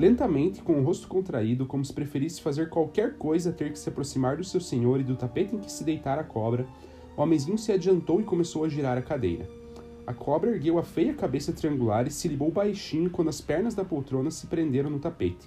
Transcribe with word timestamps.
Lentamente, 0.00 0.62
com 0.62 0.80
o 0.80 0.82
rosto 0.82 1.06
contraído, 1.06 1.66
como 1.66 1.84
se 1.84 1.92
preferisse 1.92 2.40
fazer 2.40 2.70
qualquer 2.70 3.18
coisa 3.18 3.52
ter 3.52 3.70
que 3.70 3.78
se 3.78 3.90
aproximar 3.90 4.38
do 4.38 4.42
seu 4.42 4.58
senhor 4.58 4.98
e 4.98 5.04
do 5.04 5.14
tapete 5.14 5.54
em 5.54 5.58
que 5.58 5.70
se 5.70 5.84
deitara 5.84 6.22
a 6.22 6.24
cobra, 6.24 6.66
o 7.14 7.20
homenzinho 7.20 7.58
se 7.58 7.70
adiantou 7.70 8.18
e 8.18 8.24
começou 8.24 8.64
a 8.64 8.68
girar 8.70 8.96
a 8.96 9.02
cadeira. 9.02 9.46
A 10.06 10.14
cobra 10.14 10.52
ergueu 10.52 10.78
a 10.78 10.82
feia 10.82 11.12
cabeça 11.12 11.52
triangular 11.52 12.06
e 12.06 12.10
se 12.10 12.28
ligou 12.28 12.50
baixinho 12.50 13.10
quando 13.10 13.28
as 13.28 13.42
pernas 13.42 13.74
da 13.74 13.84
poltrona 13.84 14.30
se 14.30 14.46
prenderam 14.46 14.88
no 14.88 14.98
tapete. 14.98 15.46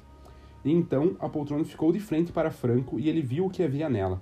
E 0.64 0.72
então 0.72 1.16
a 1.20 1.28
poltrona 1.28 1.66
ficou 1.66 1.92
de 1.92 2.00
frente 2.00 2.32
para 2.32 2.52
Franco 2.52 3.00
e 3.00 3.10
ele 3.10 3.24
viu 3.24 3.48
o 3.48 3.50
que 3.50 3.64
havia 3.64 3.90
nela. 3.90 4.22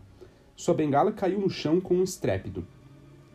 Sua 0.56 0.74
bengala 0.74 1.12
caiu 1.12 1.42
no 1.42 1.50
chão 1.50 1.82
com 1.82 1.96
um 1.96 2.04
estrépido. 2.04 2.66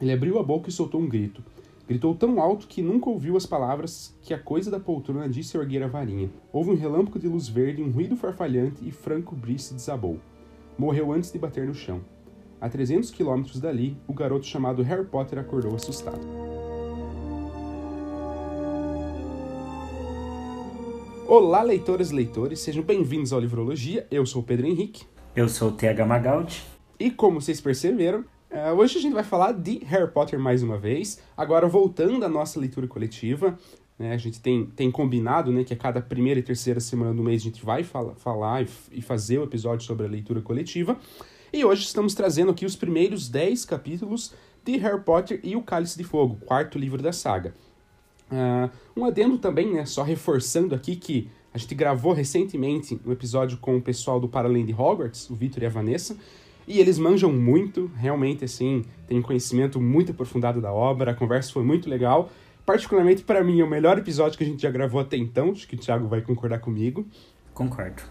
Ele 0.01 0.15
abriu 0.15 0.39
a 0.39 0.43
boca 0.43 0.71
e 0.71 0.73
soltou 0.73 1.03
um 1.03 1.07
grito. 1.07 1.45
Gritou 1.89 2.17
tão 2.17 2.41
alto 2.41 2.67
que 2.67 2.83
nunca 2.83 3.09
ouviu 3.09 3.37
as 3.37 3.47
palavras 3.47 4.13
que 4.21 4.35
a 4.35 4.39
coisa 4.39 4.73
da 4.73 4.81
poltrona 4.81 5.29
disse 5.29 5.57
erguer 5.57 5.85
a 5.85 5.87
varinha. 5.87 6.29
Houve 6.53 6.71
um 6.71 6.77
relâmpago 6.77 7.17
de 7.17 7.29
luz 7.29 7.47
verde, 7.47 7.81
um 7.81 7.93
ruído 7.93 8.17
farfalhante 8.17 8.87
e 8.87 8.91
Franco 8.91 9.37
Brice 9.37 9.73
desabou. 9.73 10.19
Morreu 10.77 11.13
antes 11.13 11.31
de 11.31 11.39
bater 11.39 11.65
no 11.65 11.75
chão. 11.75 12.01
A 12.61 12.69
300 12.69 13.13
quilômetros 13.13 13.61
dali, 13.61 13.97
o 14.09 14.13
garoto 14.13 14.45
chamado 14.47 14.83
Harry 14.83 15.05
Potter 15.05 15.39
acordou 15.39 15.77
assustado. 15.77 16.19
Olá, 21.29 21.63
leitoras 21.63 22.11
e 22.11 22.15
leitores, 22.15 22.59
sejam 22.59 22.83
bem-vindos 22.83 23.33
ao 23.33 23.39
Livrologia. 23.39 24.09
Eu 24.11 24.27
sou 24.27 24.43
o 24.43 24.45
Pedro 24.45 24.67
Henrique. 24.67 25.05
Eu 25.37 25.49
sou 25.49 25.69
o 25.69 25.73
TH 25.73 26.05
Magaldi. 26.05 26.65
E 26.99 27.13
como 27.13 27.41
vocês 27.41 27.61
perceberam, 27.61 28.25
Uh, 28.57 28.75
hoje 28.75 28.97
a 28.97 29.03
gente 29.03 29.13
vai 29.13 29.23
falar 29.23 29.53
de 29.53 29.85
Harry 29.85 30.11
Potter 30.11 30.39
mais 30.39 30.63
uma 30.63 30.79
vez. 30.79 31.21
Agora, 31.37 31.69
voltando 31.69 32.25
à 32.25 32.29
nossa 32.29 32.59
leitura 32.59 32.89
coletiva, 32.89 33.59
né, 33.99 34.15
a 34.15 34.17
gente 34.17 34.41
tem, 34.41 34.65
tem 34.65 34.91
combinado 34.91 35.53
né, 35.53 35.63
que 35.63 35.75
a 35.75 35.77
cada 35.77 36.01
primeira 36.01 36.41
e 36.41 36.43
terceira 36.43 36.81
semana 36.81 37.13
do 37.13 37.23
mês 37.23 37.43
a 37.43 37.45
gente 37.45 37.63
vai 37.63 37.85
fala, 37.85 38.15
falar 38.15 38.63
e, 38.63 38.69
e 38.93 39.03
fazer 39.03 39.39
o 39.39 39.45
episódio 39.45 39.87
sobre 39.87 40.07
a 40.07 40.09
leitura 40.09 40.41
coletiva. 40.41 40.99
E 41.53 41.67
hoje 41.67 41.85
estamos 41.85 42.15
trazendo 42.15 42.51
aqui 42.51 42.65
os 42.65 42.75
primeiros 42.75 43.29
10 43.29 43.67
capítulos 43.67 44.33
de 44.65 44.79
Harry 44.79 45.03
Potter 45.03 45.39
e 45.45 45.55
o 45.55 45.61
Cálice 45.61 45.99
de 45.99 46.05
Fogo, 46.05 46.39
quarto 46.47 46.79
livro 46.79 47.03
da 47.03 47.13
saga. 47.13 47.55
Uh, 48.33 48.71
um 48.97 49.05
adendo 49.05 49.37
também, 49.37 49.71
né, 49.71 49.85
só 49.85 50.03
reforçando 50.03 50.75
aqui 50.75 50.97
que 50.97 51.29
a 51.53 51.59
gente 51.59 51.75
gravou 51.75 52.15
recentemente 52.15 52.99
um 53.05 53.13
episódio 53.13 53.59
com 53.59 53.77
o 53.77 53.83
pessoal 53.83 54.19
do 54.19 54.29
Paralém 54.29 54.65
de 54.65 54.73
Hogwarts, 54.73 55.29
o 55.29 55.35
Vitor 55.35 55.63
e 55.63 55.67
a 55.67 55.71
Vanessa, 55.71 56.17
e 56.67 56.81
eles 56.81 56.99
manjam 56.99 57.33
muito, 57.33 57.91
realmente, 57.97 58.45
assim, 58.45 58.85
tem 59.07 59.19
um 59.19 59.23
conhecimento 59.23 59.81
muito 59.81 60.11
aprofundado 60.11 60.61
da 60.61 60.73
obra, 60.73 61.13
a 61.13 61.15
conversa 61.15 61.53
foi 61.53 61.63
muito 61.63 61.89
legal. 61.89 62.31
Particularmente 62.65 63.23
para 63.23 63.45
mim, 63.45 63.61
é 63.61 63.65
o 63.65 63.71
melhor 63.71 63.97
episódio 63.97 64.37
que 64.37 64.43
a 64.43 64.47
gente 64.47 64.61
já 64.61 64.71
gravou 64.71 65.01
até 65.01 65.17
então, 65.17 65.51
acho 65.51 65.69
que 65.69 65.77
o 65.77 65.79
Thiago 65.79 66.09
vai 66.09 66.21
concordar 66.21 66.59
comigo. 66.59 67.07
Concordo. 67.55 68.03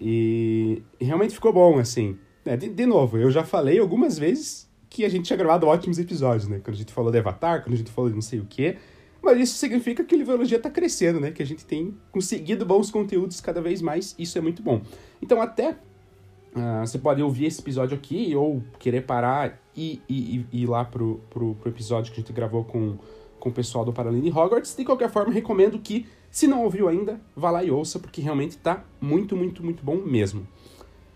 E, 0.00 0.82
e 1.00 1.04
realmente 1.04 1.34
ficou 1.34 1.52
bom, 1.52 1.78
assim. 1.78 2.16
É, 2.44 2.56
de, 2.56 2.68
de, 2.68 2.86
novo, 2.86 3.18
eu 3.18 3.30
já 3.30 3.42
falei 3.42 3.78
algumas 3.80 4.16
vezes 4.16 4.70
que 4.88 5.04
a 5.04 5.08
gente 5.08 5.24
tinha 5.24 5.36
gravado 5.36 5.66
ótimos 5.66 5.98
episódios, 5.98 6.46
né? 6.46 6.60
Quando 6.62 6.74
a 6.74 6.78
gente 6.78 6.92
falou 6.92 7.10
de 7.10 7.18
Avatar, 7.18 7.62
quando 7.62 7.74
a 7.74 7.76
gente 7.76 7.90
falou 7.90 8.08
de 8.08 8.14
não 8.14 8.22
sei 8.22 8.38
o 8.38 8.46
quê. 8.48 8.76
Mas 9.20 9.40
isso 9.40 9.56
significa 9.56 10.04
que 10.04 10.14
a 10.14 10.18
Livrologia 10.18 10.58
está 10.58 10.70
crescendo, 10.70 11.18
né? 11.18 11.32
Que 11.32 11.42
a 11.42 11.46
gente 11.46 11.64
tem 11.64 11.96
conseguido 12.12 12.64
bons 12.64 12.90
conteúdos 12.90 13.40
cada 13.40 13.60
vez 13.60 13.82
mais. 13.82 14.14
Isso 14.18 14.38
é 14.38 14.40
muito 14.40 14.62
bom. 14.62 14.82
Então, 15.20 15.40
até 15.40 15.76
Uh, 16.54 16.86
você 16.86 16.98
pode 16.98 17.20
ouvir 17.20 17.46
esse 17.46 17.60
episódio 17.60 17.96
aqui 17.96 18.34
ou 18.36 18.62
querer 18.78 19.00
parar 19.00 19.60
e, 19.76 20.00
e, 20.08 20.46
e 20.52 20.62
ir 20.62 20.66
lá 20.66 20.84
pro, 20.84 21.20
pro, 21.28 21.56
pro, 21.56 21.68
episódio 21.68 22.12
que 22.12 22.20
a 22.20 22.22
gente 22.22 22.32
gravou 22.32 22.62
com, 22.62 22.96
com 23.40 23.48
o 23.48 23.52
pessoal 23.52 23.84
do 23.84 23.92
Paraline 23.92 24.30
Hogwarts. 24.30 24.76
De 24.76 24.84
qualquer 24.84 25.10
forma, 25.10 25.32
recomendo 25.32 25.78
que, 25.80 26.06
se 26.30 26.46
não 26.46 26.62
ouviu 26.62 26.88
ainda, 26.88 27.20
vá 27.34 27.50
lá 27.50 27.64
e 27.64 27.72
ouça, 27.72 27.98
porque 27.98 28.20
realmente 28.20 28.56
tá 28.56 28.84
muito, 29.00 29.36
muito, 29.36 29.64
muito 29.64 29.84
bom 29.84 29.96
mesmo. 29.96 30.46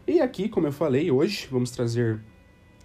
E 0.09 0.21
aqui, 0.21 0.49
como 0.49 0.67
eu 0.67 0.73
falei, 0.73 1.11
hoje 1.11 1.47
vamos 1.51 1.71
trazer 1.71 2.21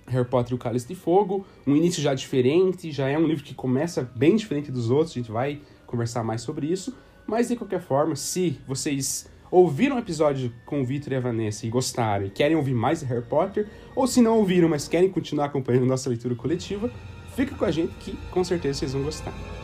Harry 0.05 0.27
Potter 0.27 0.51
e 0.51 0.55
o 0.55 0.57
Cálice 0.59 0.87
de 0.87 0.95
Fogo, 0.95 1.45
um 1.65 1.75
início 1.75 2.03
já 2.03 2.13
diferente, 2.13 2.91
já 2.91 3.09
é 3.09 3.17
um 3.17 3.25
livro 3.25 3.43
que 3.43 3.55
começa 3.55 4.03
bem 4.15 4.35
diferente 4.35 4.71
dos 4.71 4.91
outros, 4.91 5.11
a 5.11 5.19
gente 5.19 5.31
vai 5.31 5.59
conversar 5.87 6.23
mais 6.23 6.41
sobre 6.41 6.67
isso. 6.67 6.95
Mas 7.25 7.47
de 7.47 7.55
qualquer 7.55 7.81
forma, 7.81 8.15
se 8.15 8.59
vocês 8.67 9.29
ouviram 9.53 9.97
o 9.97 9.99
episódio 9.99 10.51
com 10.65 10.81
o 10.81 10.85
Victor 10.85 11.13
e 11.13 11.15
a 11.15 11.19
Vanessa 11.19 11.67
e 11.67 11.69
gostaram 11.69 12.25
e 12.25 12.29
querem 12.31 12.57
ouvir 12.57 12.73
mais 12.73 13.01
de 13.01 13.05
Harry 13.05 13.21
Potter, 13.21 13.67
ou 13.95 14.07
se 14.07 14.19
não 14.19 14.39
ouviram, 14.39 14.67
mas 14.67 14.87
querem 14.87 15.09
continuar 15.09 15.45
acompanhando 15.45 15.85
nossa 15.85 16.09
leitura 16.09 16.33
coletiva, 16.33 16.89
fica 17.35 17.55
com 17.55 17.63
a 17.63 17.69
gente 17.69 17.93
que 17.99 18.17
com 18.31 18.43
certeza 18.43 18.79
vocês 18.79 18.93
vão 18.93 19.03
gostar. 19.03 19.62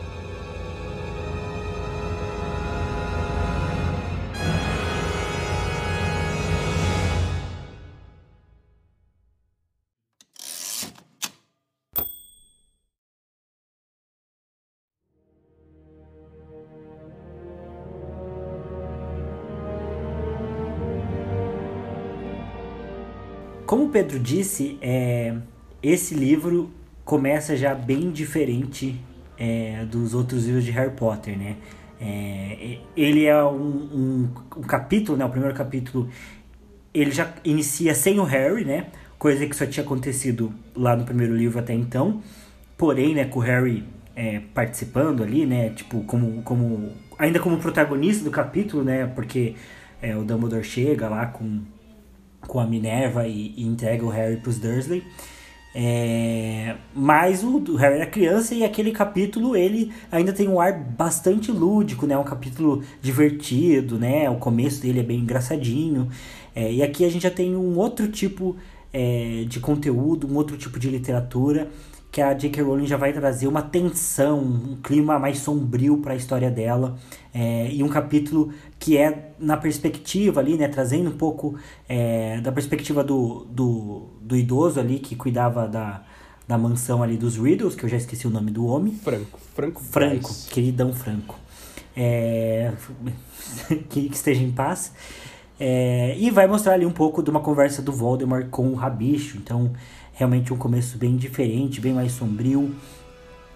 Disse, 24.18 24.78
é, 24.80 25.34
esse 25.82 26.14
livro 26.14 26.70
começa 27.04 27.56
já 27.56 27.74
bem 27.74 28.10
diferente 28.10 29.00
é, 29.38 29.84
dos 29.86 30.14
outros 30.14 30.44
livros 30.46 30.64
de 30.64 30.70
Harry 30.70 30.92
Potter, 30.92 31.36
né? 31.36 31.56
É, 32.00 32.78
ele 32.96 33.26
é 33.26 33.44
um, 33.44 33.58
um, 33.58 34.28
um, 34.56 34.62
capítulo, 34.62 35.18
né? 35.18 35.24
O 35.24 35.28
primeiro 35.28 35.54
capítulo, 35.54 36.08
ele 36.94 37.10
já 37.10 37.32
inicia 37.44 37.94
sem 37.94 38.18
o 38.18 38.24
Harry, 38.24 38.64
né? 38.64 38.86
Coisa 39.18 39.46
que 39.46 39.54
só 39.54 39.66
tinha 39.66 39.84
acontecido 39.84 40.52
lá 40.74 40.96
no 40.96 41.04
primeiro 41.04 41.34
livro 41.34 41.58
até 41.58 41.74
então. 41.74 42.22
Porém, 42.76 43.14
né, 43.14 43.26
com 43.26 43.40
o 43.40 43.42
Harry 43.42 43.84
é, 44.16 44.40
participando 44.54 45.22
ali, 45.22 45.44
né? 45.44 45.70
Tipo, 45.70 46.02
como, 46.04 46.42
como 46.42 46.92
ainda 47.18 47.38
como 47.38 47.58
protagonista 47.58 48.24
do 48.24 48.30
capítulo, 48.30 48.82
né? 48.82 49.06
Porque 49.06 49.54
é, 50.00 50.16
o 50.16 50.24
Dumbledore 50.24 50.64
chega 50.64 51.08
lá 51.08 51.26
com 51.26 51.60
com 52.46 52.60
a 52.60 52.66
Minerva 52.66 53.26
e, 53.26 53.54
e 53.56 53.64
entrega 53.64 54.04
o 54.04 54.08
Harry 54.08 54.36
para 54.36 54.50
os 54.50 54.58
Dursley. 54.58 55.02
É, 55.72 56.76
mas 56.92 57.44
o, 57.44 57.58
o, 57.58 57.76
Harry 57.76 57.96
era 57.96 58.06
criança 58.06 58.54
e 58.54 58.64
aquele 58.64 58.90
capítulo 58.90 59.54
ele 59.54 59.92
ainda 60.10 60.32
tem 60.32 60.48
um 60.48 60.58
ar 60.58 60.72
bastante 60.72 61.52
lúdico, 61.52 62.06
né? 62.06 62.18
Um 62.18 62.24
capítulo 62.24 62.82
divertido, 63.00 63.98
né? 63.98 64.28
O 64.28 64.36
começo 64.36 64.82
dele 64.82 65.00
é 65.00 65.04
bem 65.04 65.20
engraçadinho. 65.20 66.08
É, 66.54 66.72
e 66.72 66.82
aqui 66.82 67.04
a 67.04 67.08
gente 67.08 67.22
já 67.22 67.30
tem 67.30 67.54
um 67.54 67.78
outro 67.78 68.08
tipo 68.08 68.56
é, 68.92 69.44
de 69.46 69.60
conteúdo, 69.60 70.26
um 70.26 70.36
outro 70.36 70.56
tipo 70.56 70.78
de 70.78 70.90
literatura 70.90 71.70
que 72.10 72.20
a 72.20 72.34
J.K. 72.34 72.62
Rowling 72.62 72.86
já 72.86 72.96
vai 72.96 73.12
trazer 73.12 73.46
uma 73.46 73.62
tensão, 73.62 74.40
um 74.40 74.76
clima 74.82 75.18
mais 75.18 75.38
sombrio 75.38 75.98
para 75.98 76.12
a 76.12 76.16
história 76.16 76.50
dela 76.50 76.98
é, 77.32 77.70
e 77.70 77.82
um 77.82 77.88
capítulo 77.88 78.52
que 78.78 78.96
é 78.96 79.32
na 79.38 79.56
perspectiva 79.56 80.40
ali, 80.40 80.56
né, 80.56 80.66
trazendo 80.66 81.10
um 81.10 81.16
pouco 81.16 81.56
é, 81.88 82.40
da 82.40 82.50
perspectiva 82.50 83.04
do, 83.04 83.46
do, 83.48 84.08
do, 84.20 84.36
idoso 84.36 84.80
ali 84.80 84.98
que 84.98 85.14
cuidava 85.14 85.68
da, 85.68 86.02
da 86.48 86.58
mansão 86.58 87.00
ali 87.00 87.16
dos 87.16 87.36
Riddles, 87.36 87.76
que 87.76 87.84
eu 87.84 87.88
já 87.88 87.96
esqueci 87.96 88.26
o 88.26 88.30
nome 88.30 88.50
do 88.50 88.66
homem. 88.66 88.92
Franco, 88.92 89.38
Franco. 89.54 89.80
Franco, 89.80 90.34
queridão 90.50 90.92
Franco. 90.92 91.38
É, 91.96 92.72
que, 93.88 94.08
que 94.08 94.14
esteja 94.14 94.42
em 94.42 94.50
paz. 94.50 94.92
É, 95.60 96.16
e 96.18 96.30
vai 96.30 96.46
mostrar 96.46 96.72
ali 96.72 96.86
um 96.86 96.90
pouco 96.90 97.22
de 97.22 97.30
uma 97.30 97.40
conversa 97.40 97.82
do 97.82 97.92
Voldemort 97.92 98.48
com 98.48 98.68
o 98.68 98.74
Rabicho. 98.74 99.36
Então, 99.36 99.70
realmente 100.20 100.52
um 100.52 100.56
começo 100.56 100.98
bem 100.98 101.16
diferente, 101.16 101.80
bem 101.80 101.94
mais 101.94 102.12
sombrio, 102.12 102.74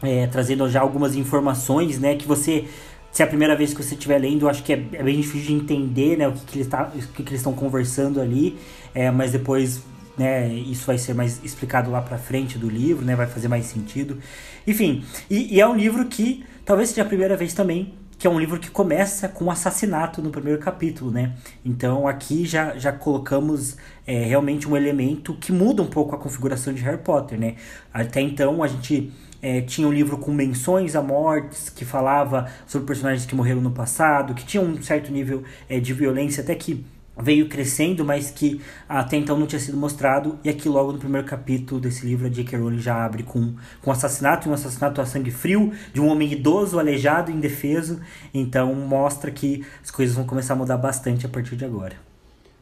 é, 0.02 0.26
trazendo 0.26 0.68
já 0.68 0.80
algumas 0.80 1.14
informações, 1.14 1.98
né, 1.98 2.16
que 2.16 2.26
você 2.26 2.64
se 3.12 3.22
é 3.22 3.24
a 3.24 3.28
primeira 3.28 3.54
vez 3.54 3.72
que 3.72 3.80
você 3.80 3.94
estiver 3.94 4.18
lendo, 4.18 4.48
acho 4.48 4.64
que 4.64 4.72
é, 4.72 4.84
é, 4.94 5.02
bem 5.04 5.20
difícil 5.20 5.46
de 5.46 5.52
entender 5.52 6.18
né, 6.18 6.26
o 6.26 6.32
que, 6.32 6.44
que 6.46 6.58
eles 6.58 6.66
tá, 6.66 6.90
estão 7.30 7.52
conversando 7.52 8.20
ali, 8.20 8.58
é, 8.92 9.08
mas 9.08 9.30
depois 9.30 9.82
né, 10.18 10.48
isso 10.52 10.84
vai 10.84 10.98
ser 10.98 11.14
mais 11.14 11.40
explicado 11.44 11.92
lá 11.92 12.02
para 12.02 12.18
frente 12.18 12.58
do 12.58 12.68
livro, 12.68 13.04
né, 13.04 13.14
vai 13.14 13.28
fazer 13.28 13.46
mais 13.46 13.66
sentido. 13.66 14.18
Enfim, 14.66 15.04
e, 15.30 15.54
e, 15.54 15.60
é 15.60 15.68
um 15.68 15.76
livro 15.76 16.04
que 16.06 16.44
talvez 16.64 16.88
seja 16.88 17.02
a 17.02 17.04
primeira 17.04 17.36
vez 17.36 17.54
também 17.54 17.94
que 18.24 18.28
é 18.28 18.30
um 18.30 18.40
livro 18.40 18.58
que 18.58 18.70
começa 18.70 19.28
com 19.28 19.44
um 19.44 19.50
assassinato 19.50 20.22
no 20.22 20.30
primeiro 20.30 20.58
capítulo, 20.58 21.10
né? 21.10 21.34
Então 21.62 22.08
aqui 22.08 22.46
já, 22.46 22.74
já 22.74 22.90
colocamos 22.90 23.76
é, 24.06 24.24
realmente 24.24 24.66
um 24.66 24.74
elemento 24.74 25.34
que 25.34 25.52
muda 25.52 25.82
um 25.82 25.86
pouco 25.86 26.14
a 26.14 26.18
configuração 26.18 26.72
de 26.72 26.80
Harry 26.80 27.02
Potter, 27.02 27.38
né? 27.38 27.56
Até 27.92 28.22
então 28.22 28.62
a 28.62 28.66
gente 28.66 29.12
é, 29.42 29.60
tinha 29.60 29.86
um 29.86 29.92
livro 29.92 30.16
com 30.16 30.32
menções 30.32 30.96
a 30.96 31.02
mortes, 31.02 31.68
que 31.68 31.84
falava 31.84 32.50
sobre 32.66 32.86
personagens 32.86 33.26
que 33.26 33.34
morreram 33.34 33.60
no 33.60 33.72
passado, 33.72 34.32
que 34.32 34.46
tinha 34.46 34.62
um 34.62 34.82
certo 34.82 35.12
nível 35.12 35.42
é, 35.68 35.78
de 35.78 35.92
violência, 35.92 36.42
até 36.42 36.54
que 36.54 36.82
veio 37.16 37.48
crescendo, 37.48 38.04
mas 38.04 38.30
que 38.30 38.60
até 38.88 39.16
então 39.16 39.38
não 39.38 39.46
tinha 39.46 39.60
sido 39.60 39.76
mostrado. 39.76 40.38
E 40.42 40.48
aqui 40.48 40.68
logo 40.68 40.92
no 40.92 40.98
primeiro 40.98 41.26
capítulo 41.26 41.80
desse 41.80 42.04
livro, 42.04 42.26
a 42.26 42.30
J.K. 42.30 42.58
Rowling 42.58 42.78
já 42.78 43.04
abre 43.04 43.22
com, 43.22 43.54
com 43.80 43.90
um 43.90 43.92
assassinato, 43.92 44.48
um 44.48 44.52
assassinato 44.52 45.00
a 45.00 45.06
sangue 45.06 45.30
frio, 45.30 45.72
de 45.92 46.00
um 46.00 46.08
homem 46.08 46.32
idoso, 46.32 46.78
aleijado, 46.78 47.30
indefeso. 47.30 48.00
Então 48.32 48.74
mostra 48.74 49.30
que 49.30 49.64
as 49.82 49.90
coisas 49.90 50.14
vão 50.14 50.26
começar 50.26 50.54
a 50.54 50.56
mudar 50.56 50.76
bastante 50.76 51.26
a 51.26 51.28
partir 51.28 51.56
de 51.56 51.64
agora. 51.64 51.96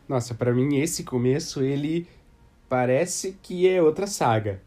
Nossa, 0.08 0.34
para 0.34 0.52
mim 0.52 0.76
esse 0.76 1.04
começo, 1.04 1.62
ele 1.62 2.06
parece 2.68 3.36
que 3.42 3.68
é 3.68 3.82
outra 3.82 4.06
saga. 4.06 4.60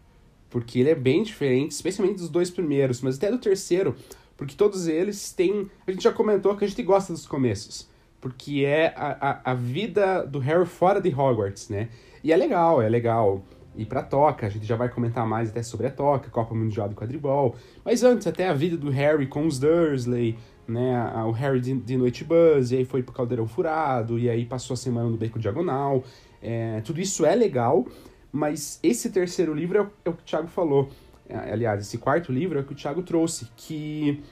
Porque 0.49 0.79
ele 0.79 0.89
é 0.89 0.95
bem 0.95 1.21
diferente, 1.21 1.71
especialmente 1.71 2.19
dos 2.19 2.29
dois 2.29 2.49
primeiros, 2.49 3.01
mas 3.01 3.17
até 3.17 3.29
do 3.29 3.37
terceiro, 3.37 3.95
porque 4.37 4.55
todos 4.55 4.87
eles 4.87 5.33
têm... 5.33 5.69
A 5.85 5.91
gente 5.91 6.03
já 6.03 6.13
comentou 6.13 6.55
que 6.55 6.63
a 6.63 6.67
gente 6.67 6.81
gosta 6.81 7.11
dos 7.11 7.27
começos 7.27 7.87
porque 8.25 8.65
é 8.65 8.91
a, 8.95 9.29
a, 9.29 9.51
a, 9.51 9.53
vida 9.53 10.25
do 10.25 10.39
Harry 10.39 10.65
fora 10.65 10.99
de 10.99 11.09
Hogwarts, 11.09 11.69
né? 11.69 11.89
E 12.23 12.33
é 12.33 12.35
legal, 12.35 12.81
é 12.81 12.89
legal 12.89 13.43
ir 13.75 13.85
pra 13.85 14.01
toca, 14.01 14.47
a 14.47 14.49
gente 14.49 14.65
já 14.65 14.75
vai 14.75 14.89
comentar 14.89 15.27
mais 15.27 15.51
até 15.51 15.61
sobre 15.61 15.85
a 15.85 15.91
toca, 15.91 16.31
Copa 16.31 16.55
Mundial 16.55 16.89
de 16.89 16.95
Quadribol, 16.95 17.55
mas 17.83 18.01
antes 18.03 18.25
até 18.25 18.49
a 18.49 18.53
vida 18.53 18.77
do 18.77 18.89
Harry 18.89 19.27
com 19.27 19.45
os 19.45 19.59
Dursley, 19.59 20.39
né? 20.67 21.07
O 21.23 21.29
Harry 21.33 21.61
de, 21.61 21.75
de 21.75 21.95
Noite 21.95 22.23
Buzz, 22.23 22.71
e 22.71 22.77
aí 22.77 22.83
foi 22.83 23.03
pro 23.03 23.13
Caldeirão 23.13 23.45
Furado, 23.45 24.17
e 24.17 24.27
aí 24.27 24.43
passou 24.43 24.73
a 24.73 24.77
semana 24.77 25.07
no 25.07 25.17
Beco 25.17 25.37
Diagonal, 25.37 26.03
é, 26.41 26.81
tudo 26.81 26.99
isso 26.99 27.27
é 27.27 27.35
legal, 27.35 27.85
mas 28.31 28.79
esse 28.81 29.11
terceiro 29.11 29.53
livro 29.53 29.77
é 29.77 29.81
o, 29.81 29.91
é 30.03 30.09
o 30.09 30.13
que 30.13 30.23
o 30.23 30.25
Thiago 30.25 30.47
falou, 30.47 30.89
é, 31.29 31.53
aliás, 31.53 31.79
esse 31.79 31.99
quarto 31.99 32.31
livro 32.31 32.57
é 32.57 32.63
o 32.63 32.65
que 32.65 32.73
o 32.73 32.75
Thiago 32.75 33.03
trouxe, 33.03 33.47
que 33.55 34.23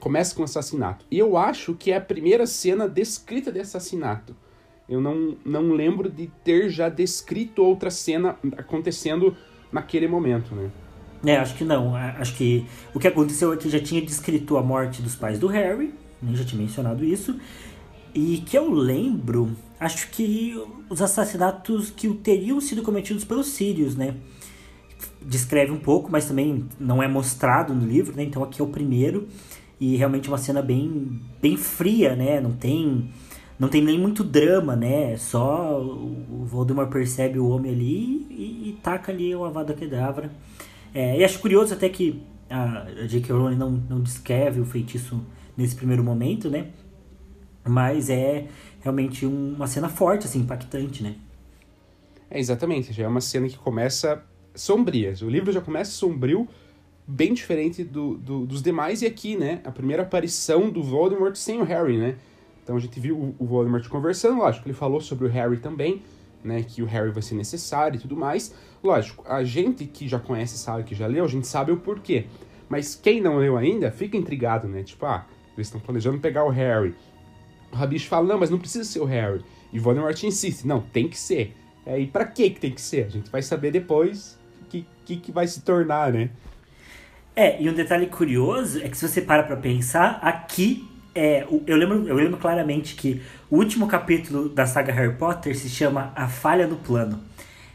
começa 0.00 0.34
com 0.34 0.42
assassinato. 0.42 1.04
E 1.10 1.18
eu 1.18 1.36
acho 1.36 1.74
que 1.74 1.90
é 1.90 1.96
a 1.96 2.00
primeira 2.00 2.46
cena 2.46 2.88
descrita 2.88 3.52
de 3.52 3.60
assassinato. 3.60 4.34
Eu 4.88 5.00
não, 5.00 5.36
não 5.44 5.72
lembro 5.72 6.10
de 6.10 6.30
ter 6.44 6.68
já 6.68 6.88
descrito 6.88 7.62
outra 7.62 7.90
cena 7.90 8.36
acontecendo 8.56 9.34
naquele 9.72 10.06
momento, 10.06 10.54
né? 10.54 10.70
É, 11.24 11.38
acho 11.38 11.56
que 11.56 11.64
não. 11.64 11.96
Acho 11.96 12.36
que 12.36 12.66
o 12.92 13.00
que 13.00 13.08
aconteceu 13.08 13.52
é 13.52 13.56
que 13.56 13.70
já 13.70 13.80
tinha 13.80 14.02
descrito 14.02 14.58
a 14.58 14.62
morte 14.62 15.00
dos 15.00 15.16
pais 15.16 15.38
do 15.38 15.46
Harry, 15.46 15.94
né? 16.22 16.34
já 16.34 16.44
tinha 16.44 16.60
mencionado 16.60 17.02
isso. 17.02 17.38
E 18.14 18.38
que 18.46 18.56
eu 18.56 18.70
lembro, 18.70 19.56
acho 19.80 20.10
que 20.10 20.54
os 20.88 21.00
assassinatos 21.00 21.90
que 21.90 22.08
teriam 22.14 22.60
sido 22.60 22.82
cometidos 22.82 23.24
pelos 23.24 23.48
Sirius, 23.48 23.96
né? 23.96 24.16
Descreve 25.22 25.72
um 25.72 25.78
pouco, 25.78 26.12
mas 26.12 26.26
também 26.26 26.66
não 26.78 27.02
é 27.02 27.08
mostrado 27.08 27.74
no 27.74 27.86
livro, 27.86 28.14
né? 28.14 28.22
Então 28.22 28.44
aqui 28.44 28.60
é 28.60 28.64
o 28.64 28.68
primeiro 28.68 29.26
e 29.84 29.96
realmente 29.96 30.28
uma 30.28 30.38
cena 30.38 30.62
bem 30.62 31.20
bem 31.42 31.58
fria, 31.58 32.16
né? 32.16 32.40
Não 32.40 32.52
tem 32.52 33.10
não 33.58 33.68
tem 33.68 33.82
nem 33.82 33.98
muito 33.98 34.24
drama, 34.24 34.74
né? 34.74 35.16
Só 35.18 35.78
o 35.78 36.44
Voldemort 36.46 36.88
percebe 36.90 37.38
o 37.38 37.48
homem 37.48 37.70
ali 37.70 38.26
e, 38.30 38.70
e 38.70 38.78
taca 38.82 39.12
ali 39.12 39.34
o 39.34 39.44
Avada 39.44 39.74
Kedavra. 39.74 40.30
É, 40.94 41.18
e 41.18 41.24
acho 41.24 41.38
curioso 41.38 41.74
até 41.74 41.88
que 41.90 42.22
a 42.48 42.86
J.K. 43.06 43.32
Rowling 43.32 43.56
não, 43.56 43.70
não 43.72 44.00
descreve 44.00 44.58
o 44.60 44.64
feitiço 44.64 45.20
nesse 45.56 45.76
primeiro 45.76 46.02
momento, 46.02 46.48
né? 46.48 46.68
Mas 47.62 48.08
é 48.08 48.46
realmente 48.80 49.26
uma 49.26 49.66
cena 49.66 49.88
forte, 49.88 50.26
assim, 50.26 50.40
impactante, 50.40 51.02
né? 51.02 51.16
É, 52.30 52.38
exatamente. 52.38 52.92
Já 52.92 53.04
é 53.04 53.08
uma 53.08 53.20
cena 53.20 53.48
que 53.48 53.58
começa 53.58 54.22
sombria. 54.54 55.14
O 55.22 55.28
livro 55.28 55.52
já 55.52 55.60
começa 55.60 55.90
sombrio, 55.90 56.48
bem 57.06 57.34
diferente 57.34 57.84
do, 57.84 58.16
do, 58.16 58.46
dos 58.46 58.62
demais. 58.62 59.02
E 59.02 59.06
aqui, 59.06 59.36
né, 59.36 59.60
a 59.64 59.70
primeira 59.70 60.02
aparição 60.02 60.70
do 60.70 60.82
Voldemort 60.82 61.34
sem 61.36 61.60
o 61.60 61.64
Harry, 61.64 61.96
né? 61.96 62.16
Então 62.62 62.76
a 62.76 62.80
gente 62.80 62.98
viu 62.98 63.34
o, 63.38 63.44
Voldemort 63.44 63.86
conversando, 63.88 64.38
lógico, 64.38 64.66
ele 64.66 64.74
falou 64.74 65.00
sobre 65.00 65.26
o 65.26 65.30
Harry 65.30 65.58
também, 65.58 66.02
né, 66.42 66.62
que 66.62 66.82
o 66.82 66.86
Harry 66.86 67.10
vai 67.10 67.22
ser 67.22 67.34
necessário 67.34 67.96
e 67.96 68.00
tudo 68.00 68.16
mais. 68.16 68.54
Lógico, 68.82 69.22
a 69.28 69.44
gente 69.44 69.84
que 69.84 70.08
já 70.08 70.18
conhece, 70.18 70.56
sabe, 70.56 70.84
que 70.84 70.94
já 70.94 71.06
leu, 71.06 71.24
a 71.24 71.28
gente 71.28 71.46
sabe 71.46 71.72
o 71.72 71.76
porquê. 71.76 72.26
Mas 72.68 72.94
quem 72.94 73.20
não 73.20 73.36
leu 73.36 73.58
ainda, 73.58 73.90
fica 73.90 74.16
intrigado, 74.16 74.66
né? 74.66 74.82
Tipo, 74.82 75.04
ah, 75.04 75.26
eles 75.56 75.66
estão 75.66 75.80
planejando 75.80 76.18
pegar 76.18 76.44
o 76.44 76.48
Harry. 76.48 76.94
O 77.70 77.76
Rabicho 77.76 78.08
fala, 78.08 78.26
não, 78.26 78.38
mas 78.38 78.48
não 78.48 78.58
precisa 78.58 78.84
ser 78.84 79.00
o 79.00 79.04
Harry. 79.04 79.44
E 79.72 79.78
Voldemort 79.78 80.22
insiste, 80.22 80.66
não, 80.66 80.80
tem 80.80 81.06
que 81.06 81.18
ser. 81.18 81.54
É, 81.84 81.98
e 82.00 82.06
pra 82.06 82.24
que 82.24 82.48
que 82.50 82.60
tem 82.60 82.70
que 82.70 82.80
ser? 82.80 83.04
A 83.04 83.08
gente 83.10 83.30
vai 83.30 83.42
saber 83.42 83.70
depois 83.70 84.38
que, 84.70 84.86
que, 85.04 85.16
que 85.16 85.32
vai 85.32 85.46
se 85.46 85.60
tornar, 85.60 86.12
né? 86.12 86.30
É, 87.36 87.60
e 87.60 87.68
um 87.68 87.74
detalhe 87.74 88.06
curioso 88.06 88.80
é 88.82 88.88
que 88.88 88.96
se 88.96 89.08
você 89.08 89.20
para 89.20 89.42
pra 89.42 89.56
pensar, 89.56 90.20
aqui 90.22 90.88
é, 91.14 91.46
eu, 91.66 91.76
lembro, 91.76 92.08
eu 92.08 92.14
lembro 92.14 92.38
claramente 92.38 92.94
que 92.94 93.22
o 93.50 93.56
último 93.56 93.86
capítulo 93.86 94.48
da 94.48 94.66
saga 94.66 94.92
Harry 94.92 95.14
Potter 95.14 95.56
se 95.56 95.68
chama 95.68 96.12
A 96.14 96.28
Falha 96.28 96.66
no 96.66 96.76
Plano. 96.76 97.20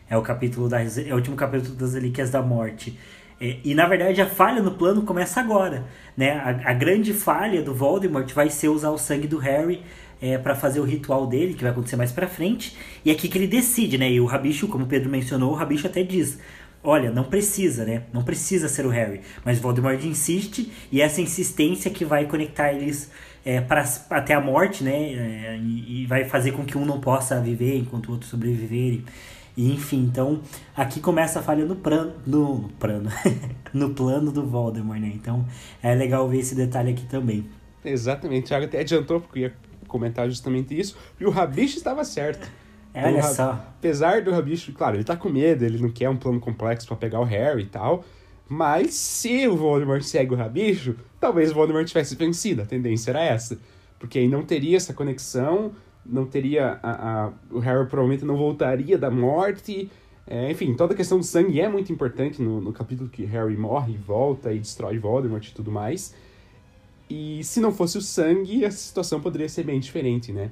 É 0.09 0.17
o 0.17 0.21
capítulo 0.21 0.67
das, 0.67 0.97
é 0.97 1.11
o 1.13 1.15
último 1.15 1.35
capítulo 1.35 1.75
das 1.75 1.93
Relíquias 1.93 2.29
da 2.29 2.41
Morte. 2.41 2.97
É, 3.39 3.57
e 3.63 3.73
na 3.73 3.87
verdade 3.87 4.21
a 4.21 4.25
falha 4.25 4.61
no 4.61 4.71
plano 4.71 5.03
começa 5.03 5.39
agora, 5.39 5.85
né? 6.17 6.31
A, 6.31 6.71
a 6.71 6.73
grande 6.73 7.13
falha 7.13 7.61
do 7.61 7.73
Voldemort 7.73 8.29
vai 8.33 8.49
ser 8.49 8.67
usar 8.67 8.89
o 8.89 8.97
sangue 8.97 9.27
do 9.27 9.37
Harry 9.37 9.81
é, 10.21 10.37
para 10.37 10.55
fazer 10.55 10.81
o 10.81 10.83
ritual 10.83 11.25
dele, 11.25 11.53
que 11.53 11.63
vai 11.63 11.71
acontecer 11.71 11.95
mais 11.95 12.11
pra 12.11 12.27
frente. 12.27 12.75
E 13.05 13.09
é 13.09 13.13
aqui 13.13 13.29
que 13.29 13.37
ele 13.37 13.47
decide, 13.47 13.97
né? 13.97 14.11
E 14.11 14.19
o 14.19 14.25
Rabicho, 14.25 14.67
como 14.67 14.83
o 14.83 14.87
Pedro 14.87 15.09
mencionou, 15.09 15.51
o 15.51 15.55
Rabicho 15.55 15.87
até 15.87 16.03
diz: 16.03 16.39
olha, 16.83 17.11
não 17.11 17.23
precisa, 17.23 17.85
né? 17.85 18.03
Não 18.13 18.23
precisa 18.23 18.67
ser 18.67 18.85
o 18.85 18.89
Harry. 18.89 19.21
Mas 19.43 19.59
Voldemort 19.59 20.03
insiste 20.03 20.71
e 20.91 21.01
essa 21.01 21.21
insistência 21.21 21.91
que 21.91 22.05
vai 22.05 22.25
conectar 22.25 22.73
eles 22.73 23.11
é, 23.45 23.61
pra, 23.61 23.83
até 24.09 24.33
a 24.33 24.41
morte, 24.41 24.83
né? 24.83 24.91
É, 24.91 25.57
e, 25.57 26.05
vai 26.05 26.25
fazer 26.25 26.51
com 26.51 26.65
que 26.65 26.77
um 26.77 26.85
não 26.85 26.99
possa 26.99 27.39
viver 27.39 27.77
enquanto 27.77 28.09
o 28.09 28.11
outro 28.13 28.27
sobreviver. 28.27 29.01
E, 29.57 29.73
enfim, 29.73 29.99
então 30.03 30.41
aqui 30.75 30.99
começa 30.99 31.39
a 31.39 31.41
falha 31.41 31.65
no 31.65 31.75
plano, 31.75 32.13
no, 32.25 32.59
no 32.59 32.69
plano, 32.69 33.09
no 33.73 33.89
plano 33.93 34.31
do 34.31 34.45
Voldemort, 34.45 34.99
né? 34.99 35.11
Então 35.13 35.45
é 35.81 35.93
legal 35.93 36.27
ver 36.29 36.39
esse 36.39 36.55
detalhe 36.55 36.91
aqui 36.91 37.05
também. 37.05 37.45
Exatamente, 37.83 38.45
o 38.45 38.47
Thiago 38.47 38.65
até 38.65 38.79
adiantou 38.79 39.21
porque 39.21 39.39
ia 39.39 39.53
comentar 39.87 40.29
justamente 40.29 40.77
isso. 40.77 40.97
E 41.19 41.25
o 41.25 41.29
Rabicho 41.29 41.77
estava 41.77 42.03
certo. 42.05 42.49
É, 42.93 43.05
olha 43.05 43.19
então, 43.19 43.33
só. 43.33 43.51
Apesar 43.77 44.21
do 44.21 44.31
Rabicho, 44.31 44.73
claro, 44.73 44.97
ele 44.97 45.03
tá 45.03 45.15
com 45.15 45.29
medo, 45.29 45.63
ele 45.63 45.81
não 45.81 45.89
quer 45.89 46.09
um 46.09 46.17
plano 46.17 46.39
complexo 46.39 46.87
para 46.87 46.95
pegar 46.97 47.19
o 47.19 47.23
Harry 47.23 47.63
e 47.63 47.67
tal. 47.67 48.03
Mas 48.47 48.95
se 48.95 49.47
o 49.47 49.55
Voldemort 49.55 50.01
segue 50.01 50.33
o 50.33 50.37
Rabicho, 50.37 50.95
talvez 51.19 51.51
o 51.51 51.53
Voldemort 51.53 51.87
tivesse 51.87 52.15
vencido. 52.15 52.63
A 52.63 52.65
tendência 52.65 53.11
era 53.11 53.23
essa. 53.23 53.59
Porque 53.99 54.17
aí 54.17 54.27
não 54.27 54.43
teria 54.43 54.75
essa 54.75 54.93
conexão, 54.93 55.71
não 56.03 56.25
teria. 56.25 56.79
A, 56.81 57.25
a 57.25 57.31
o 57.51 57.59
Harry 57.59 57.85
provavelmente 57.87 58.25
não 58.25 58.35
voltaria 58.35 58.97
da 58.97 59.11
morte. 59.11 59.91
É, 60.25 60.49
enfim, 60.51 60.73
toda 60.73 60.93
a 60.93 60.97
questão 60.97 61.19
do 61.19 61.23
sangue 61.23 61.59
é 61.59 61.69
muito 61.69 61.91
importante 61.91 62.41
no, 62.41 62.59
no 62.59 62.71
capítulo 62.73 63.09
que 63.09 63.23
Harry 63.25 63.57
morre 63.57 63.93
e 63.93 63.97
volta 63.97 64.51
e 64.53 64.59
destrói 64.59 64.97
Voldemort 64.97 65.45
e 65.47 65.53
tudo 65.53 65.71
mais. 65.71 66.15
E 67.09 67.43
se 67.43 67.59
não 67.59 67.71
fosse 67.71 67.97
o 67.97 68.01
sangue, 68.01 68.63
a 68.65 68.71
situação 68.71 69.19
poderia 69.19 69.49
ser 69.49 69.63
bem 69.63 69.79
diferente, 69.79 70.31
né? 70.31 70.51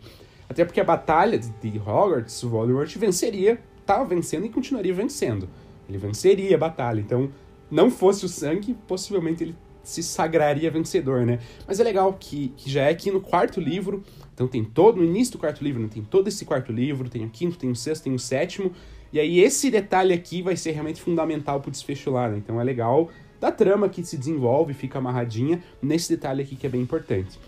Até 0.50 0.64
porque 0.64 0.80
a 0.80 0.84
batalha 0.84 1.38
de 1.38 1.78
Hogwarts, 1.80 2.42
Voldemort 2.42 2.96
venceria, 2.98 3.60
estava 3.80 4.06
vencendo 4.06 4.46
e 4.46 4.50
continuaria 4.50 4.94
vencendo. 4.94 5.50
Ele 5.88 5.98
venceria 5.98 6.56
a 6.56 6.60
batalha. 6.60 7.00
Então, 7.00 7.30
não 7.70 7.90
fosse 7.90 8.26
o 8.26 8.30
sangue, 8.30 8.74
possivelmente 8.88 9.44
ele 9.44 9.56
se 9.84 10.04
sagraria 10.04 10.70
vencedor, 10.70 11.26
né? 11.26 11.40
Mas 11.66 11.80
é 11.80 11.84
legal 11.84 12.14
que, 12.14 12.50
que 12.58 12.70
já 12.70 12.84
é 12.84 12.90
aqui 12.90 13.10
no 13.10 13.22
quarto 13.22 13.62
livro, 13.62 14.04
então 14.34 14.48
tem 14.48 14.64
todo, 14.64 14.98
no 14.98 15.04
início 15.04 15.34
do 15.34 15.40
quarto 15.40 15.64
livro, 15.64 15.82
né? 15.82 15.88
tem 15.92 16.04
todo 16.04 16.28
esse 16.28 16.44
quarto 16.44 16.74
livro, 16.74 17.10
tem 17.10 17.26
o 17.26 17.30
quinto, 17.30 17.58
tem 17.58 17.72
o 17.72 17.76
sexto, 17.76 18.04
tem 18.04 18.14
o 18.14 18.20
sétimo, 18.20 18.74
e 19.14 19.20
aí 19.20 19.40
esse 19.40 19.72
detalhe 19.72 20.14
aqui 20.14 20.42
vai 20.42 20.58
ser 20.58 20.72
realmente 20.72 21.02
fundamental 21.02 21.62
pro 21.62 21.72
desfecho 21.72 22.12
lá, 22.12 22.28
né? 22.28 22.38
Então 22.38 22.60
é 22.60 22.64
legal 22.66 23.10
da 23.40 23.50
trama 23.50 23.88
que 23.88 24.04
se 24.04 24.18
desenvolve, 24.18 24.74
fica 24.74 24.98
amarradinha 24.98 25.64
nesse 25.82 26.10
detalhe 26.10 26.42
aqui 26.44 26.58
que 26.58 26.68
é 26.68 26.70
bem 26.70 26.82
importante. 26.82 27.40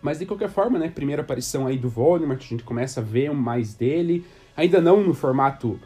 Mas 0.00 0.18
de 0.18 0.26
qualquer 0.26 0.48
forma, 0.48 0.78
né? 0.78 0.88
Primeira 0.88 1.22
aparição 1.22 1.66
aí 1.66 1.76
do 1.76 1.88
Voldemort, 1.88 2.40
a 2.40 2.46
gente 2.46 2.62
começa 2.62 3.00
a 3.00 3.02
ver 3.02 3.32
mais 3.32 3.74
dele. 3.74 4.24
Ainda 4.56 4.80
não 4.80 5.02
no 5.02 5.14
formato 5.14 5.78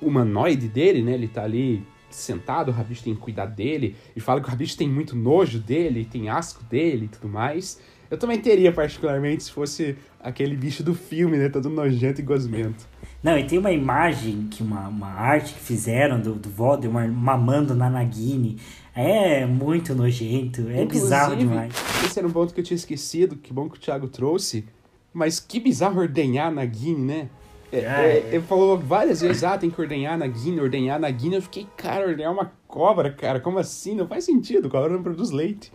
humanoide 0.00 0.68
dele, 0.68 1.02
né? 1.02 1.14
Ele 1.14 1.28
tá 1.28 1.44
ali 1.44 1.84
sentado, 2.10 2.68
o 2.70 2.74
Rabicho 2.74 3.04
tem 3.04 3.14
que 3.14 3.20
cuidar 3.20 3.46
dele. 3.46 3.96
E 4.14 4.20
fala 4.20 4.40
que 4.40 4.46
o 4.46 4.50
Rabicho 4.50 4.76
tem 4.76 4.88
muito 4.88 5.16
nojo 5.16 5.58
dele, 5.58 6.04
tem 6.04 6.28
asco 6.28 6.62
dele 6.64 7.06
e 7.06 7.08
tudo 7.08 7.28
mais. 7.28 7.80
Eu 8.10 8.18
também 8.18 8.38
teria, 8.38 8.70
particularmente, 8.70 9.44
se 9.44 9.50
fosse 9.50 9.96
aquele 10.20 10.54
bicho 10.54 10.82
do 10.82 10.94
filme, 10.94 11.36
né? 11.38 11.48
Todo 11.48 11.70
nojento 11.70 12.20
e 12.20 12.24
gosmento. 12.24 12.86
Não, 13.22 13.38
e 13.38 13.44
tem 13.44 13.58
uma 13.58 13.70
imagem, 13.70 14.48
que 14.50 14.62
uma, 14.62 14.88
uma 14.88 15.08
arte 15.08 15.54
que 15.54 15.60
fizeram 15.60 16.20
do, 16.20 16.34
do 16.34 16.50
Voldemort 16.50 17.08
mamando 17.08 17.74
na 17.74 17.88
Nagini. 17.88 18.58
É 18.94 19.46
muito 19.46 19.94
nojento, 19.94 20.68
é 20.68 20.82
Inclusive, 20.82 20.88
bizarro 20.88 21.36
demais. 21.36 21.72
Esse 22.04 22.18
era 22.18 22.28
um 22.28 22.32
ponto 22.32 22.52
que 22.52 22.60
eu 22.60 22.64
tinha 22.64 22.76
esquecido, 22.76 23.36
que 23.36 23.52
bom 23.52 23.68
que 23.68 23.78
o 23.78 23.80
Thiago 23.80 24.08
trouxe. 24.08 24.66
Mas 25.14 25.40
que 25.40 25.60
bizarro 25.60 26.00
ordenhar 26.00 26.48
a 26.48 26.50
Nagini, 26.50 27.00
né? 27.00 27.28
É, 27.72 27.86
ah, 27.86 28.02
é, 28.02 28.18
ele 28.32 28.42
falou 28.42 28.76
várias 28.78 29.22
vezes, 29.22 29.42
ah, 29.42 29.56
tem 29.56 29.70
que 29.70 29.80
ordenhar 29.80 30.18
na 30.18 30.26
Guiné, 30.26 30.60
ordenhar 30.60 31.00
na 31.00 31.10
Guiné. 31.10 31.38
Eu 31.38 31.42
fiquei, 31.42 31.66
cara, 31.74 32.06
ordenhar 32.06 32.30
uma 32.30 32.52
cobra, 32.68 33.10
cara, 33.10 33.40
como 33.40 33.58
assim? 33.58 33.94
Não 33.94 34.06
faz 34.06 34.24
sentido, 34.24 34.68
cobra 34.68 34.92
não 34.92 35.02
produz 35.02 35.30
leite. 35.30 35.72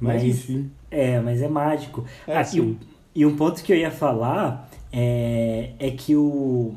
Mas, 0.00 0.22
mas 0.22 0.24
enfim. 0.24 0.70
É, 0.90 1.20
mas 1.20 1.42
é 1.42 1.48
mágico. 1.48 2.06
É, 2.26 2.38
ah, 2.38 2.42
e, 2.54 2.78
e, 3.14 3.26
um 3.26 3.36
ponto 3.36 3.62
que 3.62 3.70
eu 3.70 3.76
ia 3.76 3.90
falar 3.90 4.70
é, 4.92 5.70
é 5.78 5.90
que 5.90 6.16
o, 6.16 6.74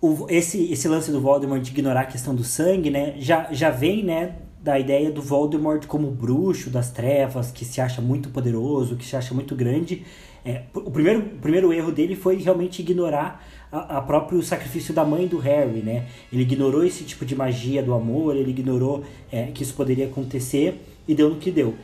o, 0.00 0.26
esse, 0.28 0.72
esse 0.72 0.88
lance 0.88 1.10
do 1.10 1.20
Voldemort 1.20 1.60
de 1.60 1.70
ignorar 1.70 2.02
a 2.02 2.06
questão 2.06 2.34
do 2.34 2.44
sangue, 2.44 2.90
né, 2.90 3.14
já, 3.18 3.52
já 3.52 3.70
vem, 3.70 4.04
né, 4.04 4.36
da 4.62 4.78
ideia 4.78 5.12
do 5.12 5.22
Voldemort 5.22 5.86
como 5.86 6.10
bruxo 6.10 6.70
das 6.70 6.90
trevas, 6.90 7.52
que 7.52 7.64
se 7.64 7.80
acha 7.80 8.02
muito 8.02 8.30
poderoso, 8.30 8.96
que 8.96 9.04
se 9.04 9.14
acha 9.14 9.32
muito 9.32 9.54
grande. 9.54 10.04
É, 10.44 10.62
o, 10.74 10.90
primeiro, 10.90 11.20
o 11.20 11.38
primeiro 11.38 11.72
erro 11.72 11.92
dele 11.92 12.16
foi 12.16 12.36
realmente 12.36 12.80
ignorar 12.80 13.44
a, 13.70 13.98
a, 13.98 14.00
próprio 14.00 14.42
sacrifício 14.42 14.92
da 14.92 15.04
mãe 15.04 15.26
do 15.26 15.38
Harry, 15.38 15.82
né? 15.82 16.06
Ele 16.32 16.42
ignorou 16.42 16.84
esse 16.84 17.04
tipo 17.04 17.24
de 17.24 17.34
magia 17.34 17.82
do 17.82 17.94
amor, 17.94 18.36
ele 18.36 18.50
ignorou 18.50 19.04
é, 19.30 19.44
que 19.46 19.62
isso 19.62 19.74
poderia 19.74 20.06
acontecer 20.06 20.80
e 21.06 21.14
deu 21.14 21.28
no 21.30 21.36
que 21.36 21.50
deu. 21.50 21.74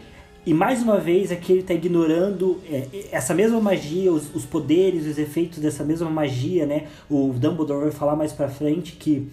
E 0.45 0.53
mais 0.53 0.83
uma 0.83 0.99
vez 0.99 1.31
aqui 1.31 1.53
ele 1.53 1.61
está 1.61 1.73
ignorando 1.73 2.61
é, 2.69 2.89
essa 3.13 3.33
mesma 3.33 3.61
magia, 3.61 4.13
os, 4.13 4.35
os, 4.35 4.45
poderes, 4.45 5.07
os 5.07 5.17
efeitos 5.17 5.61
dessa 5.61 5.85
mesma 5.85 6.11
magia, 6.11 6.67
né? 6.67 6.89
O 7.09 7.33
Dumbledore 7.33 7.83
vai 7.83 7.93
falar 7.93 8.17
mais 8.17 8.33
para 8.33 8.49
frente 8.49 8.93
que 8.93 9.29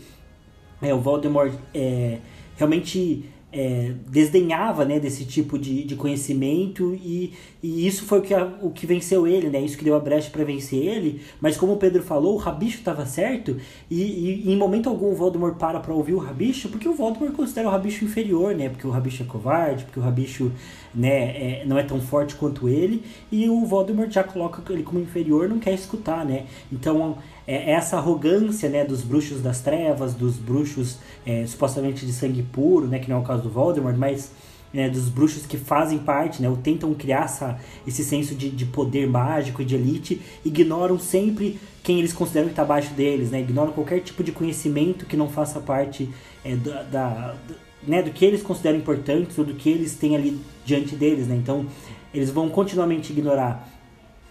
é, 0.80 0.94
o 0.94 1.00
Voldemort 1.00 1.51
é, 1.74 2.20
realmente 2.56 3.25
é, 3.51 3.94
desdenhava 4.08 4.86
né, 4.86 5.00
desse 5.00 5.25
tipo 5.25 5.58
de, 5.58 5.84
de 5.84 5.96
conhecimento 5.96 6.94
e, 7.03 7.34
e 7.63 7.88
isso 7.88 8.06
foi 8.06 8.20
o 8.20 8.22
que, 8.22 8.34
a, 8.34 8.46
o 8.62 8.70
que 8.70 8.86
venceu 8.86 9.25
ele, 9.25 9.50
né? 9.50 9.60
Isso 9.60 9.77
que 9.77 9.84
deu 9.84 9.96
a 9.96 10.00
brecha 10.00 10.29
para 10.29 10.44
vencer 10.44 10.79
ele. 10.79 11.22
Mas 11.41 11.58
como 11.58 11.74
o 11.74 11.77
Pedro 11.77 12.03
falou, 12.03 12.36
o 12.36 12.38
Rabicho 12.38 12.77
estava 12.77 13.06
certo 13.06 13.58
e, 13.89 14.44
e, 14.46 14.51
em 14.51 14.56
momento 14.56 14.88
algum 14.88 15.12
o 15.12 15.15
Voldemort 15.15 15.56
para 15.56 15.79
para 15.79 15.94
ouvir 15.94 16.13
o 16.13 16.20
Rabicho 16.20 16.70
porque 16.70 16.88
o 16.88 16.94
Voldemort 16.94 17.34
considera 17.34 17.68
o 17.68 17.72
Rabicho 17.72 18.06
inferior, 18.06 18.53
né? 18.53 18.70
Porque 18.70 18.86
o 18.86 18.91
Rabicho 18.91 19.24
é 19.24 19.25
covarde, 19.25 19.86
porque 19.86 20.00
o 20.00 20.03
Rabicho 20.03 20.51
né, 20.94 21.62
é, 21.62 21.63
não 21.65 21.77
é 21.77 21.84
tão 21.84 22.00
forte 22.00 22.36
quanto 22.36 22.70
ele 22.70 23.03
e 23.32 23.50
o 23.50 23.65
Voldemort 23.65 24.12
já 24.12 24.24
coloca 24.24 24.62
ele 24.72 24.84
como 24.84 25.00
inferior, 25.00 25.48
não 25.50 25.60
quer 25.60 25.74
escutar, 25.74 26.24
né? 26.24 26.46
Então 26.72 27.18
é, 27.50 27.56
é 27.56 27.72
essa 27.72 27.98
arrogância 27.98 28.70
né, 28.70 28.86
dos 28.86 29.01
bruxos 29.01 29.41
das 29.41 29.60
trevas, 29.60 30.13
dos 30.13 30.36
bruxos 30.36 31.00
é, 31.25 31.44
supostamente 31.48 32.06
de 32.06 32.13
sangue 32.13 32.44
puro, 32.44 32.86
né, 32.86 33.00
que 33.00 33.10
não 33.10 33.18
é 33.18 33.20
o 33.20 33.24
caso 33.24 33.41
do 33.41 33.50
Voldemort, 33.50 33.98
mas 33.98 34.32
é, 34.72 34.88
dos 34.88 35.10
bruxos 35.10 35.48
que 35.48 35.58
fazem 35.58 35.98
parte, 35.98 36.44
né, 36.44 36.48
ou 36.48 36.56
tentam 36.56 36.94
criar 36.94 37.25
essa, 37.25 37.60
esse 37.88 38.06
senso 38.06 38.36
de, 38.36 38.51
de 38.51 38.65
poder 38.65 39.08
mágico 39.08 39.63
e 39.63 39.65
de 39.65 39.74
elite, 39.74 40.22
ignoram 40.46 41.00
sempre 41.00 41.60
quem 41.82 41.98
eles 41.98 42.13
consideram 42.13 42.46
que 42.46 42.51
está 42.51 42.62
abaixo 42.62 42.94
deles, 42.94 43.32
né, 43.32 43.39
ignoram 43.39 43.72
qualquer 43.72 44.01
tipo 44.01 44.24
de 44.24 44.32
conhecimento 44.32 45.08
que 45.08 45.18
não 45.18 45.27
faça 45.27 45.60
parte 45.60 46.08
é, 46.46 46.56
da, 46.56 46.84
da, 46.84 47.36
né, 47.82 48.03
do 48.03 48.12
que 48.12 48.24
eles 48.24 48.44
consideram 48.44 48.77
importantes 48.77 49.36
ou 49.39 49.44
do 49.44 49.56
que 49.56 49.72
eles 49.72 49.96
têm 49.96 50.15
ali 50.15 50.39
diante 50.63 50.96
deles. 50.96 51.25
Né, 51.27 51.36
então, 51.36 51.65
eles 52.13 52.29
vão 52.29 52.48
continuamente 52.48 53.12
ignorar 53.12 53.68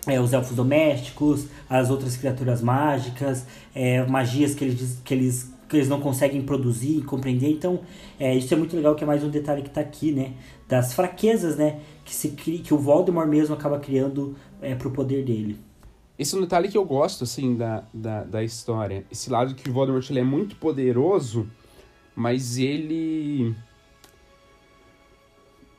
é, 0.09 0.21
os 0.21 0.33
elfos 0.33 0.57
domésticos, 0.57 1.47
as 1.69 1.91
outras 1.91 2.17
criaturas 2.17 2.62
mágicas, 2.62 3.47
é, 3.75 4.05
magias 4.07 4.55
que 4.55 4.65
eles, 4.65 5.00
que, 5.05 5.15
eles, 5.15 5.55
que 5.69 5.77
eles 5.77 5.88
não 5.88 6.00
conseguem 6.00 6.43
produzir 6.43 6.99
e 6.99 7.03
compreender. 7.03 7.50
Então, 7.50 7.81
é, 8.19 8.35
isso 8.35 8.53
é 8.53 8.57
muito 8.57 8.75
legal, 8.75 8.95
que 8.95 9.05
é 9.05 9.07
mais 9.07 9.23
um 9.23 9.29
detalhe 9.29 9.62
que 9.62 9.69
está 9.69 9.83
aqui, 9.83 10.11
né? 10.11 10.33
Das 10.67 10.95
fraquezas, 10.95 11.57
né? 11.57 11.81
Que, 12.05 12.15
se, 12.15 12.31
que 12.31 12.73
o 12.73 12.79
Voldemort 12.79 13.29
mesmo 13.29 13.55
acaba 13.55 13.79
criando 13.79 14.35
é, 14.62 14.75
para 14.75 14.88
o 14.88 14.91
poder 14.91 15.25
dele. 15.25 15.59
Esse 16.19 16.35
é 16.35 16.38
um 16.38 16.41
detalhe 16.41 16.69
que 16.69 16.77
eu 16.77 16.85
gosto, 16.85 17.23
assim, 17.23 17.55
da, 17.55 17.85
da, 17.95 18.25
da 18.25 18.43
história. 18.43 19.05
Esse 19.12 19.31
lado 19.31 19.55
que 19.55 19.71
o 19.71 19.73
Voldemort 19.73 20.09
ele 20.11 20.19
é 20.19 20.25
muito 20.25 20.57
poderoso, 20.57 21.47
mas 22.17 22.59
ele 22.59 23.55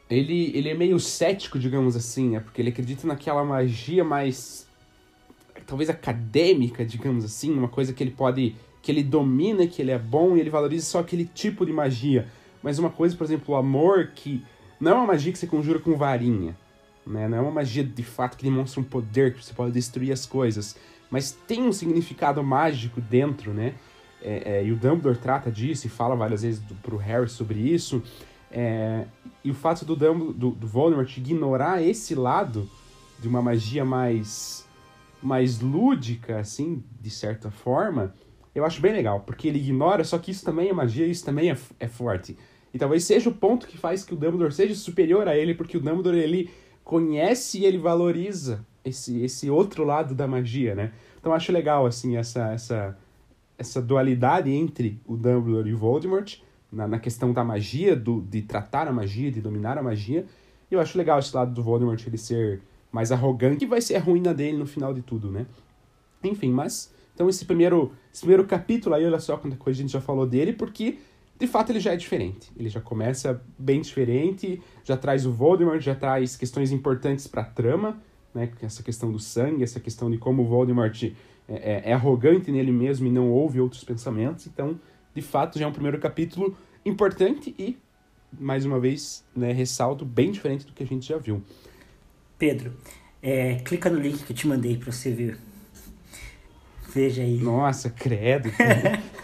ele, 0.09 0.51
ele 0.55 0.69
é 0.69 0.73
meio 0.73 0.99
cético, 0.99 1.59
digamos 1.59 1.95
assim, 1.95 2.31
né? 2.31 2.39
Porque 2.39 2.61
ele 2.61 2.69
acredita 2.69 3.05
naquela 3.05 3.43
magia 3.43 4.03
mais. 4.03 4.67
talvez 5.67 5.89
acadêmica, 5.89 6.83
digamos 6.83 7.23
assim, 7.23 7.53
uma 7.53 7.69
coisa 7.69 7.93
que 7.93 8.03
ele 8.03 8.11
pode. 8.11 8.55
que 8.81 8.91
ele 8.91 9.03
domina, 9.03 9.67
que 9.67 9.81
ele 9.81 9.91
é 9.91 9.99
bom 9.99 10.35
e 10.35 10.39
ele 10.39 10.49
valoriza 10.49 10.85
só 10.85 10.99
aquele 10.99 11.25
tipo 11.25 11.65
de 11.65 11.71
magia. 11.71 12.27
Mas 12.63 12.79
uma 12.79 12.89
coisa, 12.89 13.15
por 13.15 13.23
exemplo, 13.23 13.53
o 13.53 13.57
amor, 13.57 14.11
que 14.15 14.43
não 14.79 14.91
é 14.91 14.95
uma 14.95 15.07
magia 15.07 15.31
que 15.31 15.37
você 15.37 15.47
conjura 15.47 15.79
com 15.79 15.95
varinha, 15.95 16.57
né? 17.05 17.27
Não 17.27 17.37
é 17.37 17.41
uma 17.41 17.51
magia 17.51 17.83
de 17.83 18.03
fato 18.03 18.35
que 18.35 18.43
demonstra 18.43 18.81
um 18.81 18.83
poder 18.83 19.33
que 19.33 19.45
você 19.45 19.53
pode 19.53 19.71
destruir 19.71 20.11
as 20.11 20.25
coisas. 20.25 20.75
Mas 21.11 21.31
tem 21.47 21.63
um 21.63 21.71
significado 21.71 22.43
mágico 22.43 22.99
dentro, 22.99 23.53
né? 23.53 23.75
É, 24.21 24.57
é, 24.57 24.65
e 24.65 24.71
o 24.71 24.75
Dumbledore 24.75 25.17
trata 25.17 25.49
disso 25.51 25.87
e 25.87 25.89
fala 25.89 26.15
várias 26.15 26.41
vezes 26.41 26.59
do, 26.59 26.75
pro 26.75 26.97
Harry 26.97 27.29
sobre 27.29 27.59
isso. 27.59 28.03
É, 28.51 29.05
e 29.43 29.51
o 29.51 29.53
fato 29.53 29.85
do, 29.85 29.95
Dumbledore, 29.95 30.33
do, 30.33 30.51
do 30.51 30.67
Voldemort 30.67 31.17
ignorar 31.17 31.81
esse 31.81 32.15
lado 32.15 32.69
de 33.19 33.27
uma 33.27 33.41
magia 33.41 33.85
mais, 33.85 34.65
mais 35.21 35.59
lúdica, 35.59 36.39
assim, 36.39 36.83
de 36.99 37.09
certa 37.09 37.51
forma, 37.51 38.13
eu 38.55 38.65
acho 38.65 38.81
bem 38.81 38.93
legal, 38.93 39.21
porque 39.21 39.47
ele 39.47 39.59
ignora, 39.59 40.03
só 40.03 40.17
que 40.17 40.31
isso 40.31 40.43
também 40.43 40.69
é 40.69 40.73
magia, 40.73 41.05
isso 41.05 41.23
também 41.23 41.51
é, 41.51 41.57
é 41.79 41.87
forte. 41.87 42.37
E 42.73 42.77
talvez 42.77 43.03
seja 43.03 43.29
o 43.29 43.33
ponto 43.33 43.67
que 43.67 43.77
faz 43.77 44.03
que 44.03 44.13
o 44.13 44.17
Dumbledore 44.17 44.53
seja 44.53 44.75
superior 44.75 45.27
a 45.27 45.35
ele, 45.35 45.53
porque 45.53 45.77
o 45.77 45.79
Dumbledore, 45.79 46.17
ele 46.17 46.49
conhece 46.83 47.59
e 47.59 47.65
ele 47.65 47.77
valoriza 47.77 48.65
esse, 48.83 49.21
esse 49.21 49.49
outro 49.49 49.83
lado 49.83 50.15
da 50.15 50.27
magia, 50.27 50.75
né? 50.75 50.91
Então 51.19 51.33
acho 51.33 51.51
legal, 51.51 51.85
assim, 51.85 52.17
essa, 52.17 52.51
essa, 52.51 52.97
essa 53.57 53.81
dualidade 53.81 54.49
entre 54.51 54.99
o 55.05 55.15
Dumbledore 55.15 55.69
e 55.69 55.73
o 55.73 55.77
Voldemort, 55.77 56.37
na, 56.71 56.87
na 56.87 56.99
questão 56.99 57.33
da 57.33 57.43
magia, 57.43 57.95
do, 57.95 58.21
de 58.21 58.41
tratar 58.41 58.87
a 58.87 58.91
magia, 58.91 59.31
de 59.31 59.41
dominar 59.41 59.77
a 59.77 59.83
magia. 59.83 60.25
E 60.69 60.73
eu 60.73 60.79
acho 60.79 60.97
legal 60.97 61.19
esse 61.19 61.35
lado 61.35 61.53
do 61.53 61.63
Voldemort 61.63 62.01
ele 62.05 62.17
ser 62.17 62.61
mais 62.91 63.11
arrogante, 63.11 63.57
que 63.57 63.65
vai 63.65 63.81
ser 63.81 63.95
a 63.95 63.99
ruína 63.99 64.33
dele 64.33 64.57
no 64.57 64.65
final 64.65 64.93
de 64.93 65.01
tudo, 65.01 65.31
né? 65.31 65.45
Enfim, 66.23 66.51
mas. 66.51 66.93
Então 67.13 67.27
esse 67.27 67.45
primeiro, 67.45 67.91
esse 68.13 68.21
primeiro 68.21 68.45
capítulo 68.45 68.95
aí, 68.95 69.05
olha 69.05 69.19
só 69.19 69.35
quanta 69.35 69.57
coisa 69.57 69.79
a 69.79 69.81
gente 69.81 69.91
já 69.91 69.99
falou 69.99 70.25
dele, 70.25 70.53
porque 70.53 70.97
de 71.37 71.47
fato 71.47 71.71
ele 71.71 71.79
já 71.79 71.93
é 71.93 71.95
diferente. 71.97 72.51
Ele 72.57 72.69
já 72.69 72.79
começa 72.79 73.41
bem 73.57 73.81
diferente, 73.81 74.61
já 74.83 74.95
traz 74.95 75.25
o 75.25 75.31
Voldemort, 75.31 75.81
já 75.81 75.95
traz 75.95 76.37
questões 76.37 76.71
importantes 76.71 77.27
para 77.27 77.41
a 77.41 77.45
trama, 77.45 78.01
né? 78.33 78.49
Essa 78.61 78.83
questão 78.83 79.11
do 79.11 79.19
sangue, 79.19 79.63
essa 79.63 79.79
questão 79.79 80.09
de 80.09 80.17
como 80.17 80.43
o 80.43 80.45
Voldemort 80.45 81.03
é, 81.03 81.13
é, 81.47 81.81
é 81.85 81.93
arrogante 81.93 82.51
nele 82.51 82.71
mesmo 82.71 83.07
e 83.07 83.11
não 83.11 83.29
ouve 83.29 83.59
outros 83.59 83.83
pensamentos. 83.83 84.47
Então, 84.47 84.79
de 85.13 85.21
fato, 85.21 85.57
já 85.57 85.65
é 85.65 85.67
um 85.67 85.71
primeiro 85.71 85.99
capítulo 85.99 86.57
importante 86.85 87.53
e, 87.57 87.77
mais 88.39 88.65
uma 88.65 88.79
vez, 88.79 89.23
né, 89.35 89.51
ressalto, 89.51 90.05
bem 90.05 90.31
diferente 90.31 90.65
do 90.65 90.73
que 90.73 90.83
a 90.83 90.87
gente 90.87 91.07
já 91.07 91.17
viu. 91.17 91.43
Pedro, 92.37 92.73
é, 93.21 93.55
clica 93.55 93.89
no 93.89 93.99
link 93.99 94.23
que 94.23 94.31
eu 94.31 94.35
te 94.35 94.47
mandei 94.47 94.77
para 94.77 94.91
você 94.91 95.11
ver. 95.11 95.37
Veja 96.93 97.21
aí. 97.21 97.37
Nossa, 97.37 97.89
credo. 97.89 98.49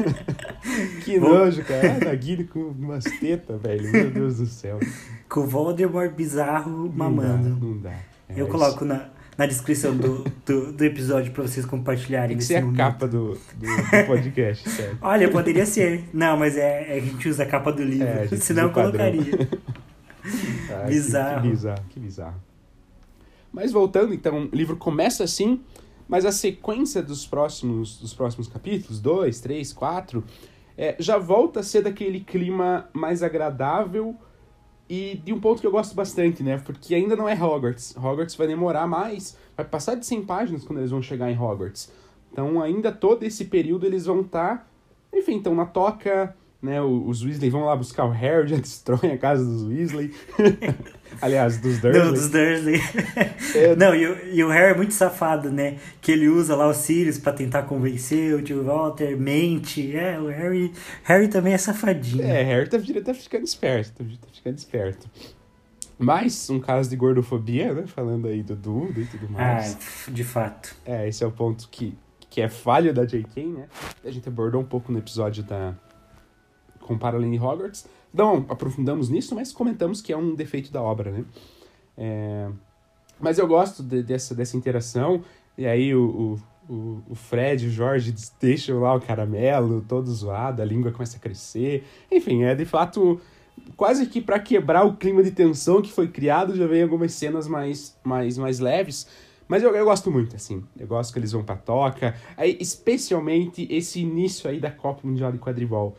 que 1.04 1.20
nojo, 1.20 1.64
cara. 1.64 1.96
Ah, 1.96 2.06
Nagini 2.06 2.44
com 2.44 2.60
umas 2.60 3.04
tetas, 3.06 3.60
velho. 3.60 3.92
Meu 3.92 4.12
Deus 4.12 4.38
do 4.38 4.46
céu. 4.46 4.80
Com 5.28 5.42
o 5.42 5.48
Voldemort 5.48 6.14
bizarro 6.14 6.92
mamando. 6.94 7.50
Não 7.50 7.60
dá. 7.60 7.66
Não 7.66 7.78
dá. 7.80 8.00
É 8.30 8.40
eu 8.40 8.48
coloco 8.48 8.86
na, 8.86 9.10
na 9.38 9.46
descrição 9.46 9.96
do, 9.96 10.24
do, 10.46 10.72
do 10.72 10.84
episódio 10.86 11.32
para 11.32 11.44
vocês 11.44 11.66
compartilharem. 11.66 12.30
Tem 12.30 12.38
que 12.38 12.44
ser 12.44 12.64
a 12.64 12.72
capa 12.74 13.08
do, 13.08 13.34
do, 13.34 13.38
do 13.66 14.08
podcast, 14.08 14.68
sério. 14.70 14.98
Olha, 15.02 15.30
poderia 15.30 15.66
ser. 15.66 16.06
Não, 16.14 16.38
mas 16.38 16.58
é, 16.58 16.96
é, 16.96 16.98
a 16.98 17.00
gente 17.00 17.28
usa 17.28 17.44
a 17.44 17.46
capa 17.46 17.72
do 17.72 17.84
livro, 17.84 18.08
é, 18.08 18.28
senão 18.38 18.64
eu 18.64 18.72
colocaria. 18.72 19.24
ah, 20.72 20.86
bizarro. 20.88 21.42
Que, 21.42 21.42
que 21.42 21.50
bizarro, 21.50 21.86
que 21.90 22.00
bizarro. 22.00 22.44
Mas 23.52 23.72
voltando, 23.72 24.14
então, 24.14 24.50
o 24.52 24.56
livro 24.56 24.76
começa 24.76 25.24
assim, 25.24 25.62
mas 26.08 26.26
a 26.26 26.32
sequência 26.32 27.02
dos 27.02 27.26
próximos, 27.26 27.98
dos 28.00 28.14
próximos 28.14 28.48
capítulos, 28.48 29.00
dois, 29.00 29.40
três, 29.40 29.72
quatro, 29.72 30.24
é, 30.78 30.96
já 31.00 31.18
volta 31.18 31.62
a 31.62 31.64
ser 31.64 31.82
daquele 31.82 32.20
clima 32.20 32.90
mais 32.94 33.24
agradável, 33.24 34.16
e 34.90 35.20
de 35.24 35.34
um 35.34 35.40
ponto 35.40 35.62
que 35.62 35.68
eu 35.68 35.72
gosto 35.72 35.96
bastante, 35.96 36.44
né? 36.44 36.58
Porque 36.58 36.94
ainda 36.94 37.16
não 37.16 37.28
é 37.28 37.34
Hogwarts. 37.34 37.96
Hogwarts 37.98 38.36
vai 38.36 38.48
demorar 38.48 38.88
mais, 38.88 39.38
vai 39.56 39.66
passar 39.66 39.96
de 39.96 40.06
100 40.06 40.26
páginas 40.26 40.64
quando 40.64 40.80
eles 40.80 40.92
vão 40.92 41.02
chegar 41.02 41.32
em 41.32 41.38
Hogwarts. 41.38 41.92
Então, 42.32 42.62
ainda 42.62 42.92
todo 42.92 43.24
esse 43.24 43.46
período 43.46 43.86
eles 43.86 44.06
vão 44.06 44.22
estar, 44.22 44.58
tá, 44.58 45.18
enfim, 45.18 45.36
então 45.36 45.56
na 45.56 45.66
toca, 45.66 46.36
né? 46.62 46.82
Os 46.82 47.24
Weasley 47.24 47.50
vão 47.50 47.66
lá 47.66 47.76
buscar 47.76 48.06
o 48.06 48.12
Harry, 48.12 48.48
já 48.50 48.58
destroem 48.58 49.14
a 49.14 49.18
casa 49.18 49.44
dos 49.44 49.64
Weasley. 49.64 50.14
Aliás, 51.22 51.58
dos 51.58 51.80
Dursley. 51.80 52.04
Não, 52.04 52.14
dos 52.14 52.30
Dursley. 52.30 52.82
É... 53.56 53.76
Não, 53.78 53.96
e 53.96 54.08
o, 54.08 54.34
e 54.34 54.44
o 54.44 54.50
Harry 54.50 54.74
é 54.74 54.76
muito 54.76 54.94
safado, 54.94 55.52
né? 55.52 55.78
Que 56.02 56.12
ele 56.12 56.28
usa 56.28 56.56
lá 56.56 56.70
os 56.70 56.78
Sirius 56.78 57.18
para 57.18 57.34
tentar 57.34 57.64
convencer 57.64 58.36
o 58.36 58.42
tio 58.42 58.64
Walter, 58.64 59.18
mente. 59.18 59.96
É, 59.96 60.20
o 60.20 60.28
Harry, 60.28 60.72
Harry 61.04 61.28
também 61.28 61.54
é 61.54 61.58
safadinho. 61.58 62.24
É, 62.24 62.44
Harry 62.44 62.70
tá, 62.70 62.78
tá 63.04 63.14
ficando 63.14 63.44
esperto, 63.44 64.04
tá, 64.04 64.04
tá 64.04 64.28
ficando 64.34 64.58
esperto. 64.58 65.10
Mais 65.98 66.50
um 66.50 66.60
caso 66.60 66.90
de 66.90 66.96
gordofobia, 66.96 67.74
né? 67.74 67.88
Falando 67.88 68.28
aí 68.28 68.44
do 68.44 68.56
Duda 68.56 69.00
e 69.00 69.06
tudo 69.06 69.30
mais. 69.30 69.78
Ah, 70.08 70.12
de 70.12 70.24
fato. 70.24 70.76
É, 70.86 71.08
esse 71.08 71.24
é 71.24 71.28
o 71.28 71.32
ponto 71.32 71.70
que, 71.70 71.98
que 72.30 72.42
é 72.42 72.50
falha 72.50 72.94
da 72.94 73.06
J.K., 73.06 73.46
né? 73.46 73.68
A 74.04 74.12
gente 74.12 74.28
abordou 74.28 74.62
um 74.62 74.66
pouco 74.66 74.92
no 74.92 75.00
episódio 75.00 75.42
da 75.44 75.74
com 76.82 76.98
Paraline 76.98 77.40
Hogwarts. 77.40 77.88
Não 78.16 78.46
aprofundamos 78.48 79.10
nisso, 79.10 79.36
mas 79.36 79.52
comentamos 79.52 80.02
que 80.02 80.14
é 80.14 80.18
um 80.18 80.34
defeito 80.34 80.72
da 80.72 80.82
obra, 80.82 81.12
né? 81.12 81.26
É... 81.98 82.50
Mas 83.20 83.38
eu 83.38 83.48
gosto 83.48 83.84
de, 83.84 84.02
dessa, 84.02 84.34
dessa 84.34 84.56
interação. 84.56 85.24
E 85.58 85.66
aí 85.66 85.94
o, 85.94 86.38
o, 86.70 87.02
o, 87.10 87.16
Fred 87.16 87.66
e 87.66 87.68
o 87.68 87.72
Jorge 87.72 88.14
deixam 88.40 88.80
lá 88.80 88.96
o 88.96 89.02
caramelo 89.02 89.84
todo 89.88 90.12
zoado, 90.12 90.62
a 90.62 90.66
língua 90.66 90.92
começa 90.92 91.18
a 91.18 91.20
crescer. 91.20 91.86
Enfim, 92.12 92.44
é 92.44 92.56
de 92.56 92.66
fato 92.66 93.20
quase 93.76 94.06
que 94.06 94.22
para 94.22 94.40
quebrar 94.40 94.86
o 94.86 94.96
clima 94.96 95.24
de 95.24 95.32
tensão 95.32 95.82
que 95.82 95.92
foi 95.92 96.08
criado, 96.08 96.56
já 96.56 96.68
vem 96.68 96.84
algumas 96.84 97.14
cenas 97.14 97.48
mais, 97.48 97.98
mais, 98.04 98.38
mais 98.38 98.60
leves. 98.60 99.08
Mas 99.48 99.62
eu, 99.62 99.76
eu 99.76 99.86
gosto 99.86 100.12
muito, 100.12 100.36
assim. 100.36 100.64
Eu 100.78 100.88
gosto 100.88 101.14
que 101.14 101.20
eles 101.20 101.32
vão 101.32 101.44
pra 101.44 101.56
toca. 101.56 102.16
Aí, 102.36 102.58
especialmente 102.60 103.68
esse 103.70 104.00
início 104.00 104.50
aí 104.50 104.60
da 104.60 104.72
Copa 104.72 105.08
Mundial 105.08 105.32
de 105.32 105.38
Quadribol. 105.38 105.96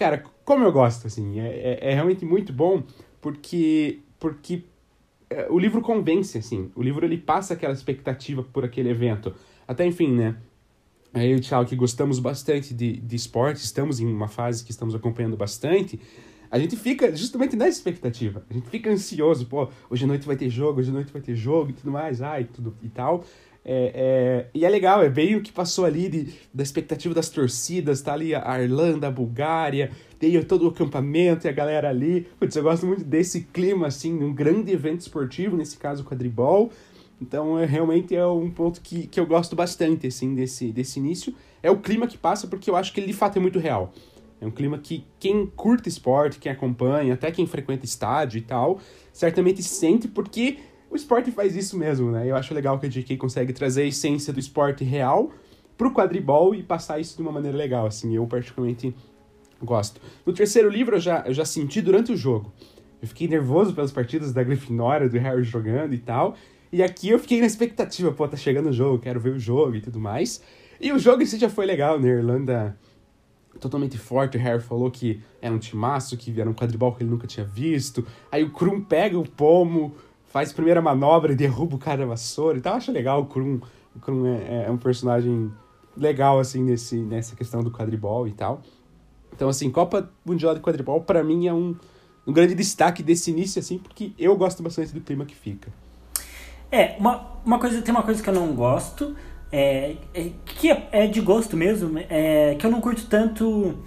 Cara, 0.00 0.24
como 0.46 0.64
eu 0.64 0.72
gosto, 0.72 1.06
assim. 1.06 1.38
É, 1.38 1.48
é, 1.48 1.90
é 1.90 1.94
realmente 1.94 2.24
muito 2.24 2.54
bom, 2.54 2.82
porque, 3.20 4.00
porque 4.18 4.64
é, 5.28 5.46
o 5.50 5.58
livro 5.58 5.82
convence, 5.82 6.38
assim. 6.38 6.72
O 6.74 6.82
livro, 6.82 7.04
ele 7.04 7.18
passa 7.18 7.52
aquela 7.52 7.74
expectativa 7.74 8.42
por 8.42 8.64
aquele 8.64 8.88
evento. 8.88 9.34
Até, 9.68 9.84
enfim, 9.84 10.10
né? 10.16 10.36
Aí, 11.12 11.34
o 11.34 11.40
Tchau, 11.40 11.66
que 11.66 11.76
gostamos 11.76 12.18
bastante 12.18 12.72
de, 12.72 12.96
de 12.96 13.14
esporte, 13.14 13.58
estamos 13.58 14.00
em 14.00 14.06
uma 14.06 14.26
fase 14.26 14.64
que 14.64 14.70
estamos 14.70 14.94
acompanhando 14.94 15.36
bastante 15.36 16.00
a 16.50 16.58
gente 16.58 16.74
fica 16.76 17.14
justamente 17.14 17.54
nessa 17.54 17.78
expectativa. 17.78 18.44
A 18.50 18.52
gente 18.52 18.68
fica 18.68 18.90
ansioso, 18.90 19.46
pô, 19.46 19.68
hoje 19.88 20.04
à 20.04 20.06
noite 20.08 20.26
vai 20.26 20.34
ter 20.34 20.50
jogo, 20.50 20.80
hoje 20.80 20.90
à 20.90 20.92
noite 20.92 21.12
vai 21.12 21.22
ter 21.22 21.36
jogo 21.36 21.70
e 21.70 21.72
tudo 21.72 21.92
mais, 21.92 22.20
ai, 22.20 22.44
tudo 22.44 22.76
e 22.82 22.88
tal. 22.88 23.24
É, 23.64 23.92
é, 23.94 24.46
e 24.54 24.64
é 24.64 24.68
legal, 24.68 25.02
é 25.02 25.08
bem 25.08 25.36
o 25.36 25.42
que 25.42 25.52
passou 25.52 25.84
ali 25.84 26.08
de, 26.08 26.34
da 26.52 26.62
expectativa 26.62 27.14
das 27.14 27.28
torcidas, 27.28 28.00
tá 28.00 28.14
ali 28.14 28.34
a 28.34 28.62
Irlanda, 28.62 29.08
a 29.08 29.10
Bulgária, 29.10 29.90
tem 30.18 30.40
todo 30.42 30.64
o 30.64 30.68
acampamento 30.68 31.46
e 31.46 31.48
a 31.48 31.52
galera 31.52 31.88
ali. 31.88 32.26
Putz, 32.38 32.56
eu 32.56 32.62
gosto 32.62 32.86
muito 32.86 33.04
desse 33.04 33.42
clima, 33.52 33.86
assim, 33.86 34.22
um 34.22 34.34
grande 34.34 34.72
evento 34.72 35.00
esportivo, 35.00 35.56
nesse 35.56 35.76
caso 35.76 36.02
o 36.02 36.06
quadribol. 36.06 36.70
Então, 37.20 37.58
é, 37.58 37.66
realmente 37.66 38.16
é 38.16 38.26
um 38.26 38.50
ponto 38.50 38.80
que, 38.80 39.06
que 39.06 39.20
eu 39.20 39.26
gosto 39.26 39.54
bastante, 39.54 40.06
assim, 40.06 40.34
desse, 40.34 40.72
desse 40.72 40.98
início. 40.98 41.34
É 41.62 41.70
o 41.70 41.78
clima 41.78 42.06
que 42.06 42.16
passa, 42.16 42.46
porque 42.46 42.70
eu 42.70 42.76
acho 42.76 42.92
que 42.92 43.00
ele 43.00 43.08
de 43.08 43.12
fato 43.12 43.36
é 43.36 43.40
muito 43.40 43.58
real. 43.58 43.92
É 44.40 44.46
um 44.46 44.50
clima 44.50 44.78
que 44.78 45.04
quem 45.18 45.46
curta 45.46 45.86
esporte, 45.86 46.38
quem 46.38 46.50
acompanha, 46.50 47.12
até 47.12 47.30
quem 47.30 47.46
frequenta 47.46 47.84
estádio 47.84 48.38
e 48.38 48.40
tal, 48.40 48.80
certamente 49.12 49.62
sente 49.62 50.08
porque 50.08 50.58
o 50.90 50.96
esporte 50.96 51.30
faz 51.30 51.54
isso 51.54 51.78
mesmo, 51.78 52.10
né? 52.10 52.28
Eu 52.28 52.34
acho 52.34 52.52
legal 52.52 52.78
que 52.78 52.86
a 52.86 52.88
JK 52.88 53.16
consegue 53.16 53.52
trazer 53.52 53.82
a 53.82 53.86
essência 53.86 54.32
do 54.32 54.40
esporte 54.40 54.82
real 54.82 55.30
pro 55.78 55.92
quadribol 55.92 56.54
e 56.54 56.62
passar 56.62 56.98
isso 56.98 57.16
de 57.16 57.22
uma 57.22 57.32
maneira 57.32 57.56
legal, 57.56 57.86
assim, 57.86 58.14
eu 58.14 58.26
particularmente 58.26 58.94
gosto. 59.62 60.00
No 60.26 60.32
terceiro 60.32 60.68
livro 60.68 60.96
eu 60.96 61.00
já, 61.00 61.24
eu 61.26 61.32
já 61.32 61.44
senti 61.44 61.80
durante 61.80 62.12
o 62.12 62.16
jogo. 62.16 62.52
Eu 63.00 63.08
fiquei 63.08 63.28
nervoso 63.28 63.72
pelas 63.72 63.92
partidas 63.92 64.32
da 64.32 64.42
Grifinória, 64.42 65.08
do 65.08 65.18
Harry 65.18 65.42
jogando 65.42 65.94
e 65.94 65.98
tal. 65.98 66.34
E 66.72 66.82
aqui 66.82 67.08
eu 67.08 67.18
fiquei 67.18 67.40
na 67.40 67.46
expectativa, 67.46 68.12
pô, 68.12 68.28
tá 68.28 68.36
chegando 68.36 68.68
o 68.68 68.72
jogo, 68.72 68.98
quero 68.98 69.18
ver 69.18 69.30
o 69.30 69.38
jogo 69.38 69.76
e 69.76 69.80
tudo 69.80 69.98
mais. 69.98 70.42
E 70.80 70.92
o 70.92 70.98
jogo 70.98 71.22
em 71.22 71.26
si 71.26 71.38
já 71.38 71.48
foi 71.48 71.66
legal, 71.66 71.98
né? 71.98 72.08
Irlanda 72.08 72.76
totalmente 73.58 73.96
forte. 73.98 74.36
O 74.36 74.40
Harry 74.40 74.62
falou 74.62 74.90
que 74.90 75.22
era 75.40 75.54
um 75.54 75.58
timaço, 75.58 76.16
que 76.16 76.38
era 76.40 76.48
um 76.48 76.54
quadribol 76.54 76.94
que 76.94 77.02
ele 77.02 77.10
nunca 77.10 77.26
tinha 77.26 77.44
visto. 77.44 78.06
Aí 78.30 78.44
o 78.44 78.50
Krum 78.50 78.80
pega 78.82 79.18
o 79.18 79.28
pomo, 79.28 79.94
faz 80.30 80.52
primeira 80.52 80.80
manobra 80.80 81.32
e 81.32 81.36
derruba 81.36 81.76
o 81.76 81.78
cara 81.78 81.98
da 81.98 82.06
vassoura 82.06 82.56
e 82.56 82.60
tal. 82.60 82.74
Eu 82.74 82.76
acho 82.78 82.92
legal 82.92 83.20
o 83.20 83.26
Krum. 83.26 83.60
O 83.94 84.00
Krum 84.00 84.26
é, 84.26 84.64
é, 84.66 84.70
um 84.70 84.78
personagem 84.78 85.52
legal, 85.96 86.38
assim, 86.38 86.62
nesse, 86.62 86.96
nessa 86.96 87.36
questão 87.36 87.62
do 87.62 87.70
quadribol 87.70 88.26
e 88.26 88.32
tal. 88.32 88.62
Então, 89.32 89.48
assim, 89.48 89.70
Copa 89.70 90.08
Mundial 90.24 90.54
de 90.54 90.60
Quadribol, 90.60 91.00
para 91.02 91.22
mim, 91.22 91.46
é 91.46 91.52
um, 91.52 91.76
um 92.26 92.32
grande 92.32 92.54
destaque 92.54 93.02
desse 93.02 93.30
início, 93.30 93.58
assim, 93.58 93.78
porque 93.78 94.12
eu 94.18 94.36
gosto 94.36 94.62
bastante 94.62 94.94
do 94.94 95.00
clima 95.00 95.24
que 95.24 95.34
fica. 95.34 95.70
É, 96.70 96.96
uma, 96.98 97.26
uma 97.44 97.58
coisa, 97.58 97.82
tem 97.82 97.92
uma 97.92 98.02
coisa 98.02 98.22
que 98.22 98.28
eu 98.28 98.34
não 98.34 98.54
gosto, 98.54 99.16
é, 99.50 99.96
é, 100.14 100.30
que 100.44 100.70
é, 100.70 100.88
é, 100.92 101.06
de 101.08 101.20
gosto 101.20 101.56
mesmo, 101.56 101.98
é, 102.08 102.54
que 102.54 102.64
eu 102.64 102.70
não 102.70 102.80
curto 102.80 103.06
tanto 103.06 103.78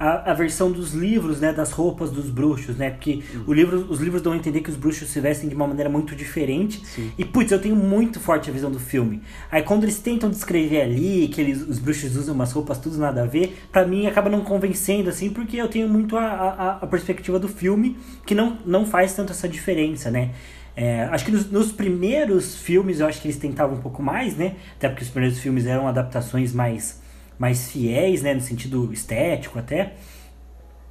a, 0.00 0.30
a, 0.30 0.34
versão 0.34 0.72
dos 0.72 0.94
livros, 0.94 1.40
né, 1.40 1.52
das 1.52 1.72
roupas 1.72 2.10
dos 2.10 2.30
bruxos, 2.30 2.74
né, 2.76 2.88
porque 2.88 3.22
hum. 3.34 3.44
o 3.46 3.52
livro, 3.52 3.86
os 3.90 4.00
livros 4.00 4.22
dão 4.22 4.32
a 4.32 4.36
entender 4.36 4.62
que 4.62 4.70
os 4.70 4.76
bruxos 4.76 5.10
se 5.10 5.20
vestem 5.20 5.46
de 5.46 5.54
uma 5.54 5.66
maneira 5.66 5.90
muito 5.90 6.16
diferente, 6.16 6.80
Sim. 6.86 7.12
e 7.18 7.24
putz, 7.24 7.52
eu 7.52 7.60
tenho 7.60 7.76
muito 7.76 8.18
forte 8.18 8.48
a 8.48 8.52
visão 8.52 8.70
do 8.70 8.80
filme. 8.80 9.22
Aí 9.52 9.62
quando 9.62 9.84
eles 9.84 9.98
tentam 9.98 10.30
descrever 10.30 10.80
ali 10.80 11.28
que 11.28 11.38
eles, 11.38 11.60
os 11.60 11.78
bruxos 11.78 12.16
usam 12.16 12.34
umas 12.34 12.50
roupas 12.50 12.78
tudo 12.78 12.96
nada 12.96 13.24
a 13.24 13.26
ver, 13.26 13.62
para 13.70 13.86
mim 13.86 14.06
acaba 14.06 14.30
não 14.30 14.40
convencendo, 14.40 15.10
assim, 15.10 15.28
porque 15.28 15.58
eu 15.58 15.68
tenho 15.68 15.86
muito 15.86 16.16
a, 16.16 16.24
a, 16.24 16.70
a 16.76 16.86
perspectiva 16.86 17.38
do 17.38 17.48
filme, 17.48 17.98
que 18.24 18.34
não, 18.34 18.56
não 18.64 18.86
faz 18.86 19.12
tanto 19.12 19.32
essa 19.32 19.46
diferença, 19.46 20.10
né. 20.10 20.30
É, 20.74 21.02
acho 21.10 21.26
que 21.26 21.30
nos, 21.30 21.50
nos, 21.50 21.72
primeiros 21.72 22.56
filmes 22.56 23.00
eu 23.00 23.06
acho 23.06 23.20
que 23.20 23.28
eles 23.28 23.36
tentavam 23.36 23.76
um 23.76 23.80
pouco 23.82 24.02
mais, 24.02 24.36
né? 24.36 24.54
Até 24.76 24.88
porque 24.88 25.02
os 25.02 25.10
primeiros 25.10 25.38
filmes 25.38 25.66
eram 25.66 25.86
adaptações 25.86 26.54
mais, 26.54 27.02
mais 27.40 27.70
fiéis, 27.70 28.20
né? 28.20 28.34
No 28.34 28.42
sentido 28.42 28.92
estético 28.92 29.58
até. 29.58 29.94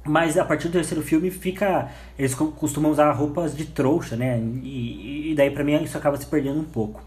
Mas 0.04 0.36
a 0.36 0.44
partir 0.44 0.66
do 0.66 0.72
terceiro 0.72 1.00
filme 1.00 1.30
fica. 1.30 1.88
Eles 2.18 2.34
costumam 2.34 2.90
usar 2.90 3.12
roupas 3.12 3.56
de 3.56 3.66
trouxa, 3.66 4.16
né? 4.16 4.40
E, 4.64 5.30
e 5.30 5.34
daí 5.36 5.52
para 5.52 5.62
mim 5.62 5.80
isso 5.84 5.96
acaba 5.96 6.16
se 6.16 6.26
perdendo 6.26 6.58
um 6.58 6.64
pouco. 6.64 7.00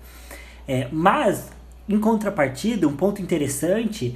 É, 0.65 0.87
mas, 0.93 1.51
em 1.89 1.99
contrapartida, 1.99 2.87
um 2.87 2.95
ponto 2.95 3.21
interessante 3.21 4.15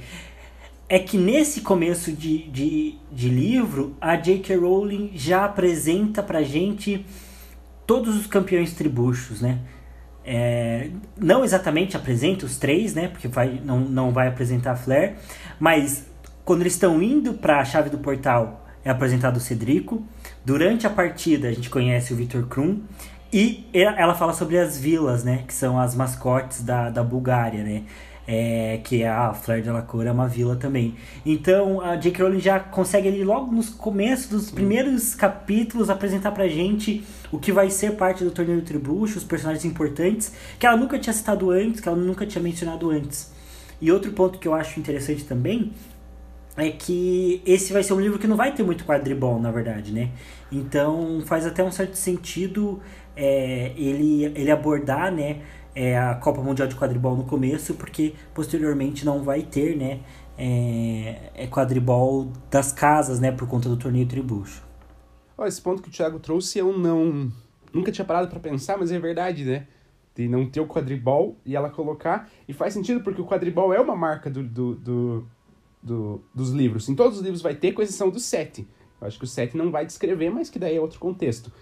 é 0.88 0.98
que 0.98 1.18
nesse 1.18 1.60
começo 1.60 2.10
de, 2.10 2.48
de, 2.48 2.94
de 3.12 3.28
livro, 3.28 3.94
a 4.00 4.16
J.K. 4.16 4.56
Rowling 4.56 5.10
já 5.14 5.44
apresenta 5.44 6.22
pra 6.22 6.42
gente 6.42 7.04
todos 7.86 8.16
os 8.16 8.26
campeões 8.26 8.72
tribuchos, 8.72 9.42
né? 9.42 9.58
É, 10.30 10.90
não 11.16 11.42
exatamente 11.42 11.96
apresenta 11.96 12.44
os 12.44 12.58
três, 12.58 12.92
né? 12.94 13.08
Porque 13.08 13.26
vai, 13.26 13.60
não, 13.64 13.80
não 13.80 14.12
vai 14.12 14.28
apresentar 14.28 14.72
a 14.72 14.76
Flair, 14.76 15.14
mas 15.58 16.06
quando 16.44 16.60
eles 16.60 16.74
estão 16.74 17.02
indo 17.02 17.32
para 17.32 17.60
a 17.60 17.64
chave 17.64 17.88
do 17.88 17.96
portal 17.96 18.66
é 18.84 18.90
apresentado 18.90 19.38
o 19.38 19.40
Cedrico. 19.40 20.04
Durante 20.44 20.86
a 20.86 20.90
partida 20.90 21.48
a 21.48 21.52
gente 21.52 21.70
conhece 21.70 22.12
o 22.12 22.16
Victor 22.16 22.46
Krum 22.46 22.82
e 23.32 23.66
ela 23.72 24.14
fala 24.14 24.34
sobre 24.34 24.58
as 24.58 24.78
vilas, 24.78 25.24
né? 25.24 25.44
Que 25.46 25.54
são 25.54 25.78
as 25.80 25.94
mascotes 25.94 26.62
da, 26.62 26.90
da 26.90 27.02
Bulgária, 27.02 27.64
né? 27.64 27.84
é, 28.28 28.78
que 28.84 29.02
é 29.02 29.08
a 29.08 29.32
Fleur 29.32 29.62
de 29.62 29.70
la 29.70 29.80
Cor 29.80 30.06
é 30.06 30.12
uma 30.12 30.28
vila 30.28 30.54
também. 30.54 30.94
Então 31.24 31.80
a 31.80 31.96
J.K. 31.96 32.22
Rowling 32.22 32.40
já 32.40 32.60
consegue 32.60 33.08
ali 33.08 33.24
logo 33.24 33.50
nos 33.50 33.70
começos 33.70 34.28
dos 34.28 34.50
primeiros 34.50 35.14
capítulos 35.14 35.88
apresentar 35.88 36.32
pra 36.32 36.46
gente 36.46 37.02
o 37.30 37.38
que 37.38 37.52
vai 37.52 37.70
ser 37.70 37.92
parte 37.92 38.24
do 38.24 38.30
torneio 38.30 38.62
Tribucho, 38.62 39.18
os 39.18 39.24
personagens 39.24 39.64
importantes 39.64 40.32
que 40.58 40.66
ela 40.66 40.76
nunca 40.76 40.98
tinha 40.98 41.12
citado 41.12 41.50
antes, 41.50 41.80
que 41.80 41.88
ela 41.88 41.96
nunca 41.96 42.26
tinha 42.26 42.42
mencionado 42.42 42.90
antes. 42.90 43.32
E 43.80 43.92
outro 43.92 44.12
ponto 44.12 44.38
que 44.38 44.48
eu 44.48 44.54
acho 44.54 44.80
interessante 44.80 45.24
também 45.24 45.72
é 46.56 46.70
que 46.70 47.40
esse 47.46 47.72
vai 47.72 47.82
ser 47.82 47.92
um 47.92 48.00
livro 48.00 48.18
que 48.18 48.26
não 48.26 48.36
vai 48.36 48.52
ter 48.52 48.64
muito 48.64 48.84
quadribol, 48.84 49.40
na 49.40 49.50
verdade, 49.50 49.92
né? 49.92 50.10
Então 50.50 51.22
faz 51.24 51.46
até 51.46 51.62
um 51.62 51.70
certo 51.70 51.94
sentido 51.94 52.80
é, 53.16 53.72
ele, 53.76 54.24
ele 54.24 54.50
abordar, 54.50 55.12
né? 55.12 55.40
é, 55.78 55.96
a 55.96 56.16
Copa 56.16 56.42
Mundial 56.42 56.66
de 56.66 56.74
Quadribol 56.74 57.16
no 57.16 57.22
começo, 57.22 57.74
porque 57.74 58.14
posteriormente 58.34 59.06
não 59.06 59.22
vai 59.22 59.42
ter, 59.42 59.76
né? 59.76 60.00
É, 60.36 61.44
é 61.44 61.46
quadribol 61.46 62.32
das 62.50 62.72
casas, 62.72 63.20
né? 63.20 63.30
Por 63.30 63.46
conta 63.46 63.68
do 63.68 63.76
torneio 63.76 64.06
Tribucho. 64.06 64.67
Oh, 65.38 65.46
esse 65.46 65.62
ponto 65.62 65.80
que 65.80 65.88
o 65.88 65.92
Thiago 65.92 66.18
trouxe 66.18 66.58
eu 66.58 66.76
não 66.76 67.32
nunca 67.72 67.92
tinha 67.92 68.04
parado 68.04 68.28
para 68.28 68.40
pensar, 68.40 68.76
mas 68.76 68.90
é 68.90 68.98
verdade, 68.98 69.44
né? 69.44 69.68
De 70.14 70.28
não 70.28 70.44
ter 70.44 70.60
o 70.60 70.66
quadribol 70.66 71.36
e 71.46 71.54
ela 71.54 71.70
colocar. 71.70 72.28
E 72.48 72.52
faz 72.52 72.74
sentido 72.74 73.00
porque 73.02 73.20
o 73.22 73.24
quadribol 73.24 73.72
é 73.72 73.80
uma 73.80 73.94
marca 73.94 74.28
do, 74.28 74.42
do, 74.42 74.74
do, 74.74 75.26
do 75.80 76.24
dos 76.34 76.50
livros. 76.50 76.88
Em 76.88 76.96
todos 76.96 77.18
os 77.18 77.22
livros 77.22 77.40
vai 77.40 77.54
ter, 77.54 77.72
com 77.72 77.80
exceção 77.80 78.10
do 78.10 78.18
sete. 78.18 78.66
Eu 79.00 79.06
acho 79.06 79.16
que 79.16 79.24
o 79.24 79.28
sete 79.28 79.56
não 79.56 79.70
vai 79.70 79.86
descrever, 79.86 80.28
mas 80.28 80.50
que 80.50 80.58
daí 80.58 80.76
é 80.76 80.80
outro 80.80 80.98
contexto. 80.98 81.52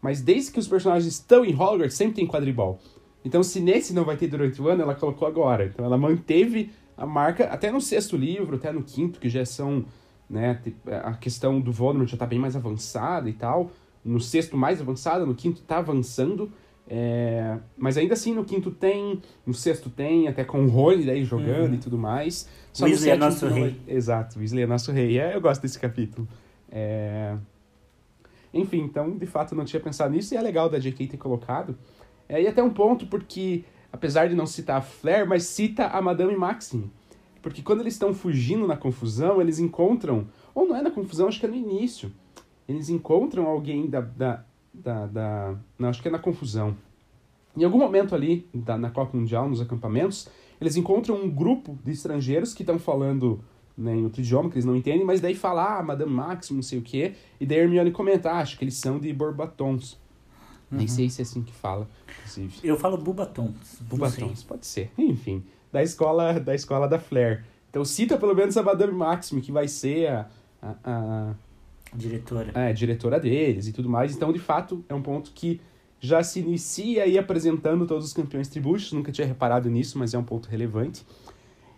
Mas 0.00 0.22
desde 0.22 0.50
que 0.50 0.58
os 0.58 0.66
personagens 0.66 1.12
estão 1.12 1.44
em 1.44 1.54
Hogwarts, 1.54 1.94
sempre 1.94 2.14
tem 2.14 2.26
quadribol. 2.26 2.80
Então, 3.24 3.42
se 3.42 3.60
nesse 3.60 3.92
não 3.92 4.04
vai 4.04 4.16
ter 4.16 4.28
durante 4.28 4.62
o 4.62 4.68
ano, 4.68 4.82
ela 4.82 4.94
colocou 4.94 5.26
agora. 5.26 5.66
Então, 5.66 5.84
ela 5.84 5.98
manteve 5.98 6.70
a 6.96 7.04
marca 7.04 7.44
até 7.46 7.70
no 7.70 7.80
sexto 7.80 8.16
livro, 8.16 8.56
até 8.56 8.72
no 8.72 8.82
quinto, 8.82 9.20
que 9.20 9.28
já 9.28 9.44
são, 9.44 9.84
né, 10.28 10.60
a 11.04 11.14
questão 11.14 11.60
do 11.60 11.72
Voldemort 11.72 12.08
já 12.08 12.14
está 12.14 12.26
bem 12.26 12.38
mais 12.38 12.56
avançada 12.56 13.28
e 13.28 13.32
tal. 13.32 13.70
No 14.04 14.20
sexto 14.20 14.56
mais 14.56 14.80
avançada, 14.80 15.24
no 15.24 15.34
quinto 15.34 15.60
está 15.60 15.78
avançando. 15.78 16.52
É... 16.88 17.58
Mas 17.76 17.96
ainda 17.96 18.14
assim, 18.14 18.32
no 18.32 18.44
quinto 18.44 18.70
tem, 18.70 19.20
no 19.44 19.52
sexto 19.52 19.90
tem, 19.90 20.28
até 20.28 20.44
com 20.44 20.64
o 20.64 20.68
Rony 20.68 21.04
daí 21.04 21.24
jogando 21.24 21.70
uhum. 21.70 21.74
e 21.74 21.78
tudo 21.78 21.98
mais. 21.98 22.48
Só 22.72 22.84
Weasley 22.84 23.10
é 23.10 23.16
nosso 23.16 23.46
rei. 23.48 23.62
Vai... 23.62 23.96
Exato, 23.96 24.38
Weasley 24.38 24.62
é 24.62 24.66
nosso 24.66 24.92
rei. 24.92 25.18
É, 25.18 25.34
eu 25.34 25.40
gosto 25.40 25.62
desse 25.62 25.78
capítulo. 25.78 26.28
É... 26.70 27.36
Enfim, 28.52 28.82
então, 28.82 29.16
de 29.16 29.26
fato, 29.26 29.54
não 29.54 29.64
tinha 29.64 29.80
pensado 29.80 30.14
nisso 30.14 30.34
e 30.34 30.36
é 30.36 30.40
legal 30.40 30.68
da 30.68 30.78
J.K. 30.78 31.08
ter 31.08 31.16
colocado. 31.16 31.76
É, 32.28 32.42
e 32.42 32.46
até 32.46 32.62
um 32.62 32.70
ponto 32.70 33.06
porque, 33.06 33.64
apesar 33.92 34.28
de 34.28 34.34
não 34.34 34.46
citar 34.46 34.78
a 34.78 34.80
Flair, 34.80 35.26
mas 35.26 35.44
cita 35.44 35.86
a 35.86 36.00
Madame 36.00 36.36
Maxime. 36.36 36.90
Porque 37.46 37.62
quando 37.62 37.80
eles 37.80 37.92
estão 37.92 38.12
fugindo 38.12 38.66
na 38.66 38.76
confusão, 38.76 39.40
eles 39.40 39.60
encontram, 39.60 40.26
ou 40.52 40.66
não 40.66 40.74
é 40.74 40.82
na 40.82 40.90
confusão, 40.90 41.28
acho 41.28 41.38
que 41.38 41.46
é 41.46 41.48
no 41.48 41.54
início, 41.54 42.10
eles 42.68 42.88
encontram 42.88 43.46
alguém 43.46 43.88
da, 43.88 44.00
da, 44.00 44.44
da, 44.74 45.06
da 45.06 45.54
não, 45.78 45.88
acho 45.88 46.02
que 46.02 46.08
é 46.08 46.10
na 46.10 46.18
confusão. 46.18 46.76
Em 47.56 47.62
algum 47.62 47.78
momento 47.78 48.16
ali, 48.16 48.48
da, 48.52 48.76
na 48.76 48.90
Copa 48.90 49.16
Mundial, 49.16 49.48
nos 49.48 49.60
acampamentos, 49.60 50.28
eles 50.60 50.74
encontram 50.74 51.22
um 51.22 51.30
grupo 51.30 51.78
de 51.84 51.92
estrangeiros 51.92 52.52
que 52.52 52.64
estão 52.64 52.80
falando 52.80 53.38
né, 53.78 53.94
em 53.94 54.02
outro 54.02 54.22
idioma, 54.22 54.50
que 54.50 54.56
eles 54.56 54.64
não 54.64 54.74
entendem, 54.74 55.04
mas 55.04 55.20
daí 55.20 55.36
fala, 55.36 55.78
ah, 55.78 55.82
Madame 55.84 56.12
Max, 56.12 56.50
não 56.50 56.62
sei 56.62 56.80
o 56.80 56.82
quê, 56.82 57.14
e 57.38 57.46
daí 57.46 57.58
Hermione 57.58 57.92
comenta, 57.92 58.28
ah, 58.32 58.38
acho 58.38 58.58
que 58.58 58.64
eles 58.64 58.74
são 58.74 58.98
de 58.98 59.12
Borbatons. 59.12 59.96
Uhum. 60.68 60.78
Nem 60.78 60.88
sei 60.88 61.08
se 61.08 61.20
é 61.20 61.22
assim 61.22 61.42
que 61.42 61.52
fala, 61.52 61.88
inclusive. 62.10 62.58
Eu 62.64 62.76
falo 62.76 62.96
Bubatons. 62.96 63.78
Bubatons, 63.82 64.42
pode 64.42 64.66
ser. 64.66 64.90
Enfim, 64.98 65.44
da 65.72 65.82
escola 65.82 66.38
da 66.38 66.54
escola 66.54 66.88
da 66.88 66.98
Flair. 66.98 67.44
Então 67.70 67.84
cita 67.84 68.16
pelo 68.16 68.34
menos 68.34 68.56
a 68.56 68.62
Madame 68.62 68.92
Maxime, 68.92 69.40
que 69.40 69.52
vai 69.52 69.68
ser 69.68 70.08
a, 70.08 70.26
a, 70.62 70.74
a 70.84 71.34
diretora. 71.94 72.52
É, 72.54 72.72
diretora 72.72 73.20
deles 73.20 73.66
e 73.68 73.72
tudo 73.72 73.88
mais. 73.88 74.14
Então, 74.14 74.32
de 74.32 74.38
fato, 74.38 74.84
é 74.88 74.94
um 74.94 75.02
ponto 75.02 75.32
que 75.32 75.60
já 76.00 76.22
se 76.22 76.40
inicia 76.40 77.04
aí 77.04 77.18
apresentando 77.18 77.86
todos 77.86 78.06
os 78.06 78.12
campeões 78.12 78.48
tributos. 78.48 78.92
Nunca 78.92 79.12
tinha 79.12 79.26
reparado 79.26 79.68
nisso, 79.68 79.98
mas 79.98 80.14
é 80.14 80.18
um 80.18 80.24
ponto 80.24 80.48
relevante. 80.48 81.04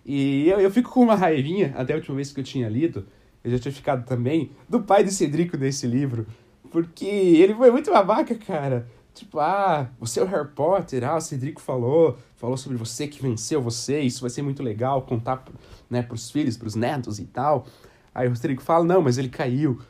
E 0.04 0.48
eu, 0.48 0.60
eu 0.60 0.70
fico 0.70 0.90
com 0.90 1.00
uma 1.00 1.14
raivinha, 1.14 1.74
até 1.76 1.92
a 1.92 1.96
última 1.96 2.16
vez 2.16 2.32
que 2.32 2.40
eu 2.40 2.44
tinha 2.44 2.68
lido, 2.68 3.06
eu 3.44 3.50
já 3.50 3.58
tinha 3.58 3.72
ficado 3.72 4.06
também, 4.06 4.50
do 4.68 4.82
pai 4.82 5.04
de 5.04 5.12
Cedrico 5.12 5.56
nesse 5.56 5.86
livro. 5.86 6.26
Porque 6.70 7.06
ele 7.06 7.54
foi 7.54 7.70
muito 7.70 7.90
babaca, 7.90 8.34
cara. 8.34 8.88
Tipo, 9.18 9.40
ah, 9.40 9.90
você 9.98 10.20
é 10.20 10.22
o 10.22 10.26
Harry 10.26 10.48
Potter, 10.48 11.04
ah, 11.04 11.16
o 11.16 11.20
Cedrico 11.20 11.60
falou, 11.60 12.16
falou 12.36 12.56
sobre 12.56 12.78
você 12.78 13.08
que 13.08 13.20
venceu 13.20 13.60
você, 13.60 14.00
isso 14.00 14.20
vai 14.20 14.30
ser 14.30 14.42
muito 14.42 14.62
legal 14.62 15.02
contar 15.02 15.44
né, 15.90 16.02
pros 16.02 16.30
filhos, 16.30 16.56
pros 16.56 16.74
netos 16.74 17.18
e 17.18 17.24
tal. 17.24 17.66
Aí 18.14 18.28
o 18.28 18.36
Cedrico 18.36 18.62
fala, 18.62 18.84
não, 18.84 19.02
mas 19.02 19.18
ele 19.18 19.28
caiu. 19.28 19.80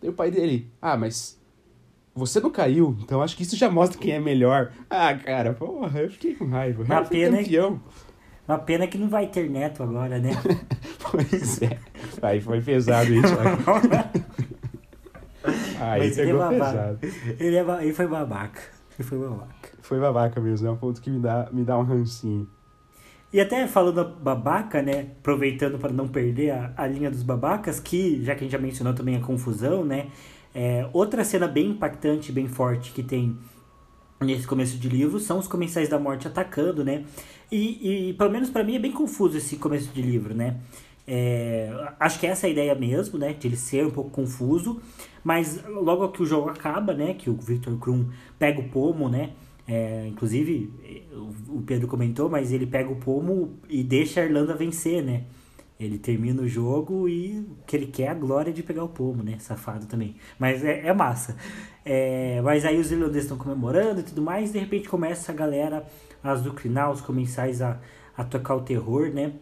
Daí 0.00 0.10
o 0.10 0.12
pai 0.12 0.30
dele, 0.30 0.70
ah, 0.80 0.96
mas 0.96 1.38
você 2.14 2.40
não 2.40 2.50
caiu, 2.50 2.96
então 3.02 3.20
acho 3.20 3.36
que 3.36 3.42
isso 3.42 3.56
já 3.56 3.70
mostra 3.70 3.98
quem 3.98 4.12
é 4.12 4.20
melhor. 4.20 4.72
Ah, 4.88 5.14
cara, 5.14 5.52
porra, 5.52 6.00
eu 6.00 6.10
fiquei 6.10 6.34
com 6.34 6.46
raiva. 6.46 6.82
Uma 6.84 7.04
pena, 7.04 7.38
campeão. 7.38 7.80
Uma 8.48 8.58
pena 8.58 8.86
que 8.86 8.96
não 8.96 9.08
vai 9.08 9.26
ter 9.26 9.50
neto 9.50 9.82
agora, 9.82 10.18
né? 10.18 10.30
pois 11.10 11.60
é. 11.62 11.78
Aí 12.22 12.40
foi 12.40 12.60
pesado 12.60 13.12
isso. 13.12 13.34
Aí 15.78 16.00
Mas 16.00 16.16
pegou 16.16 16.44
ele 16.46 16.54
é 16.54 16.58
pesado. 16.58 16.98
Ele, 17.38 17.56
é, 17.56 17.82
ele 17.82 17.92
foi 17.92 18.06
babaca. 18.06 18.75
Ele 18.98 19.08
foi 19.08 19.18
babaca. 19.18 19.68
Foi 19.82 20.00
babaca 20.00 20.40
mesmo, 20.40 20.68
é 20.68 20.70
um 20.70 20.76
ponto 20.76 21.00
que 21.00 21.10
me 21.10 21.18
dá, 21.18 21.48
me 21.52 21.64
dá 21.64 21.78
um 21.78 21.82
rancinho. 21.82 22.48
E 23.32 23.40
até 23.40 23.66
falando 23.66 24.04
babaca, 24.04 24.80
né? 24.80 25.08
Aproveitando 25.18 25.78
para 25.78 25.92
não 25.92 26.08
perder 26.08 26.50
a, 26.50 26.72
a 26.76 26.86
linha 26.86 27.10
dos 27.10 27.22
babacas, 27.22 27.78
que 27.78 28.22
já 28.24 28.34
que 28.34 28.40
a 28.40 28.44
gente 28.44 28.52
já 28.52 28.58
mencionou 28.58 28.94
também 28.94 29.16
a 29.16 29.20
confusão, 29.20 29.84
né? 29.84 30.08
É, 30.54 30.88
outra 30.92 31.22
cena 31.22 31.46
bem 31.46 31.72
impactante, 31.72 32.32
bem 32.32 32.48
forte 32.48 32.92
que 32.92 33.02
tem 33.02 33.36
nesse 34.20 34.46
começo 34.46 34.78
de 34.78 34.88
livro 34.88 35.20
são 35.20 35.38
os 35.38 35.46
comensais 35.46 35.88
da 35.88 35.98
morte 35.98 36.26
atacando, 36.26 36.84
né? 36.84 37.04
E, 37.52 38.08
e 38.08 38.14
pelo 38.14 38.30
menos 38.30 38.48
para 38.48 38.64
mim 38.64 38.76
é 38.76 38.78
bem 38.78 38.92
confuso 38.92 39.36
esse 39.36 39.56
começo 39.56 39.92
de 39.92 40.00
livro, 40.00 40.34
né? 40.34 40.56
É, 41.06 41.70
acho 42.00 42.18
que 42.18 42.26
essa 42.26 42.46
é 42.46 42.48
a 42.48 42.52
ideia 42.52 42.74
mesmo, 42.74 43.18
né? 43.18 43.32
De 43.32 43.46
ele 43.46 43.56
ser 43.56 43.86
um 43.86 43.90
pouco 43.90 44.10
confuso, 44.10 44.80
mas 45.22 45.64
logo 45.66 46.08
que 46.08 46.22
o 46.22 46.26
jogo 46.26 46.48
acaba, 46.48 46.92
né? 46.92 47.14
Que 47.14 47.30
o 47.30 47.34
Victor 47.34 47.78
Krum 47.78 48.08
pega 48.38 48.60
o 48.60 48.68
pomo, 48.68 49.08
né? 49.08 49.32
É, 49.68 50.06
inclusive, 50.06 50.72
o 51.48 51.62
Pedro 51.62 51.88
comentou, 51.88 52.28
mas 52.28 52.52
ele 52.52 52.66
pega 52.66 52.90
o 52.90 52.96
pomo 52.96 53.58
e 53.68 53.82
deixa 53.82 54.20
a 54.20 54.24
Irlanda 54.24 54.54
vencer, 54.54 55.02
né? 55.02 55.24
Ele 55.78 55.98
termina 55.98 56.40
o 56.40 56.48
jogo 56.48 57.06
e 57.08 57.46
que 57.66 57.76
ele 57.76 57.86
quer 57.86 58.04
é 58.04 58.08
a 58.08 58.14
glória 58.14 58.52
de 58.52 58.62
pegar 58.62 58.82
o 58.84 58.88
pomo, 58.88 59.22
né? 59.22 59.38
Safado 59.38 59.86
também. 59.86 60.16
Mas 60.38 60.64
é, 60.64 60.86
é 60.86 60.92
massa. 60.94 61.36
É, 61.84 62.40
mas 62.42 62.64
aí 62.64 62.78
os 62.78 62.90
irlandeses 62.90 63.24
estão 63.24 63.36
comemorando 63.36 64.00
e 64.00 64.02
tudo 64.02 64.22
mais, 64.22 64.50
e 64.50 64.52
de 64.54 64.58
repente 64.58 64.88
começa 64.88 65.32
a 65.32 65.34
galera 65.34 65.84
a 66.22 66.30
azucrinar, 66.30 66.90
os 66.90 67.00
comensais 67.00 67.60
a, 67.60 67.78
a 68.16 68.24
tocar 68.24 68.56
o 68.56 68.62
terror, 68.62 69.10
né? 69.10 69.34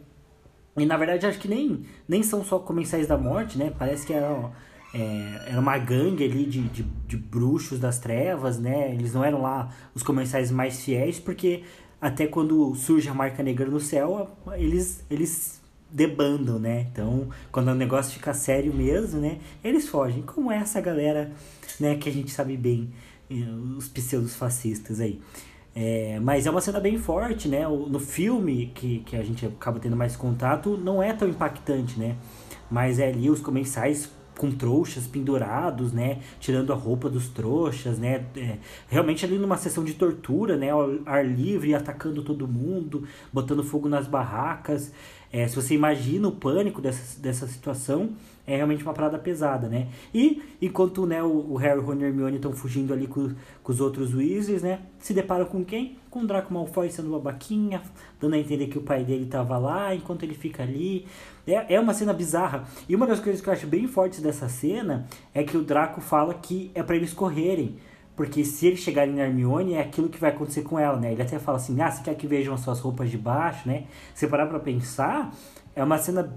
E 0.77 0.85
na 0.85 0.97
verdade 0.97 1.27
acho 1.27 1.39
que 1.39 1.49
nem, 1.49 1.85
nem 2.09 2.23
são 2.23 2.45
só 2.45 2.59
comensais 2.59 3.07
da 3.07 3.17
morte, 3.17 3.57
né? 3.57 3.73
Parece 3.79 4.07
que 4.07 4.13
era, 4.13 4.51
é, 4.93 5.51
era 5.51 5.61
uma 5.61 5.79
gangue 5.79 6.25
ali 6.25 6.45
de, 6.47 6.63
de, 6.63 6.83
de 6.83 7.17
bruxos 7.17 7.79
das 7.79 7.99
trevas, 7.99 8.59
né? 8.59 8.93
Eles 8.93 9.15
não 9.15 9.25
eram 9.25 9.43
lá 9.43 9.71
os 9.95 10.03
comensais 10.03 10.51
mais 10.51 10.85
fiéis, 10.85 11.21
porque 11.21 11.63
até 12.01 12.27
quando 12.27 12.75
surge 12.75 13.09
a 13.09 13.15
marca 13.15 13.43
negra 13.43 13.67
no 13.67 13.81
céu, 13.81 14.29
eles, 14.57 15.05
eles 15.09 15.61
debandam, 15.91 16.59
né? 16.59 16.89
Então, 16.93 17.29
quando 17.53 17.69
o 17.69 17.75
negócio 17.75 18.13
fica 18.13 18.35
sério 18.35 18.75
mesmo, 18.75 19.21
né? 19.21 19.39
Eles 19.63 19.89
fogem. 19.89 20.23
Como 20.23 20.51
é 20.51 20.57
essa 20.57 20.81
galera, 20.81 21.31
né? 21.79 21.97
Que 21.97 22.09
a 22.09 22.13
gente 22.13 22.33
sabe 22.33 22.57
bem, 22.57 22.93
eh, 23.31 23.37
os 23.79 23.89
pseudos 23.89 24.35
fascistas 24.35 25.01
aí. 25.01 25.21
É, 25.75 26.21
mas 26.21 26.47
é 26.47 26.51
uma 26.51 26.61
cena 26.61 26.79
bem 26.79 26.99
forte, 26.99 27.49
né? 27.49 27.67
No 27.67 27.99
filme, 27.99 28.71
que, 28.75 29.01
que 29.01 29.17
a 29.17 29.23
gente 29.23 29.45
acaba 29.45 29.81
tendo 29.81 29.97
mais 29.97 30.15
contato, 30.15 30.77
não 30.77 31.03
é 31.03 31.13
tão 31.13 31.29
impactante, 31.29 31.99
né? 31.99 32.17
Mas 32.71 32.99
é 32.99 33.09
ali 33.09 33.29
os 33.29 33.41
comensais 33.41 34.09
com 34.39 34.51
trouxas 34.51 35.07
pendurados, 35.07 35.93
né? 35.93 36.19
Tirando 36.39 36.73
a 36.73 36.77
roupa 36.77 37.09
dos 37.09 37.29
trouxas, 37.29 37.99
né? 37.99 38.25
É, 38.37 38.59
realmente 38.89 39.25
ali 39.25 39.37
numa 39.37 39.57
sessão 39.57 39.85
de 39.85 39.95
tortura, 39.95 40.57
né? 40.57 40.69
Ar 41.07 41.27
livre, 41.27 41.75
atacando 41.75 42.23
todo 42.23 42.47
mundo, 42.47 43.05
botando 43.33 43.65
fogo 43.65 43.89
nas 43.89 44.07
barracas. 44.07 44.93
É, 45.33 45.49
se 45.49 45.57
você 45.57 45.75
imagina 45.75 46.29
o 46.29 46.33
pânico 46.33 46.81
dessa, 46.81 47.21
dessa 47.21 47.47
situação, 47.49 48.11
é 48.47 48.57
realmente 48.57 48.83
uma 48.83 48.93
parada 48.93 49.19
pesada, 49.19 49.69
né? 49.69 49.89
E 50.13 50.43
enquanto 50.61 51.07
né, 51.07 51.23
o, 51.23 51.53
o 51.53 51.57
Harry, 51.57 51.81
Ron 51.81 51.95
e 51.97 52.05
Hermione 52.05 52.37
estão 52.37 52.53
fugindo 52.53 52.93
ali 52.93 53.07
com, 53.07 53.33
com 53.63 53.73
os 53.73 53.81
outros 53.81 54.15
Weasleys, 54.15 54.63
né? 54.63 54.81
Se 54.99 55.15
deparam 55.15 55.47
com 55.47 55.65
quem? 55.65 55.97
Com 56.11 56.21
o 56.21 56.27
Draco 56.27 56.53
Malfoy 56.53 56.91
sendo 56.91 57.11
babaquinha, 57.11 57.83
dando 58.21 58.35
a 58.35 58.39
entender 58.39 58.67
que 58.67 58.79
o 58.79 58.83
pai 58.83 59.03
dele 59.03 59.25
estava 59.25 59.57
lá, 59.57 59.95
enquanto 59.95 60.25
ele 60.25 60.35
fica 60.35 60.63
ali. 60.63 61.07
É, 61.47 61.75
é 61.75 61.81
uma 61.81 61.95
cena 61.95 62.13
bizarra. 62.13 62.65
E 62.89 62.95
uma 62.95 63.07
das 63.07 63.21
coisas 63.21 63.41
que 63.41 63.49
eu 63.49 63.53
acho 63.53 63.67
bem 63.67 63.89
fortes 63.89 64.21
dessa 64.21 64.49
cena 64.49 65.07
é 65.33 65.43
que 65.43 65.57
o 65.57 65.63
Draco 65.63 66.01
fala 66.01 66.35
que 66.35 66.71
é 66.75 66.83
para 66.83 66.97
eles 66.97 67.15
correrem. 67.15 67.77
Porque 68.15 68.45
se 68.45 68.67
eles 68.67 68.79
chegarem 68.79 69.13
na 69.13 69.23
Hermione, 69.23 69.75
é 69.75 69.81
aquilo 69.81 70.09
que 70.09 70.21
vai 70.21 70.31
acontecer 70.31 70.63
com 70.63 70.79
ela, 70.79 70.97
né? 70.99 71.13
Ele 71.13 71.23
até 71.23 71.39
fala 71.39 71.57
assim, 71.57 71.81
ah, 71.81 71.91
você 71.91 72.03
quer 72.03 72.15
que 72.15 72.29
vejam 72.29 72.55
as 72.55 72.61
suas 72.61 72.79
roupas 72.79 73.11
de 73.11 73.19
baixo, 73.19 73.67
né? 73.67 73.87
Se 74.15 74.29
parar 74.29 74.47
pra 74.47 74.61
pensar, 74.61 75.35
é 75.75 75.83
uma 75.83 75.99
cena 75.99 76.33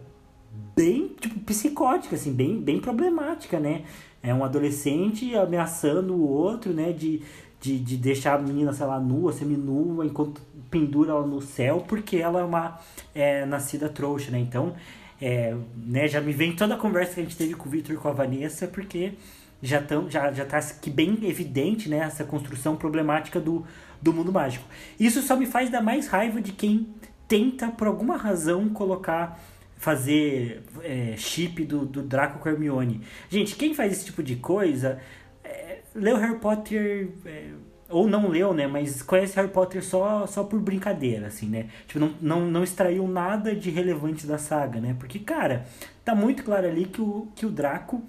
bem, 0.75 1.15
tipo, 1.19 1.39
psicótica, 1.41 2.15
assim, 2.15 2.33
bem, 2.33 2.59
bem 2.59 2.79
problemática, 2.79 3.59
né? 3.59 3.83
É 4.21 4.33
um 4.33 4.43
adolescente 4.43 5.35
ameaçando 5.35 6.13
o 6.13 6.27
outro, 6.27 6.73
né? 6.73 6.91
De, 6.91 7.21
de, 7.61 7.79
de 7.79 7.97
deixar 7.97 8.35
a 8.35 8.41
menina, 8.41 8.73
sei 8.73 8.85
lá, 8.85 8.99
nua, 8.99 9.33
semi-nua, 9.33 10.05
enquanto 10.05 10.41
pendura 10.69 11.11
ela 11.11 11.25
no 11.25 11.41
céu, 11.41 11.83
porque 11.87 12.17
ela 12.17 12.41
é 12.41 12.43
uma 12.43 12.79
é, 13.15 13.45
nascida 13.45 13.89
trouxa, 13.89 14.31
né? 14.31 14.39
Então, 14.39 14.75
é, 15.21 15.55
né, 15.75 16.07
já 16.07 16.21
me 16.21 16.31
vem 16.31 16.55
toda 16.55 16.75
a 16.75 16.77
conversa 16.77 17.15
que 17.15 17.21
a 17.21 17.23
gente 17.23 17.37
teve 17.37 17.53
com 17.55 17.67
o 17.67 17.71
Victor 17.71 17.95
e 17.95 17.97
com 17.97 18.07
a 18.07 18.11
Vanessa, 18.11 18.67
porque 18.67 19.13
já 19.61 19.81
tão, 19.81 20.09
já 20.09 20.31
já 20.31 20.45
tá 20.45 20.57
aqui 20.57 20.89
bem 20.89 21.17
evidente, 21.23 21.89
né, 21.89 21.97
essa 21.97 22.23
construção 22.23 22.75
problemática 22.75 23.39
do, 23.39 23.65
do 24.01 24.13
mundo 24.13 24.31
mágico. 24.31 24.65
Isso 24.99 25.21
só 25.21 25.35
me 25.35 25.45
faz 25.45 25.69
dar 25.69 25.81
mais 25.81 26.07
raiva 26.07 26.39
de 26.41 26.51
quem 26.51 26.87
tenta 27.27 27.67
por 27.69 27.87
alguma 27.87 28.15
razão 28.15 28.69
colocar 28.69 29.39
fazer 29.77 30.63
é, 30.83 31.15
chip 31.17 31.63
do, 31.63 31.85
do 31.85 32.01
Draco 32.01 32.39
com 32.39 32.49
Hermione. 32.49 33.01
Gente, 33.29 33.55
quem 33.55 33.73
faz 33.73 33.91
esse 33.93 34.05
tipo 34.05 34.23
de 34.23 34.35
coisa 34.35 34.99
é, 35.43 35.79
leu 35.93 36.17
Harry 36.17 36.39
Potter 36.39 37.09
é, 37.25 37.49
ou 37.89 38.07
não 38.07 38.27
leu, 38.27 38.53
né? 38.53 38.67
Mas 38.67 39.01
conhece 39.01 39.35
Harry 39.35 39.49
Potter 39.49 39.83
só, 39.83 40.25
só 40.27 40.43
por 40.43 40.59
brincadeira, 40.59 41.27
assim, 41.27 41.47
né? 41.47 41.67
Tipo, 41.87 41.99
não, 41.99 42.13
não, 42.19 42.41
não 42.51 42.63
extraiu 42.63 43.07
nada 43.07 43.55
de 43.55 43.69
relevante 43.69 44.27
da 44.27 44.37
saga, 44.37 44.79
né? 44.81 44.95
Porque, 44.99 45.19
cara, 45.19 45.65
tá 46.03 46.13
muito 46.13 46.43
claro 46.43 46.67
ali 46.67 46.85
que 46.85 47.01
o, 47.01 47.27
que 47.35 47.45
o 47.45 47.49
Draco 47.49 48.03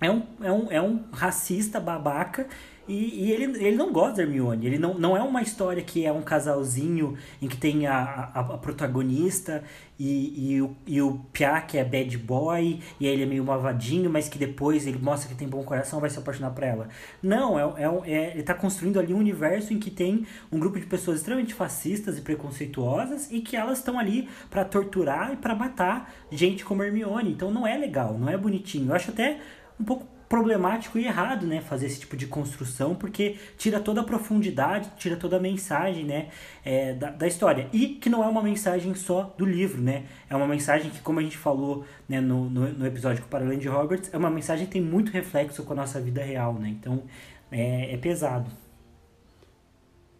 é 0.00 0.10
um, 0.10 0.22
é 0.40 0.52
um, 0.52 0.72
é 0.72 0.80
um 0.82 1.04
racista 1.12 1.78
babaca 1.78 2.46
e, 2.88 3.26
e, 3.26 3.32
ele, 3.32 3.44
ele 3.64 3.76
não 3.76 3.92
gosta 3.92 4.16
da 4.16 4.22
Hermione. 4.22 4.66
Ele 4.66 4.78
não, 4.78 4.94
não 4.94 5.16
é 5.16 5.22
uma 5.22 5.40
história 5.40 5.82
que 5.82 6.04
é 6.04 6.12
um 6.12 6.22
casalzinho 6.22 7.16
em 7.40 7.46
que 7.46 7.56
tem 7.56 7.86
a, 7.86 8.30
a, 8.34 8.40
a 8.40 8.58
protagonista 8.58 9.62
e, 9.98 10.54
e, 10.54 10.62
o, 10.62 10.76
e 10.84 11.00
o 11.00 11.20
Pia, 11.32 11.60
que 11.60 11.78
é 11.78 11.84
bad 11.84 12.18
boy, 12.18 12.80
e 12.98 13.06
ele 13.06 13.22
é 13.22 13.26
meio 13.26 13.44
malvadinho, 13.44 14.10
mas 14.10 14.28
que 14.28 14.36
depois 14.36 14.86
ele 14.86 14.98
mostra 14.98 15.28
que 15.28 15.34
tem 15.36 15.46
bom 15.46 15.62
coração 15.62 16.00
vai 16.00 16.10
se 16.10 16.18
apaixonar 16.18 16.50
por 16.50 16.64
ela. 16.64 16.88
Não, 17.22 17.56
é, 17.58 17.82
é, 17.82 18.12
é, 18.12 18.30
ele 18.30 18.40
está 18.40 18.54
construindo 18.54 18.98
ali 18.98 19.14
um 19.14 19.18
universo 19.18 19.72
em 19.72 19.78
que 19.78 19.90
tem 19.90 20.26
um 20.50 20.58
grupo 20.58 20.80
de 20.80 20.86
pessoas 20.86 21.18
extremamente 21.18 21.54
fascistas 21.54 22.18
e 22.18 22.20
preconceituosas 22.20 23.30
e 23.30 23.40
que 23.40 23.56
elas 23.56 23.78
estão 23.78 23.96
ali 23.96 24.28
para 24.50 24.64
torturar 24.64 25.32
e 25.32 25.36
para 25.36 25.54
matar 25.54 26.12
gente 26.32 26.64
como 26.64 26.82
Hermione. 26.82 27.30
Então 27.30 27.52
não 27.52 27.64
é 27.64 27.76
legal, 27.78 28.18
não 28.18 28.28
é 28.28 28.36
bonitinho. 28.36 28.90
Eu 28.90 28.94
acho 28.96 29.12
até 29.12 29.38
um 29.78 29.84
pouco 29.84 30.06
problemático 30.32 30.98
e 30.98 31.04
errado, 31.04 31.46
né, 31.46 31.60
fazer 31.60 31.84
esse 31.84 32.00
tipo 32.00 32.16
de 32.16 32.26
construção, 32.26 32.94
porque 32.94 33.36
tira 33.58 33.78
toda 33.78 34.00
a 34.00 34.04
profundidade, 34.04 34.90
tira 34.96 35.14
toda 35.14 35.36
a 35.36 35.38
mensagem, 35.38 36.06
né, 36.06 36.30
é, 36.64 36.94
da, 36.94 37.10
da 37.10 37.26
história. 37.26 37.68
E 37.70 37.88
que 37.88 38.08
não 38.08 38.24
é 38.24 38.26
uma 38.26 38.42
mensagem 38.42 38.94
só 38.94 39.34
do 39.36 39.44
livro, 39.44 39.82
né, 39.82 40.06
é 40.30 40.34
uma 40.34 40.48
mensagem 40.48 40.90
que, 40.90 41.02
como 41.02 41.20
a 41.20 41.22
gente 41.22 41.36
falou, 41.36 41.84
né, 42.08 42.18
no, 42.18 42.48
no, 42.48 42.66
no 42.72 42.86
episódio 42.86 43.22
com 43.22 43.28
Paralelo 43.28 43.60
de 43.60 43.68
Hogwarts, 43.68 44.08
é 44.10 44.16
uma 44.16 44.30
mensagem 44.30 44.64
que 44.64 44.72
tem 44.72 44.80
muito 44.80 45.12
reflexo 45.12 45.62
com 45.64 45.74
a 45.74 45.76
nossa 45.76 46.00
vida 46.00 46.22
real, 46.22 46.54
né, 46.54 46.70
então 46.70 47.02
é, 47.50 47.92
é 47.92 47.98
pesado. 47.98 48.50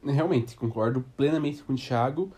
realmente, 0.05 0.57
concordo 0.57 1.03
plenamente 1.17 1.63
com 1.63 1.73
o 1.73 1.77
Thiago. 1.77 2.31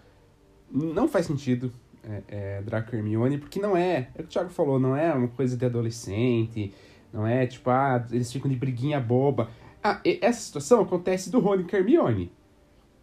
Não 0.71 1.09
faz 1.09 1.27
sentido 1.27 1.73
é, 2.05 2.23
é, 2.29 2.63
Draco 2.63 2.95
Hermione, 2.95 3.39
porque 3.39 3.59
não 3.59 3.77
é, 3.77 4.11
é 4.15 4.21
o 4.21 4.23
que 4.23 4.23
o 4.23 4.27
Thiago 4.29 4.51
falou, 4.51 4.79
não 4.79 4.97
é 4.97 5.13
uma 5.13 5.27
coisa 5.27 5.57
de 5.57 5.67
adolescente, 5.67 6.73
não 7.15 7.25
é 7.25 7.47
tipo, 7.47 7.71
ah, 7.71 8.05
eles 8.11 8.33
ficam 8.33 8.51
de 8.51 8.57
briguinha 8.57 8.99
boba. 8.99 9.49
Ah, 9.81 10.01
essa 10.05 10.41
situação 10.41 10.81
acontece 10.81 11.31
do 11.31 11.39
Rony 11.39 11.65
a 11.73 11.77
Hermione. 11.77 12.33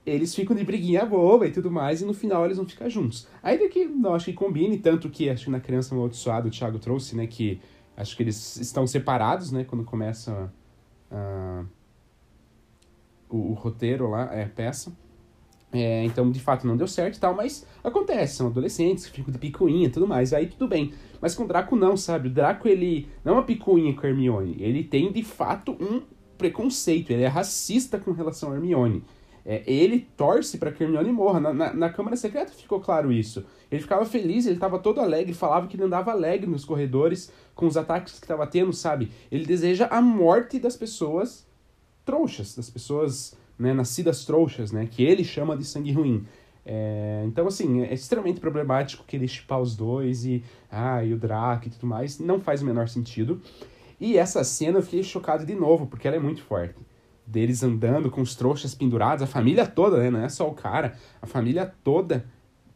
Eles 0.06 0.36
ficam 0.36 0.54
de 0.54 0.65
briguinha 0.65 1.06
boba 1.06 1.47
e 1.47 1.52
tudo 1.52 1.71
mais, 1.71 2.02
e 2.02 2.06
no 2.06 2.13
final 2.13 2.43
eles 2.43 2.58
vão 2.58 2.67
ficar 2.67 2.89
juntos. 2.89 3.26
Ainda 3.41 3.69
que 3.69 3.86
não 3.86 4.13
acho 4.13 4.26
que 4.26 4.34
combine, 4.34 4.78
tanto 4.78 5.10
que 5.10 5.30
acho 5.30 5.45
que 5.45 5.50
na 5.50 5.62
Criança 5.62 5.95
Amaldiçoada 5.95 6.50
o 6.50 6.52
Thiago 6.52 6.78
trouxe, 6.78 7.15
né, 7.15 7.26
que 7.26 7.62
acho 7.95 8.17
que 8.17 8.24
eles 8.24 8.58
estão 8.58 8.86
separados, 8.86 9.50
né, 9.50 9.63
quando 9.63 9.86
começa 9.86 10.52
uh, 11.10 11.65
o, 13.30 13.52
o, 13.52 13.54
roteiro 13.54 14.10
lá, 14.10 14.34
é 14.36 14.43
a 14.43 14.50
peça. 14.50 14.91
É, 15.73 16.03
então, 16.03 16.29
de 16.29 16.39
fato, 16.39 16.67
não 16.67 16.75
deu 16.75 16.88
certo 16.88 17.15
e 17.15 17.19
tal, 17.19 17.34
mas 17.34 17.65
acontece, 17.81 18.36
são 18.36 18.47
adolescentes 18.47 19.05
que 19.05 19.12
ficam 19.17 19.31
de 19.31 19.39
picuinha 19.39 19.88
e 19.88 19.89
tudo 19.89 20.05
mais, 20.05 20.34
aí 20.34 20.47
tudo 20.47 20.67
bem. 20.67 20.93
Mas 21.21 21.34
com 21.34 21.43
o 21.43 21.47
Draco 21.47 21.75
não, 21.75 21.95
sabe? 21.95 22.27
O 22.27 22.31
Draco, 22.31 22.67
ele 22.67 23.07
não 23.23 23.34
é 23.34 23.36
uma 23.38 23.43
picuinha 23.43 23.93
com 23.93 24.05
a 24.05 24.10
Hermione, 24.10 24.57
ele 24.60 24.84
tem, 24.84 25.12
de 25.12 25.23
fato, 25.23 25.71
um 25.79 26.01
preconceito, 26.38 27.12
ele 27.12 27.23
é 27.23 27.27
racista 27.27 27.97
com 27.97 28.12
relação 28.12 28.51
a 28.51 28.55
Hermione. 28.55 29.03
É, 29.43 29.63
ele 29.65 30.07
torce 30.15 30.57
para 30.57 30.71
que 30.71 30.84
Hermione 30.84 31.12
morra. 31.12 31.39
Na, 31.39 31.53
na, 31.53 31.73
na, 31.73 31.89
Câmara 31.89 32.15
Secreta 32.15 32.51
ficou 32.51 32.79
claro 32.79 33.12
isso. 33.12 33.43
Ele 33.71 33.81
ficava 33.81 34.05
feliz, 34.05 34.45
ele 34.45 34.55
estava 34.55 34.77
todo 34.77 34.99
alegre, 34.99 35.34
falava 35.34 35.67
que 35.67 35.75
ele 35.75 35.84
andava 35.84 36.12
alegre 36.12 36.47
nos 36.47 36.63
corredores 36.63 37.31
com 37.55 37.65
os 37.65 37.75
ataques 37.75 38.19
que 38.19 38.25
estava 38.25 38.45
tendo, 38.45 38.71
sabe? 38.71 39.12
Ele 39.31 39.45
deseja 39.45 39.88
a 39.88 40.01
morte 40.01 40.60
das 40.60 40.75
pessoas 40.75 41.47
trouxas, 42.05 42.55
das 42.55 42.69
pessoas 42.69 43.36
né, 43.57 43.73
nascidas 43.73 44.25
trouxas, 44.25 44.71
né? 44.71 44.87
Que 44.89 45.03
ele 45.03 45.23
chama 45.23 45.55
de 45.55 45.65
sangue 45.65 45.91
ruim. 45.91 46.25
É, 46.65 47.23
então, 47.25 47.47
assim, 47.47 47.81
é 47.81 47.93
extremamente 47.93 48.39
problemático 48.39 49.03
que 49.05 49.15
ele 49.15 49.27
chipar 49.27 49.59
os 49.59 49.75
dois 49.75 50.25
e, 50.25 50.43
ah, 50.71 51.03
e 51.03 51.13
o 51.13 51.17
Draco 51.17 51.67
e 51.67 51.69
tudo 51.71 51.87
mais. 51.87 52.19
Não 52.19 52.39
faz 52.39 52.61
o 52.61 52.65
menor 52.65 52.87
sentido. 52.87 53.41
E 53.99 54.17
essa 54.17 54.43
cena 54.43 54.79
eu 54.79 54.83
fiquei 54.83 55.03
chocado 55.03 55.45
de 55.45 55.55
novo, 55.55 55.87
porque 55.87 56.07
ela 56.07 56.17
é 56.17 56.19
muito 56.19 56.41
forte 56.43 56.75
deles 57.31 57.63
andando 57.63 58.11
com 58.11 58.21
os 58.21 58.35
trouxas 58.35 58.75
pendurados, 58.75 59.23
a 59.23 59.27
família 59.27 59.65
toda, 59.65 59.97
né? 59.97 60.09
Não 60.09 60.21
é 60.21 60.27
só 60.27 60.49
o 60.49 60.53
cara, 60.53 60.95
a 61.21 61.25
família 61.25 61.71
toda 61.83 62.25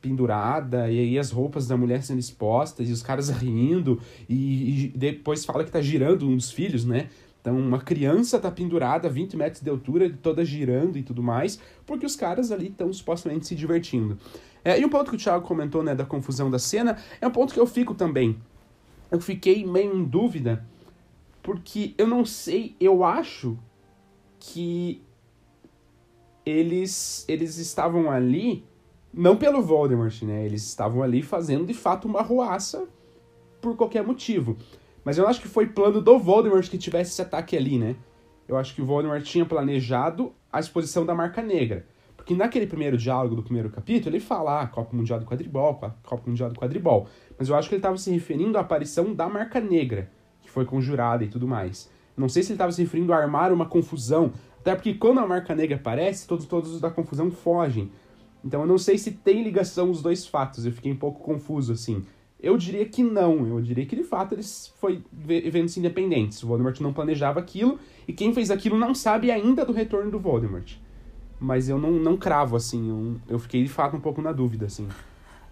pendurada, 0.01 0.89
e 0.89 0.99
aí 0.99 1.19
as 1.19 1.31
roupas 1.31 1.67
da 1.67 1.75
mulher 1.75 2.03
sendo 2.03 2.19
expostas, 2.19 2.87
e 2.87 2.91
os 2.91 3.01
caras 3.01 3.29
rindo, 3.29 3.99
e, 4.29 4.85
e 4.85 4.87
depois 4.95 5.43
fala 5.43 5.63
que 5.63 5.71
tá 5.71 5.81
girando 5.81 6.27
uns 6.27 6.51
filhos, 6.51 6.85
né? 6.85 7.09
Então, 7.45 7.59
uma 7.59 7.79
criança 7.79 8.39
tá 8.39 8.49
pendurada 8.49 9.07
a 9.07 9.11
20 9.11 9.37
metros 9.37 9.61
de 9.61 9.69
altura, 9.69 10.09
toda 10.19 10.43
girando 10.43 10.97
e 10.97 11.03
tudo 11.03 11.21
mais, 11.21 11.59
porque 11.85 12.03
os 12.03 12.15
caras 12.15 12.51
ali 12.51 12.69
estão 12.69 12.91
supostamente 12.91 13.45
se 13.45 13.53
divertindo. 13.53 14.17
É, 14.63 14.79
e 14.79 14.83
um 14.83 14.89
ponto 14.89 15.11
que 15.11 15.15
o 15.15 15.19
Thiago 15.19 15.45
comentou, 15.45 15.83
né, 15.83 15.93
da 15.93 16.03
confusão 16.03 16.49
da 16.49 16.57
cena, 16.57 16.97
é 17.21 17.27
um 17.27 17.29
ponto 17.29 17.53
que 17.53 17.59
eu 17.59 17.67
fico 17.67 17.93
também. 17.93 18.35
Eu 19.11 19.21
fiquei 19.21 19.63
meio 19.63 19.95
em 19.95 20.03
dúvida, 20.03 20.65
porque 21.43 21.93
eu 21.99 22.07
não 22.07 22.25
sei, 22.25 22.75
eu 22.79 23.03
acho 23.03 23.55
que 24.39 25.03
eles, 26.43 27.25
eles 27.27 27.59
estavam 27.59 28.09
ali 28.09 28.65
não 29.13 29.37
pelo 29.37 29.61
Voldemort, 29.61 30.19
né? 30.23 30.43
Eles 30.43 30.63
estavam 30.63 31.03
ali 31.03 31.21
fazendo 31.21 31.67
de 31.67 31.75
fato 31.75 32.07
uma 32.07 32.23
ruaça 32.23 32.87
por 33.61 33.77
qualquer 33.77 34.03
motivo. 34.03 34.57
Mas 35.05 35.19
eu 35.19 35.27
acho 35.27 35.39
que 35.39 35.47
foi 35.47 35.67
plano 35.67 36.01
do 36.01 36.17
Voldemort 36.17 36.67
que 36.67 36.79
tivesse 36.79 37.11
esse 37.11 37.21
ataque 37.21 37.55
ali, 37.55 37.77
né? 37.77 37.95
Eu 38.47 38.57
acho 38.57 38.73
que 38.73 38.81
o 38.81 38.85
Voldemort 38.85 39.23
tinha 39.23 39.45
planejado 39.45 40.33
a 40.51 40.59
exposição 40.59 41.05
da 41.05 41.13
Marca 41.13 41.43
Negra. 41.43 41.85
Porque 42.17 42.33
naquele 42.33 42.65
primeiro 42.65 42.97
diálogo 42.97 43.35
do 43.35 43.43
primeiro 43.43 43.69
capítulo, 43.69 44.15
ele 44.15 44.19
fala, 44.19 44.61
ah, 44.61 44.67
Copa 44.67 44.95
Mundial 44.97 45.19
do 45.19 45.25
Quadribol, 45.25 45.75
Copa 46.03 46.23
Mundial 46.25 46.49
do 46.49 46.59
Quadribol. 46.59 47.07
Mas 47.37 47.49
eu 47.49 47.55
acho 47.55 47.69
que 47.69 47.75
ele 47.75 47.79
estava 47.79 47.97
se 47.97 48.09
referindo 48.09 48.57
à 48.57 48.61
aparição 48.61 49.13
da 49.13 49.29
Marca 49.29 49.59
Negra, 49.59 50.09
que 50.41 50.49
foi 50.49 50.65
conjurada 50.65 51.23
e 51.23 51.27
tudo 51.27 51.47
mais. 51.47 51.87
Não 52.17 52.27
sei 52.27 52.41
se 52.41 52.49
ele 52.49 52.55
estava 52.55 52.71
se 52.71 52.81
referindo 52.81 53.13
a 53.13 53.17
armar 53.17 53.53
uma 53.53 53.67
confusão, 53.67 54.33
até 54.59 54.73
porque 54.73 54.95
quando 54.95 55.19
a 55.19 55.27
marca 55.27 55.53
negra 55.53 55.75
aparece, 55.75 56.25
todos, 56.25 56.47
todos 56.47 56.71
os 56.71 56.81
da 56.81 56.89
confusão 56.89 57.29
fogem. 57.29 57.91
Então 58.43 58.61
eu 58.61 58.67
não 58.67 58.79
sei 58.79 58.97
se 58.97 59.11
tem 59.11 59.43
ligação 59.43 59.91
os 59.91 60.01
dois 60.01 60.25
fatos, 60.25 60.65
eu 60.65 60.71
fiquei 60.71 60.91
um 60.91 60.95
pouco 60.95 61.21
confuso 61.21 61.73
assim. 61.73 62.03
Eu 62.39 62.57
diria 62.57 62.85
que 62.85 63.01
não, 63.01 63.47
eu 63.47 63.61
diria 63.61 63.85
que 63.85 63.95
de 63.95 64.03
fato 64.03 64.35
eles 64.35 64.73
foi 64.79 65.01
eventos 65.27 65.77
independentes. 65.77 66.43
O 66.43 66.47
Voldemort 66.47 66.79
não 66.81 66.93
planejava 66.93 67.39
aquilo 67.39 67.79
e 68.07 68.13
quem 68.13 68.33
fez 68.33 68.51
aquilo 68.51 68.77
não 68.77 68.93
sabe 68.93 69.31
ainda 69.31 69.65
do 69.65 69.71
retorno 69.71 70.11
do 70.11 70.19
Voldemort. 70.19 70.73
Mas 71.39 71.69
eu 71.69 71.77
não, 71.77 71.91
não 71.91 72.17
cravo 72.17 72.55
assim, 72.55 72.89
eu, 72.89 73.35
eu 73.35 73.39
fiquei 73.39 73.63
de 73.63 73.69
fato 73.69 73.95
um 73.95 73.99
pouco 73.99 74.21
na 74.21 74.31
dúvida 74.31 74.65
assim. 74.65 74.87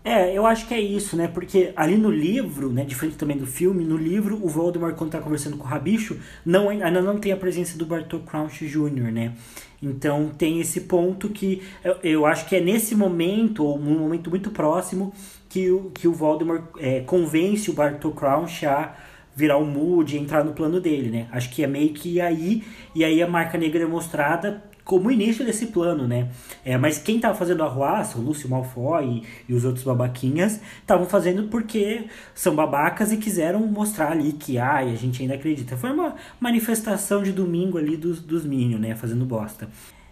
É, 0.05 0.37
eu 0.37 0.45
acho 0.45 0.67
que 0.67 0.73
é 0.73 0.81
isso, 0.81 1.15
né? 1.15 1.29
Porque 1.29 1.71
ali 1.77 1.95
no 1.95 2.11
livro, 2.11 2.69
né, 2.69 2.83
diferente 2.83 3.15
também 3.15 3.37
do 3.37 3.47
filme, 3.47 3.85
no 3.85 3.95
livro 3.95 4.37
o 4.43 4.49
Voldemort 4.49 4.95
quando 4.95 5.11
tá 5.11 5.19
conversando 5.19 5.55
com 5.55 5.63
o 5.63 5.67
Rabicho, 5.67 6.19
não 6.45 6.69
ainda 6.69 7.01
não 7.01 7.17
tem 7.17 7.31
a 7.31 7.37
presença 7.37 7.77
do 7.77 7.85
Bartol 7.85 8.19
Crouch 8.19 8.67
Jr., 8.67 9.11
né? 9.11 9.33
Então 9.81 10.29
tem 10.37 10.59
esse 10.59 10.81
ponto 10.81 11.29
que 11.29 11.61
eu, 11.83 11.95
eu 12.03 12.25
acho 12.25 12.47
que 12.49 12.55
é 12.57 12.59
nesse 12.59 12.95
momento, 12.95 13.63
ou 13.63 13.77
um 13.77 13.99
momento 13.99 14.29
muito 14.29 14.51
próximo, 14.51 15.13
que 15.53 15.69
o, 15.69 15.91
que 15.91 16.07
o 16.07 16.11
Voldemort 16.11 16.63
é, 16.79 17.01
convence 17.01 17.69
o 17.69 17.73
Bartol 17.73 18.11
Crouch 18.11 18.65
a 18.65 18.95
virar 19.35 19.57
o 19.57 19.65
Moody, 19.65 20.17
entrar 20.17 20.43
no 20.43 20.51
plano 20.53 20.81
dele, 20.81 21.11
né? 21.11 21.27
Acho 21.31 21.51
que 21.51 21.63
é 21.63 21.67
meio 21.67 21.93
que 21.93 22.19
aí, 22.19 22.63
e 22.95 23.03
aí 23.03 23.21
a 23.21 23.27
marca 23.27 23.55
negra 23.55 23.83
é 23.83 23.85
mostrada 23.85 24.63
como 24.83 25.11
início 25.11 25.45
desse 25.45 25.67
plano, 25.67 26.07
né? 26.07 26.29
É, 26.65 26.75
mas 26.75 26.97
quem 26.97 27.17
estava 27.17 27.35
fazendo 27.35 27.61
a 27.61 27.67
ruaça, 27.67 28.17
o 28.17 28.21
Lúcio 28.21 28.49
Malfoy 28.49 29.05
e, 29.05 29.51
e 29.51 29.53
os 29.53 29.63
outros 29.63 29.85
babaquinhas, 29.85 30.59
estavam 30.81 31.05
fazendo 31.05 31.43
porque 31.49 32.05
são 32.33 32.55
babacas 32.55 33.11
e 33.11 33.17
quiseram 33.17 33.59
mostrar 33.59 34.11
ali 34.11 34.33
que, 34.33 34.57
ai, 34.57 34.91
a 34.91 34.95
gente 34.95 35.21
ainda 35.21 35.35
acredita. 35.35 35.77
Foi 35.77 35.91
uma 35.91 36.15
manifestação 36.39 37.21
de 37.21 37.31
domingo 37.31 37.77
ali 37.77 37.95
dos, 37.95 38.19
dos 38.19 38.43
Minions, 38.43 38.81
né? 38.81 38.95
Fazendo 38.95 39.23
bosta. 39.23 39.69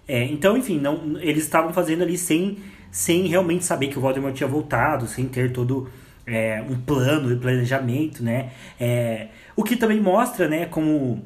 É, 0.08 0.24
então, 0.26 0.56
enfim, 0.56 0.80
não, 0.80 1.20
eles 1.20 1.44
estavam 1.44 1.74
fazendo 1.74 2.04
ali 2.04 2.18
sem, 2.18 2.58
sem 2.92 3.28
realmente 3.28 3.64
saber 3.64 3.88
que 3.88 3.98
o 3.98 4.02
Voldemort 4.02 4.36
tinha 4.36 4.48
voltado, 4.48 5.08
sem 5.08 5.28
ter 5.28 5.52
todo 5.52 5.90
é, 6.28 6.62
um 6.70 6.76
plano 6.80 7.32
e 7.32 7.38
planejamento, 7.38 8.24
né? 8.24 8.52
É, 8.80 9.28
o 9.56 9.64
que 9.64 9.76
também 9.76 10.00
mostra, 10.00 10.48
né, 10.48 10.66
como 10.66 11.24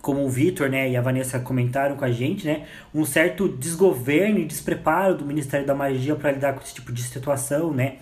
como 0.00 0.22
o 0.22 0.28
Vitor 0.28 0.68
né, 0.68 0.90
e 0.90 0.98
a 0.98 1.00
Vanessa 1.00 1.40
comentaram 1.40 1.96
com 1.96 2.04
a 2.04 2.12
gente, 2.12 2.46
né, 2.46 2.66
um 2.94 3.06
certo 3.06 3.48
desgoverno 3.48 4.38
e 4.38 4.44
despreparo 4.44 5.16
do 5.16 5.24
Ministério 5.24 5.66
da 5.66 5.74
Magia 5.74 6.14
para 6.14 6.30
lidar 6.30 6.52
com 6.52 6.60
esse 6.62 6.74
tipo 6.74 6.92
de 6.92 7.02
situação, 7.02 7.72
né? 7.72 7.96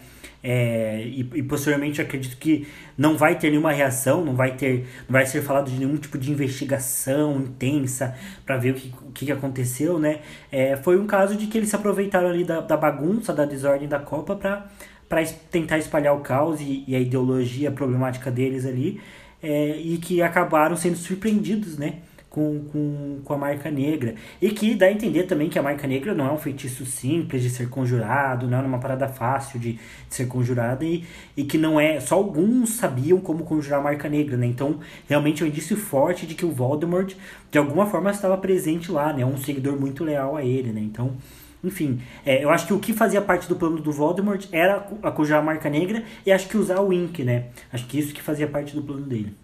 É, 0.45 1.01
e, 1.05 1.21
e, 1.35 1.43
posteriormente 1.43 2.03
acredito 2.03 2.37
que 2.37 2.67
não 2.99 3.17
vai 3.17 3.39
ter 3.39 3.51
nenhuma 3.51 3.71
reação, 3.71 4.25
não 4.25 4.35
vai 4.35 4.57
ter, 4.57 4.81
não 5.09 5.13
vai 5.13 5.25
ser 5.25 5.41
falado 5.41 5.71
de 5.71 5.79
nenhum 5.79 5.97
tipo 5.97 6.19
de 6.19 6.33
investigação 6.33 7.37
intensa 7.41 8.17
para 8.45 8.57
ver 8.57 8.73
o 8.73 8.75
que, 8.75 8.93
o 9.03 9.13
que 9.13 9.31
aconteceu, 9.31 10.01
né? 10.01 10.21
É, 10.51 10.77
foi 10.77 10.99
um 10.99 11.07
caso 11.07 11.37
de 11.37 11.47
que 11.47 11.57
eles 11.57 11.69
se 11.69 11.77
aproveitaram 11.77 12.29
ali 12.29 12.43
da, 12.43 12.61
da 12.61 12.77
bagunça, 12.77 13.33
da 13.33 13.45
desordem 13.45 13.89
da 13.89 14.01
Copa 14.01 14.35
para 14.35 14.67
para 15.09 15.23
tentar 15.51 15.77
espalhar 15.77 16.17
o 16.17 16.21
caos 16.21 16.59
e, 16.63 16.85
e, 16.89 16.97
a 16.97 16.99
ideologia 16.99 17.71
problemática 17.71 18.31
deles 18.31 18.65
ali 18.65 18.99
é, 19.43 19.77
e 19.77 19.99
que 19.99 20.23
acabaram 20.23 20.75
sendo 20.75 20.97
surpreendidos, 20.97 21.77
né? 21.77 21.97
Com, 22.33 22.65
com, 22.73 23.21
com 23.23 23.35
a 23.35 23.37
marca 23.37 23.71
negra. 23.71 24.15
E 24.41 24.51
que 24.51 24.75
dá 24.75 24.87
a 24.87 24.91
entender 24.91 25.25
também 25.25 25.51
que 25.51 25.59
a 25.59 25.63
marca 25.63 25.87
negra 25.87 26.15
não 26.15 26.27
é 26.27 26.33
um 26.33 26.39
feitiço 26.39 26.87
simples 26.87 27.43
de 27.43 27.51
ser 27.51 27.69
conjurado, 27.69 28.49
não 28.49 28.57
é 28.57 28.63
uma 28.63 28.79
parada 28.79 29.07
fácil 29.07 29.61
de, 29.61 29.75
de 29.75 29.81
ser 30.09 30.27
conjurada 30.29 30.83
e, 30.83 31.05
e 31.37 31.45
que 31.45 31.59
não 31.59 31.79
é. 31.79 32.01
Só 32.01 32.15
alguns 32.15 32.71
sabiam 32.71 33.21
como 33.21 33.45
conjurar 33.45 33.81
a 33.81 33.83
marca 33.83 34.09
negra, 34.09 34.39
né? 34.39 34.47
Então, 34.47 34.81
realmente 35.07 35.43
é 35.43 35.47
um 35.47 35.49
indício 35.51 35.77
forte 35.77 36.27
de 36.27 36.35
que 36.35 36.47
o 36.47 36.51
Voldemort, 36.51 37.15
de 37.51 37.59
alguma 37.59 37.85
forma, 37.85 38.11
estava 38.11 38.39
presente 38.39 38.91
lá, 38.91 39.13
né? 39.13 39.27
Um 39.27 39.37
seguidor 39.37 39.79
muito 39.79 40.03
leal 40.03 40.35
a 40.35 40.43
ele, 40.43 40.73
né? 40.73 40.81
Então. 40.81 41.15
Enfim, 41.63 42.01
é, 42.27 42.43
eu 42.43 42.51
acho 42.51 42.67
que 42.67 42.73
o 42.73 42.81
que 42.81 42.93
fazia 42.93 43.21
parte 43.21 43.47
do 43.47 43.55
plano 43.55 43.79
do 43.79 43.93
Voldemort 43.93 44.49
era 44.51 44.89
a 45.03 45.11
conjurar 45.13 45.41
a 45.43 45.45
marca 45.45 45.71
negra 45.71 46.03
e 46.27 46.33
acho 46.33 46.49
que 46.49 46.57
usar 46.57 46.81
o 46.81 46.89
Wink, 46.89 47.23
né? 47.23 47.51
Acho 47.71 47.87
que 47.87 47.99
isso 47.99 48.15
que 48.15 48.23
fazia 48.23 48.49
parte 48.49 48.75
do 48.75 48.83
plano 48.83 49.07
dele. 49.07 49.37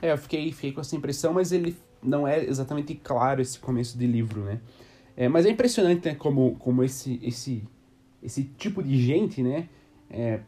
É, 0.00 0.12
eu 0.12 0.18
fiquei, 0.18 0.52
fiquei 0.52 0.72
com 0.72 0.80
essa 0.80 0.96
impressão, 0.96 1.32
mas 1.32 1.52
ele 1.52 1.76
não 2.02 2.26
é 2.26 2.44
exatamente 2.44 2.94
claro 2.94 3.40
esse 3.40 3.58
começo 3.58 3.98
de 3.98 4.06
livro, 4.06 4.42
né? 4.42 4.60
É, 5.16 5.28
mas 5.28 5.44
é 5.46 5.50
impressionante, 5.50 6.06
né, 6.06 6.14
como, 6.14 6.54
como 6.56 6.84
esse, 6.84 7.18
esse, 7.22 7.66
esse 8.22 8.44
tipo 8.44 8.82
de 8.82 8.96
gente, 9.00 9.42
né, 9.42 9.68
é, 10.08 10.40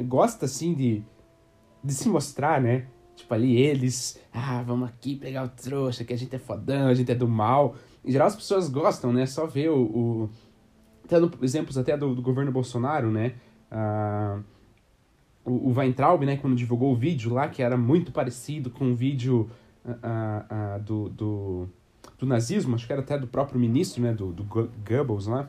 gosta, 0.00 0.46
assim, 0.46 0.72
de, 0.72 1.02
de 1.84 1.92
se 1.92 2.08
mostrar, 2.08 2.60
né? 2.60 2.86
Tipo, 3.14 3.34
ali 3.34 3.56
eles, 3.56 4.18
ah, 4.32 4.62
vamos 4.62 4.88
aqui 4.88 5.16
pegar 5.16 5.44
o 5.44 5.48
trouxa, 5.48 6.04
que 6.04 6.12
a 6.12 6.16
gente 6.16 6.34
é 6.34 6.38
fodão, 6.38 6.86
a 6.86 6.94
gente 6.94 7.10
é 7.10 7.14
do 7.14 7.26
mal. 7.26 7.74
Em 8.04 8.12
geral, 8.12 8.28
as 8.28 8.36
pessoas 8.36 8.68
gostam, 8.68 9.12
né? 9.12 9.26
Só 9.26 9.44
ver 9.44 9.70
o. 9.70 9.82
o 9.82 10.30
tendo 11.08 11.30
exemplos 11.42 11.76
até 11.76 11.96
do, 11.96 12.14
do 12.14 12.22
governo 12.22 12.52
Bolsonaro, 12.52 13.10
né? 13.10 13.34
Ah, 13.70 14.40
o, 15.44 15.70
o 15.70 15.72
Weintraub, 15.72 16.24
né, 16.24 16.36
quando 16.36 16.54
divulgou 16.54 16.92
o 16.92 16.96
vídeo 16.96 17.32
lá, 17.32 17.48
que 17.48 17.62
era 17.62 17.76
muito 17.76 18.12
parecido 18.12 18.70
com 18.70 18.92
o 18.92 18.94
vídeo 18.94 19.50
ah, 19.84 20.46
ah, 20.48 20.78
do, 20.78 21.08
do 21.08 21.68
do 22.18 22.26
nazismo, 22.26 22.74
acho 22.74 22.86
que 22.86 22.92
era 22.92 23.00
até 23.00 23.16
do 23.16 23.28
próprio 23.28 23.60
ministro, 23.60 24.02
né, 24.02 24.12
do, 24.12 24.32
do 24.32 24.42
Goebbels 24.42 25.26
lá, 25.26 25.48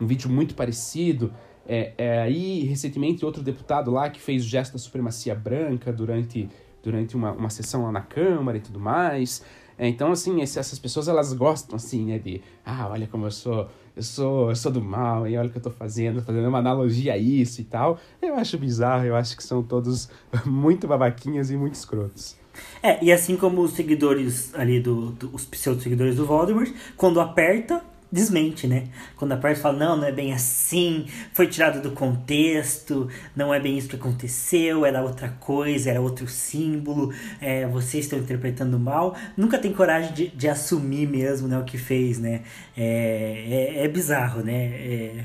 um 0.00 0.06
vídeo 0.06 0.28
muito 0.28 0.54
parecido. 0.54 1.32
É, 1.66 1.92
é, 1.96 2.20
aí, 2.20 2.64
recentemente, 2.64 3.24
outro 3.24 3.42
deputado 3.42 3.90
lá 3.90 4.10
que 4.10 4.20
fez 4.20 4.44
o 4.44 4.48
gesto 4.48 4.72
da 4.72 4.78
supremacia 4.78 5.34
branca 5.34 5.92
durante, 5.92 6.48
durante 6.82 7.16
uma, 7.16 7.32
uma 7.32 7.48
sessão 7.48 7.84
lá 7.84 7.92
na 7.92 8.00
Câmara 8.00 8.58
e 8.58 8.60
tudo 8.60 8.80
mais. 8.80 9.44
É, 9.78 9.88
então, 9.88 10.10
assim, 10.10 10.42
esse, 10.42 10.58
essas 10.58 10.78
pessoas, 10.78 11.08
elas 11.08 11.32
gostam, 11.32 11.76
assim, 11.76 12.04
né, 12.06 12.18
de... 12.18 12.42
Ah, 12.64 12.88
olha 12.88 13.06
como 13.06 13.26
eu 13.26 13.30
sou... 13.30 13.68
Eu 13.96 14.02
sou, 14.02 14.48
eu 14.48 14.56
sou 14.56 14.72
do 14.72 14.82
mal, 14.82 15.24
e 15.24 15.36
olha 15.36 15.48
o 15.48 15.52
que 15.52 15.58
eu 15.58 15.62
tô 15.62 15.70
fazendo, 15.70 16.20
fazendo 16.20 16.48
uma 16.48 16.58
analogia 16.58 17.12
a 17.12 17.16
isso 17.16 17.60
e 17.60 17.64
tal. 17.64 17.96
Eu 18.20 18.34
acho 18.34 18.58
bizarro, 18.58 19.04
eu 19.04 19.14
acho 19.14 19.36
que 19.36 19.44
são 19.44 19.62
todos 19.62 20.10
muito 20.44 20.88
babaquinhas 20.88 21.48
e 21.52 21.56
muito 21.56 21.74
escrotos. 21.74 22.36
É, 22.82 23.02
e 23.02 23.12
assim 23.12 23.36
como 23.36 23.62
os 23.62 23.72
seguidores 23.72 24.54
ali 24.54 24.80
do, 24.80 25.10
do 25.12 25.30
os 25.32 25.44
pseudo-seguidores 25.44 26.16
do 26.16 26.26
Voldemort, 26.26 26.70
quando 26.96 27.20
aperta, 27.20 27.82
desmente, 28.14 28.68
né? 28.68 28.84
Quando 29.16 29.32
a 29.32 29.36
parte 29.36 29.58
fala, 29.58 29.76
não, 29.76 29.96
não 29.96 30.06
é 30.06 30.12
bem 30.12 30.32
assim, 30.32 31.06
foi 31.32 31.48
tirado 31.48 31.82
do 31.82 31.90
contexto, 31.90 33.08
não 33.34 33.52
é 33.52 33.58
bem 33.58 33.76
isso 33.76 33.88
que 33.88 33.96
aconteceu, 33.96 34.86
era 34.86 35.02
outra 35.02 35.30
coisa, 35.40 35.90
era 35.90 36.00
outro 36.00 36.28
símbolo, 36.28 37.12
é, 37.40 37.66
vocês 37.66 38.04
estão 38.04 38.16
interpretando 38.16 38.78
mal, 38.78 39.16
nunca 39.36 39.58
tem 39.58 39.72
coragem 39.72 40.12
de, 40.12 40.28
de 40.28 40.48
assumir 40.48 41.08
mesmo 41.08 41.48
né, 41.48 41.58
o 41.58 41.64
que 41.64 41.76
fez, 41.76 42.20
né? 42.20 42.42
É, 42.76 43.72
é, 43.80 43.84
é 43.84 43.88
bizarro, 43.88 44.42
né? 44.42 44.64
É, 44.64 45.24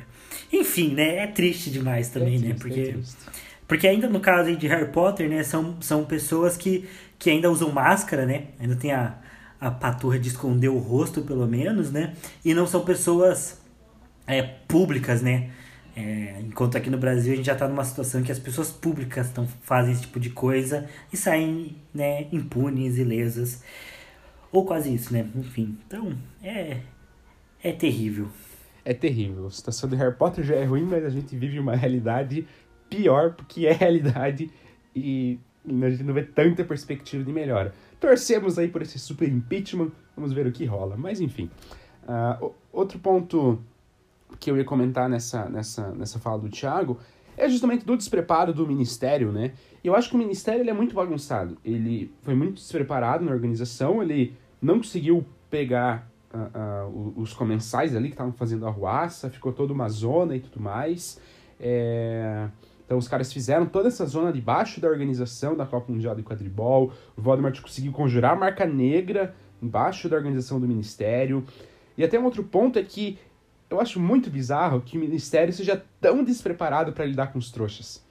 enfim, 0.51 0.95
né? 0.95 1.17
É 1.17 1.27
triste 1.27 1.69
demais 1.69 2.09
também, 2.09 2.37
é 2.37 2.39
triste, 2.39 2.47
né? 2.47 2.55
Porque, 2.59 2.95
porque 3.67 3.87
ainda 3.87 4.09
no 4.09 4.19
caso 4.19 4.55
de 4.55 4.67
Harry 4.67 4.91
Potter, 4.91 5.29
né, 5.29 5.43
são, 5.43 5.79
são 5.79 6.03
pessoas 6.05 6.57
que, 6.57 6.89
que 7.19 7.29
ainda 7.29 7.51
usam 7.51 7.71
máscara, 7.71 8.25
né? 8.25 8.47
Ainda 8.59 8.75
tem 8.75 8.91
a 8.93 9.19
a 9.59 9.69
paturra 9.69 10.17
de 10.17 10.29
esconder 10.29 10.69
o 10.69 10.77
rosto, 10.77 11.21
pelo 11.21 11.45
menos, 11.45 11.91
né? 11.91 12.15
E 12.45 12.53
não 12.53 12.65
são 12.65 12.81
pessoas 12.85 13.59
é, 14.25 14.41
públicas, 14.41 15.21
né? 15.21 15.51
É, 15.95 16.39
enquanto 16.39 16.77
aqui 16.77 16.89
no 16.89 16.97
Brasil 16.97 17.33
a 17.33 17.35
gente 17.35 17.45
já 17.45 17.53
está 17.53 17.67
numa 17.67 17.83
situação 17.83 18.23
que 18.23 18.31
as 18.31 18.39
pessoas 18.39 18.71
públicas 18.71 19.29
tão, 19.31 19.45
fazem 19.63 19.91
esse 19.91 20.03
tipo 20.03 20.19
de 20.19 20.29
coisa 20.29 20.87
e 21.11 21.17
saem 21.17 21.75
né, 21.93 22.27
impunes, 22.31 22.97
ilesas. 22.97 23.61
Ou 24.51 24.65
quase 24.65 24.93
isso, 24.93 25.11
né? 25.11 25.27
Enfim, 25.35 25.77
então 25.85 26.17
é, 26.41 26.77
é 27.61 27.71
terrível. 27.73 28.29
É 28.85 28.93
terrível. 28.93 29.47
A 29.47 29.51
situação 29.51 29.89
de 29.89 29.95
Harry 29.97 30.15
Potter 30.15 30.43
já 30.43 30.55
é 30.55 30.63
ruim, 30.63 30.83
mas 30.83 31.03
a 31.03 31.09
gente 31.09 31.35
vive 31.35 31.59
uma 31.59 31.75
realidade 31.75 32.47
pior, 32.89 33.33
porque 33.33 33.67
é 33.67 33.73
realidade 33.73 34.49
e 34.95 35.37
a 35.83 35.89
gente 35.89 36.03
não 36.03 36.13
vê 36.13 36.23
tanta 36.23 36.63
perspectiva 36.63 37.23
de 37.23 37.31
melhora. 37.31 37.73
Torcemos 37.99 38.57
aí 38.57 38.67
por 38.67 38.81
esse 38.81 38.97
super 38.97 39.27
impeachment, 39.27 39.91
vamos 40.15 40.33
ver 40.33 40.47
o 40.47 40.51
que 40.51 40.65
rola. 40.65 40.95
Mas 40.97 41.21
enfim. 41.21 41.49
Uh, 42.03 42.51
outro 42.71 42.97
ponto 42.99 43.59
que 44.39 44.49
eu 44.49 44.57
ia 44.57 44.63
comentar 44.63 45.09
nessa, 45.09 45.49
nessa, 45.49 45.91
nessa 45.91 46.19
fala 46.19 46.39
do 46.39 46.49
Thiago 46.49 46.99
é 47.37 47.47
justamente 47.47 47.85
do 47.85 47.95
despreparo 47.95 48.53
do 48.53 48.67
ministério, 48.67 49.31
né? 49.31 49.53
Eu 49.83 49.95
acho 49.95 50.09
que 50.09 50.15
o 50.15 50.17
ministério 50.17 50.61
ele 50.61 50.69
é 50.69 50.73
muito 50.73 50.93
bagunçado. 50.93 51.57
Ele 51.63 52.11
foi 52.21 52.35
muito 52.35 52.55
despreparado 52.55 53.23
na 53.23 53.31
organização, 53.31 54.03
ele 54.03 54.35
não 54.61 54.77
conseguiu 54.77 55.25
pegar 55.49 56.09
uh, 56.33 56.89
uh, 56.89 57.13
os 57.15 57.33
comensais 57.33 57.95
ali 57.95 58.09
que 58.09 58.13
estavam 58.13 58.33
fazendo 58.33 58.67
a 58.67 58.69
ruaça, 58.69 59.29
ficou 59.29 59.53
toda 59.53 59.71
uma 59.71 59.87
zona 59.87 60.35
e 60.35 60.39
tudo 60.41 60.59
mais. 60.59 61.19
É... 61.59 62.47
Então 62.89 62.97
os 62.97 63.07
caras 63.07 63.31
fizeram 63.31 63.67
toda 63.67 63.87
essa 63.87 64.03
zona 64.07 64.33
de 64.33 64.41
baixo 64.41 64.81
da 64.81 64.87
organização 64.87 65.55
da 65.55 65.63
Copa 65.63 65.91
Mundial 65.91 66.15
de 66.15 66.23
Quadribol. 66.23 66.91
O 67.15 67.21
Voldemort 67.21 67.61
conseguiu 67.61 67.91
conjurar 67.91 68.33
a 68.33 68.35
marca 68.35 68.65
negra 68.65 69.35
embaixo 69.61 70.09
da 70.09 70.17
organização 70.17 70.59
do 70.59 70.67
ministério. 70.67 71.45
E 71.95 72.03
até 72.03 72.19
um 72.19 72.25
outro 72.25 72.43
ponto 72.43 72.79
é 72.79 72.81
que 72.81 73.19
eu 73.69 73.79
acho 73.79 73.99
muito 73.99 74.31
bizarro 74.31 74.81
que 74.81 74.97
o 74.97 74.99
ministério 74.99 75.53
seja 75.53 75.85
tão 76.01 76.23
despreparado 76.23 76.91
para 76.91 77.05
lidar 77.05 77.27
com 77.27 77.37
os 77.37 77.51
trouxas. 77.51 78.03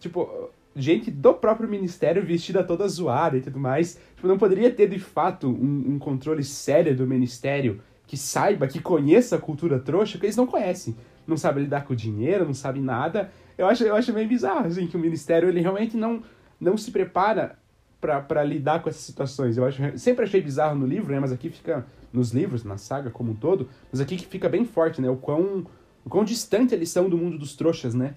Tipo, 0.00 0.50
gente 0.74 1.08
do 1.08 1.32
próprio 1.32 1.68
ministério 1.68 2.26
vestida 2.26 2.64
toda 2.64 2.88
zoada 2.88 3.36
e 3.36 3.40
tudo 3.40 3.60
mais. 3.60 4.00
Tipo, 4.16 4.26
não 4.26 4.36
poderia 4.36 4.72
ter 4.72 4.88
de 4.88 4.98
fato 4.98 5.46
um, 5.46 5.92
um 5.92 5.98
controle 6.00 6.42
sério 6.42 6.96
do 6.96 7.06
ministério 7.06 7.80
que 8.04 8.16
saiba, 8.16 8.66
que 8.66 8.80
conheça 8.80 9.36
a 9.36 9.38
cultura 9.38 9.78
trouxa, 9.78 10.18
que 10.18 10.26
eles 10.26 10.36
não 10.36 10.48
conhecem. 10.48 10.96
Não 11.24 11.36
sabe 11.36 11.60
lidar 11.60 11.84
com 11.84 11.92
o 11.92 11.96
dinheiro, 11.96 12.44
não 12.44 12.54
sabe 12.54 12.80
nada 12.80 13.30
eu 13.60 13.66
acho, 13.66 13.84
eu 13.84 13.94
acho 13.94 14.12
meio 14.12 14.26
bizarro, 14.26 14.66
assim, 14.66 14.86
que 14.86 14.96
o 14.96 15.00
Ministério 15.00 15.48
ele 15.48 15.60
realmente 15.60 15.94
não, 15.96 16.22
não 16.58 16.78
se 16.78 16.90
prepara 16.90 17.58
para 18.00 18.42
lidar 18.42 18.82
com 18.82 18.88
essas 18.88 19.02
situações. 19.02 19.58
Eu 19.58 19.66
acho, 19.66 19.98
sempre 19.98 20.24
achei 20.24 20.40
bizarro 20.40 20.74
no 20.74 20.86
livro, 20.86 21.12
né, 21.12 21.20
mas 21.20 21.30
aqui 21.30 21.50
fica, 21.50 21.86
nos 22.10 22.32
livros, 22.32 22.64
na 22.64 22.78
saga 22.78 23.10
como 23.10 23.32
um 23.32 23.34
todo, 23.34 23.68
mas 23.92 24.00
aqui 24.00 24.16
que 24.16 24.26
fica 24.26 24.48
bem 24.48 24.64
forte, 24.64 25.02
né, 25.02 25.10
o 25.10 25.16
quão, 25.16 25.66
o 26.04 26.08
quão 26.08 26.24
distante 26.24 26.74
eles 26.74 26.88
são 26.88 27.10
do 27.10 27.18
mundo 27.18 27.36
dos 27.36 27.54
trouxas, 27.54 27.94
né, 27.94 28.14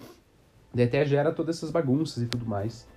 e 0.73 0.81
até 0.81 1.05
gera 1.05 1.33
todas 1.33 1.57
essas 1.57 1.71
bagunças 1.71 2.23
e 2.23 2.27
tudo 2.27 2.45
mais. 2.45 2.87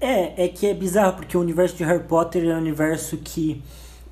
É, 0.00 0.46
é 0.46 0.48
que 0.48 0.66
é 0.66 0.74
bizarro, 0.74 1.16
porque 1.16 1.36
o 1.36 1.40
universo 1.40 1.76
de 1.76 1.84
Harry 1.84 2.02
Potter 2.02 2.44
é 2.44 2.54
um 2.54 2.58
universo 2.58 3.16
que, 3.18 3.62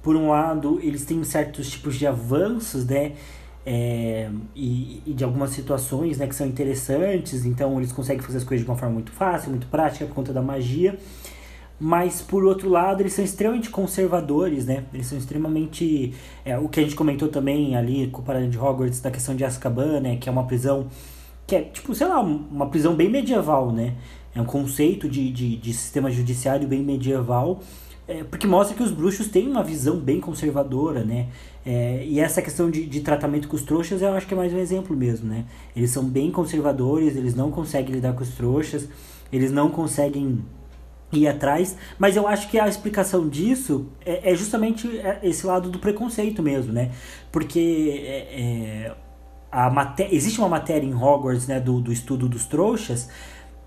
por 0.00 0.14
um 0.14 0.31
lado, 0.31 0.78
eles 0.81 1.05
têm 1.05 1.22
certos 1.24 1.68
tipos 1.68 1.96
de 1.96 2.07
avanços, 2.07 2.87
né, 2.87 3.16
é, 3.64 4.29
e, 4.57 5.03
e, 5.07 5.12
de 5.14 5.22
algumas 5.22 5.51
situações 5.51 6.18
né, 6.18 6.27
que 6.27 6.35
são 6.35 6.46
interessantes, 6.46 7.44
então 7.44 7.79
eles 7.79 7.92
conseguem 7.92 8.22
fazer 8.22 8.38
as 8.38 8.44
coisas 8.44 8.64
de 8.64 8.70
uma 8.70 8.77
forma 8.77 8.94
muito 8.94 9.12
fácil, 9.12 9.51
muito 9.51 9.66
prática 9.68 10.05
por 10.07 10.14
conta 10.14 10.33
da 10.33 10.42
magia. 10.42 10.98
Mas 11.79 12.22
por 12.22 12.44
outro 12.44 12.68
lado, 12.68 13.03
eles 13.03 13.12
são 13.12 13.25
extremamente 13.25 13.68
conservadores, 13.68 14.66
né? 14.66 14.85
Eles 14.94 15.07
são 15.07 15.18
extremamente. 15.18 16.14
É, 16.44 16.57
o 16.57 16.68
que 16.68 16.79
a 16.79 16.83
gente 16.85 16.94
comentou 16.94 17.29
também 17.29 17.75
ali, 17.75 18.07
comparando 18.07 18.48
de 18.48 18.57
Hogwarts, 18.57 19.01
da 19.01 19.11
questão 19.11 19.35
de 19.35 19.44
Azkaban, 19.44 19.98
né? 20.01 20.16
Que 20.16 20.29
é 20.29 20.33
uma 20.33 20.44
prisão. 20.44 20.87
Que 21.44 21.57
é, 21.57 21.62
tipo, 21.62 21.92
sei 21.92 22.07
lá, 22.07 22.20
uma 22.20 22.68
prisão 22.68 22.94
bem 22.94 23.11
medieval, 23.11 23.72
né? 23.72 23.94
É 24.33 24.40
um 24.40 24.44
conceito 24.44 25.09
de, 25.09 25.33
de, 25.33 25.57
de 25.57 25.72
sistema 25.72 26.09
judiciário 26.09 26.68
bem 26.68 26.85
medieval. 26.85 27.61
É, 28.07 28.25
porque 28.25 28.47
mostra 28.47 28.77
que 28.77 28.83
os 28.83 28.91
bruxos 28.91 29.29
têm 29.29 29.49
uma 29.49 29.62
visão 29.62 29.97
bem 29.97 30.21
conservadora, 30.21 31.05
né? 31.05 31.29
É, 31.65 32.05
e 32.05 32.19
essa 32.19 32.43
questão 32.43 32.69
de, 32.71 32.85
de 32.85 33.01
tratamento 33.01 33.47
com 33.47 33.55
os 33.55 33.62
trouxas 33.62 34.03
eu 34.03 34.12
acho 34.12 34.27
que 34.27 34.35
é 34.35 34.37
mais 34.37 34.53
um 34.53 34.59
exemplo 34.59 34.97
mesmo, 34.97 35.29
né? 35.29 35.45
Eles 35.75 35.91
são 35.91 36.05
bem 36.05 36.31
conservadores, 36.31 37.17
eles 37.17 37.35
não 37.35 37.51
conseguem 37.51 37.95
lidar 37.95 38.12
com 38.15 38.23
os 38.23 38.31
trouxas, 38.31 38.88
eles 39.33 39.53
não 39.53 39.71
conseguem 39.71 40.45
ir 41.12 41.29
atrás, 41.29 41.77
mas 41.99 42.17
eu 42.17 42.27
acho 42.27 42.49
que 42.51 42.59
a 42.59 42.67
explicação 42.67 43.29
disso 43.29 43.87
é, 44.05 44.33
é 44.33 44.35
justamente 44.35 44.88
esse 45.23 45.47
lado 45.47 45.71
do 45.71 45.79
preconceito 45.79 46.43
mesmo, 46.43 46.73
né? 46.73 46.91
Porque 47.31 48.03
é, 48.05 48.88
é 48.88 48.97
a 49.53 49.95
existe 50.11 50.41
uma 50.41 50.49
matéria 50.49 50.87
em 50.87 50.95
Hogwarts, 50.95 51.47
né, 51.47 51.61
do, 51.61 51.79
do 51.79 51.93
estudo 51.93 52.27
dos 52.27 52.47
trouxas, 52.47 53.11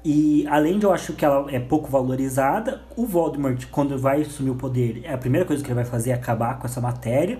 e 0.08 0.46
além 0.48 0.78
de 0.78 0.86
eu 0.86 0.94
acho 0.94 1.14
que 1.14 1.26
ela 1.26 1.52
é 1.52 1.60
pouco 1.60 1.90
valorizada, 1.90 2.84
o 2.96 3.08
Voldemort, 3.08 3.66
quando 3.72 3.98
vai 3.98 4.22
assumir 4.22 4.52
o 4.52 4.56
poder, 4.56 5.02
é 5.04 5.12
a 5.12 5.18
primeira 5.18 5.48
coisa 5.48 5.64
que 5.64 5.68
ele 5.68 5.74
vai 5.74 5.84
fazer 5.84 6.12
é 6.12 6.14
acabar 6.14 6.60
com 6.60 6.68
essa 6.68 6.80
matéria. 6.80 7.40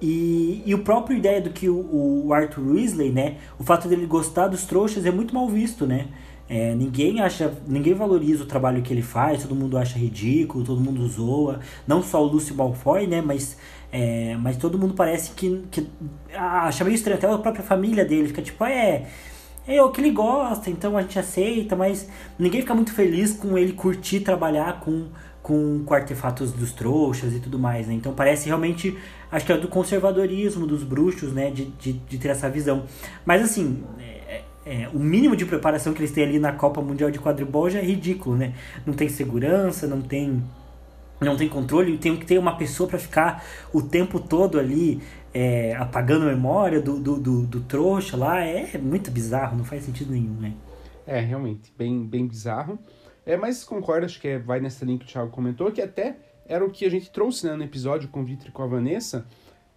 E, 0.00 0.62
e 0.64 0.74
o 0.74 0.78
próprio 0.78 1.18
ideia 1.18 1.42
do 1.42 1.50
que 1.50 1.68
o, 1.68 2.24
o, 2.24 2.32
Arthur 2.32 2.66
Weasley, 2.66 3.12
né? 3.12 3.36
O 3.58 3.64
fato 3.64 3.86
dele 3.86 4.06
gostar 4.06 4.48
dos 4.48 4.64
trouxas 4.64 5.04
é 5.04 5.10
muito 5.10 5.34
mal 5.34 5.46
visto, 5.46 5.86
né? 5.86 6.06
É, 6.48 6.74
ninguém 6.74 7.20
acha, 7.20 7.52
ninguém 7.66 7.92
valoriza 7.92 8.44
o 8.44 8.46
trabalho 8.46 8.80
que 8.80 8.90
ele 8.90 9.02
faz, 9.02 9.42
todo 9.42 9.54
mundo 9.54 9.76
acha 9.76 9.98
ridículo, 9.98 10.64
todo 10.64 10.80
mundo 10.80 11.06
zoa. 11.06 11.60
Não 11.86 12.02
só 12.02 12.22
o 12.22 12.26
Lúcio 12.26 12.54
Malfoy, 12.54 13.06
né? 13.06 13.20
Mas, 13.20 13.58
é, 13.92 14.38
mas 14.38 14.56
todo 14.56 14.78
mundo 14.78 14.94
parece 14.94 15.32
que, 15.32 15.62
que 15.70 15.86
acha 16.32 16.82
meio 16.82 16.94
estranho. 16.94 17.18
Até 17.18 17.30
a 17.30 17.36
própria 17.36 17.62
família 17.62 18.06
dele 18.06 18.28
fica 18.28 18.40
tipo, 18.40 18.64
é, 18.64 19.06
é 19.76 19.82
o 19.82 19.90
que 19.90 20.00
ele 20.00 20.10
gosta, 20.10 20.70
então 20.70 20.96
a 20.96 21.02
gente 21.02 21.18
aceita, 21.18 21.76
mas 21.76 22.08
ninguém 22.38 22.62
fica 22.62 22.74
muito 22.74 22.92
feliz 22.92 23.32
com 23.32 23.58
ele 23.58 23.72
curtir 23.72 24.20
trabalhar 24.20 24.80
com 24.80 25.08
com, 25.48 25.82
com 25.82 25.94
artefatos 25.94 26.52
dos 26.52 26.72
trouxas 26.72 27.32
e 27.34 27.40
tudo 27.40 27.58
mais, 27.58 27.86
né? 27.86 27.94
Então 27.94 28.12
parece 28.12 28.48
realmente, 28.48 28.98
acho 29.32 29.46
que 29.46 29.52
é 29.52 29.56
do 29.56 29.66
conservadorismo 29.66 30.66
dos 30.66 30.82
bruxos, 30.84 31.32
né? 31.32 31.50
De, 31.50 31.64
de, 31.64 31.94
de 31.94 32.18
ter 32.18 32.28
essa 32.28 32.50
visão. 32.50 32.84
Mas 33.24 33.42
assim, 33.42 33.82
é, 33.98 34.42
é, 34.66 34.88
o 34.92 34.98
mínimo 34.98 35.34
de 35.34 35.46
preparação 35.46 35.94
que 35.94 36.00
eles 36.00 36.12
têm 36.12 36.24
ali 36.24 36.38
na 36.38 36.52
Copa 36.52 36.82
Mundial 36.82 37.10
de 37.10 37.18
Quadribol 37.18 37.70
já 37.70 37.78
é 37.78 37.82
ridículo, 37.82 38.36
né? 38.36 38.52
Não 38.84 38.92
tem 38.92 39.08
segurança, 39.08 39.86
não 39.86 40.02
tem 40.02 40.44
não 41.20 41.36
tem 41.36 41.48
controle, 41.48 41.98
tem 41.98 42.16
que 42.16 42.26
ter 42.26 42.38
uma 42.38 42.56
pessoa 42.56 42.88
para 42.88 42.98
ficar 42.98 43.44
o 43.72 43.82
tempo 43.82 44.20
todo 44.20 44.58
ali 44.58 45.02
é, 45.32 45.74
apagando 45.76 46.24
a 46.24 46.28
memória 46.28 46.80
do, 46.80 46.98
do, 46.98 47.18
do, 47.18 47.46
do, 47.46 47.60
trouxa 47.60 48.16
lá, 48.16 48.40
é 48.40 48.78
muito 48.78 49.10
bizarro, 49.10 49.56
não 49.56 49.64
faz 49.64 49.84
sentido 49.84 50.12
nenhum, 50.12 50.34
né? 50.34 50.54
É, 51.06 51.20
realmente, 51.20 51.72
bem, 51.76 52.04
bem 52.04 52.26
bizarro. 52.26 52.78
É, 53.24 53.36
mas 53.36 53.64
concordo, 53.64 54.06
acho 54.06 54.20
que 54.20 54.28
é, 54.28 54.38
vai 54.38 54.60
nessa 54.60 54.84
linha 54.84 54.98
que 54.98 55.04
o 55.04 55.08
Thiago 55.08 55.30
comentou, 55.30 55.70
que 55.70 55.82
até 55.82 56.16
era 56.46 56.64
o 56.64 56.70
que 56.70 56.84
a 56.84 56.90
gente 56.90 57.10
trouxe 57.10 57.46
né, 57.46 57.54
no 57.54 57.62
episódio 57.62 58.08
com 58.08 58.22
o 58.22 58.24
Vitor 58.24 58.48
e 58.48 58.52
com 58.52 58.62
a 58.62 58.66
Vanessa, 58.66 59.26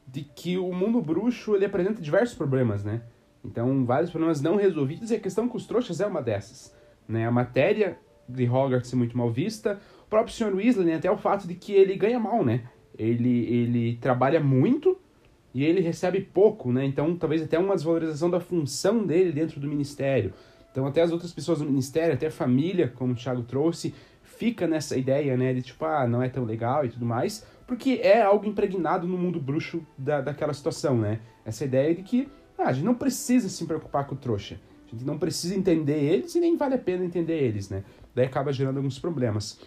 de 0.07 0.21
que 0.23 0.57
o 0.57 0.71
mundo 0.73 1.01
bruxo 1.01 1.55
ele 1.55 1.65
apresenta 1.65 2.01
diversos 2.01 2.35
problemas, 2.35 2.83
né? 2.83 3.01
Então, 3.43 3.85
vários 3.85 4.11
problemas 4.11 4.41
não 4.41 4.55
resolvidos 4.55 5.11
e 5.11 5.15
a 5.15 5.19
questão 5.19 5.47
com 5.47 5.57
os 5.57 5.65
trouxas 5.65 5.99
é 5.99 6.05
uma 6.05 6.21
dessas. 6.21 6.73
Né? 7.07 7.25
A 7.25 7.31
matéria 7.31 7.97
de 8.27 8.47
Hogwarts 8.47 8.93
é 8.93 8.95
muito 8.95 9.17
mal 9.17 9.31
vista, 9.31 9.79
próprio 10.12 10.36
Sr. 10.36 10.53
Weasley, 10.53 10.86
né, 10.86 10.95
até 10.95 11.09
o 11.09 11.18
fato 11.18 11.47
de 11.47 11.55
que 11.55 11.72
ele 11.72 11.95
ganha 11.95 12.20
mal, 12.20 12.45
né? 12.45 12.62
ele, 12.97 13.45
ele 13.51 13.95
trabalha 13.97 14.39
muito 14.39 14.97
e 15.53 15.64
ele 15.64 15.82
recebe 15.82 16.22
pouco, 16.22 16.72
né? 16.72 16.86
Então, 16.86 17.16
talvez 17.16 17.41
até 17.41 17.57
uma 17.59 17.76
desvalorização 17.76 18.30
da 18.30 18.39
função 18.39 19.05
dele 19.05 19.32
dentro 19.32 19.59
do 19.59 19.68
ministério. 19.68 20.34
Então, 20.72 20.86
até 20.86 21.01
as 21.01 21.12
outras 21.12 21.34
pessoas 21.34 21.59
do 21.59 21.66
ministério, 21.66 22.14
até 22.14 22.28
a 22.28 22.32
família, 22.32 22.88
como 22.88 23.14
o 23.14 23.16
Thiago 23.16 23.43
trouxe, 23.43 23.93
fica 24.24 24.68
nessa 24.68 24.95
ideia, 24.95 25.36
né, 25.36 25.53
de 25.53 25.62
tipo, 25.62 25.84
ah, 25.84 26.07
não 26.07 26.22
é 26.22 26.30
tão 26.30 26.45
legal 26.45 26.86
e 26.86 26.89
tudo 26.89 27.05
mais, 27.05 27.45
porque 27.68 27.99
é 28.01 28.22
algo 28.22 28.45
impregnado 28.45 29.07
no 29.07 29.18
mundo 29.18 29.39
bruxo 29.39 29.86
da, 29.97 30.22
daquela 30.22 30.53
situação, 30.53 30.97
né? 30.97 31.20
Essa 31.43 31.66
ideia 31.66 31.93
de 31.93 32.03
que 32.03 32.30
ah, 32.57 32.68
a 32.68 32.74
gente 32.74 32.86
não 32.86 32.95
precisa 32.95 33.49
se 33.49 33.66
preocupar 33.66 34.05
com 34.05 34.16
o 34.16 34.18
trouxa. 34.18 34.59
A 34.88 34.91
gente 34.91 35.05
não 35.05 35.18
precisa 35.18 35.55
entender 35.55 35.99
eles 35.99 36.36
e 36.36 36.39
nem 36.39 36.55
vale 36.55 36.76
a 36.76 36.78
pena 36.78 37.03
entender 37.03 37.41
eles, 37.41 37.70
né? 37.70 37.84
Daí 38.14 38.26
acaba 38.26 38.51
gerando 38.51 38.78
alguns 38.78 38.99
problemas. 38.99 39.59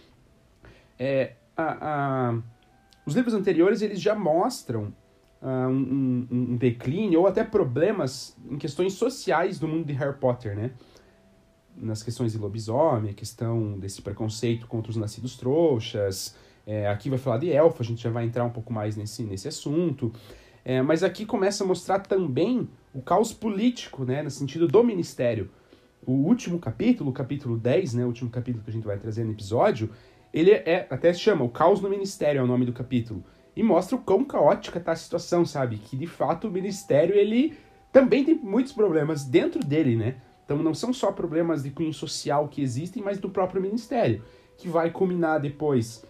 É, 0.99 1.35
a, 1.57 2.31
a, 2.31 2.39
os 3.07 3.15
livros 3.15 3.35
anteriores, 3.35 3.83
eles 3.83 4.01
já 4.01 4.15
mostram 4.15 4.93
uh, 5.43 5.69
um, 5.69 6.27
um, 6.31 6.53
um, 6.53 6.57
declínio 6.57 7.21
ou 7.21 7.27
até 7.27 7.45
problemas 7.45 8.37
em 8.51 8.57
questões 8.57 8.95
sociais 8.95 9.59
do 9.59 9.69
mundo 9.69 9.87
de 9.87 9.93
Harry 9.93 10.17
Potter, 10.19 10.57
né? 10.57 10.71
Nas 11.77 12.03
questões 12.03 12.33
de 12.33 12.39
lobisomem, 12.39 13.11
a 13.11 13.15
questão 13.15 13.79
desse 13.79 14.01
preconceito 14.01 14.67
contra 14.67 14.91
os 14.91 14.97
nascidos 14.97 15.37
trouxas. 15.37 16.37
É, 16.67 16.89
aqui 16.89 17.11
vai 17.11 17.19
falar 17.19 17.39
de 17.39 17.51
elfo, 17.51 17.83
a 17.83 17.85
gente 17.85 18.03
já 18.03 18.11
vai 18.11 18.25
entrar 18.25 18.45
um 18.45 18.51
pouco 18.51 18.73
mais 18.73 18.97
nesse, 18.97 19.23
nesse 19.23 19.49
assunto. 19.49 20.13
É, 20.65 20.81
mas 20.81 21.03
aqui 21.03 21.27
começa 21.27 21.63
a 21.63 21.67
mostrar 21.67 22.01
também 22.01 22.69
o 22.95 23.03
caos 23.03 23.33
político, 23.33 24.05
né, 24.05 24.23
no 24.23 24.31
sentido 24.31 24.67
do 24.67 24.83
ministério. 24.83 25.51
O 26.07 26.13
último 26.13 26.59
capítulo, 26.59 27.11
o 27.11 27.13
capítulo 27.13 27.59
10, 27.59 27.95
né, 27.95 28.05
o 28.05 28.07
último 28.07 28.31
capítulo 28.31 28.65
que 28.65 28.71
a 28.71 28.73
gente 28.73 28.87
vai 28.87 28.99
trazer 28.99 29.25
no 29.25 29.33
episódio, 29.33 29.91
ele 30.35 30.51
é, 30.51 30.85
até 30.91 31.13
se 31.13 31.21
chama 31.21 31.45
O 31.45 31.49
Caos 31.49 31.81
no 31.81 31.89
Ministério, 31.89 32.41
é 32.41 32.43
o 32.43 32.47
nome 32.47 32.67
do 32.67 32.73
capítulo. 32.73 33.23
E 33.55 33.63
mostra 33.63 33.95
o 33.95 34.01
quão 34.01 34.25
caótica 34.25 34.81
tá 34.81 34.91
a 34.91 34.97
situação, 34.97 35.47
sabe? 35.47 35.77
Que 35.77 35.97
de 35.97 36.09
fato 36.09 36.49
o 36.49 36.51
ministério, 36.51 37.15
ele 37.15 37.57
também 37.93 38.25
tem 38.25 38.35
muitos 38.35 38.73
problemas 38.73 39.25
dentro 39.25 39.61
dele, 39.65 39.95
né? 39.95 40.17
Então 40.45 40.59
não 40.59 40.75
são 40.75 40.93
só 40.93 41.13
problemas 41.13 41.63
de 41.63 41.71
cunho 41.71 41.95
social 41.95 42.49
que 42.49 42.61
existem, 42.61 43.01
mas 43.01 43.19
do 43.19 43.31
próprio 43.31 43.63
ministério, 43.63 44.25
que 44.59 44.67
vai 44.67 44.91
culminar 44.91 45.41
depois 45.41 46.05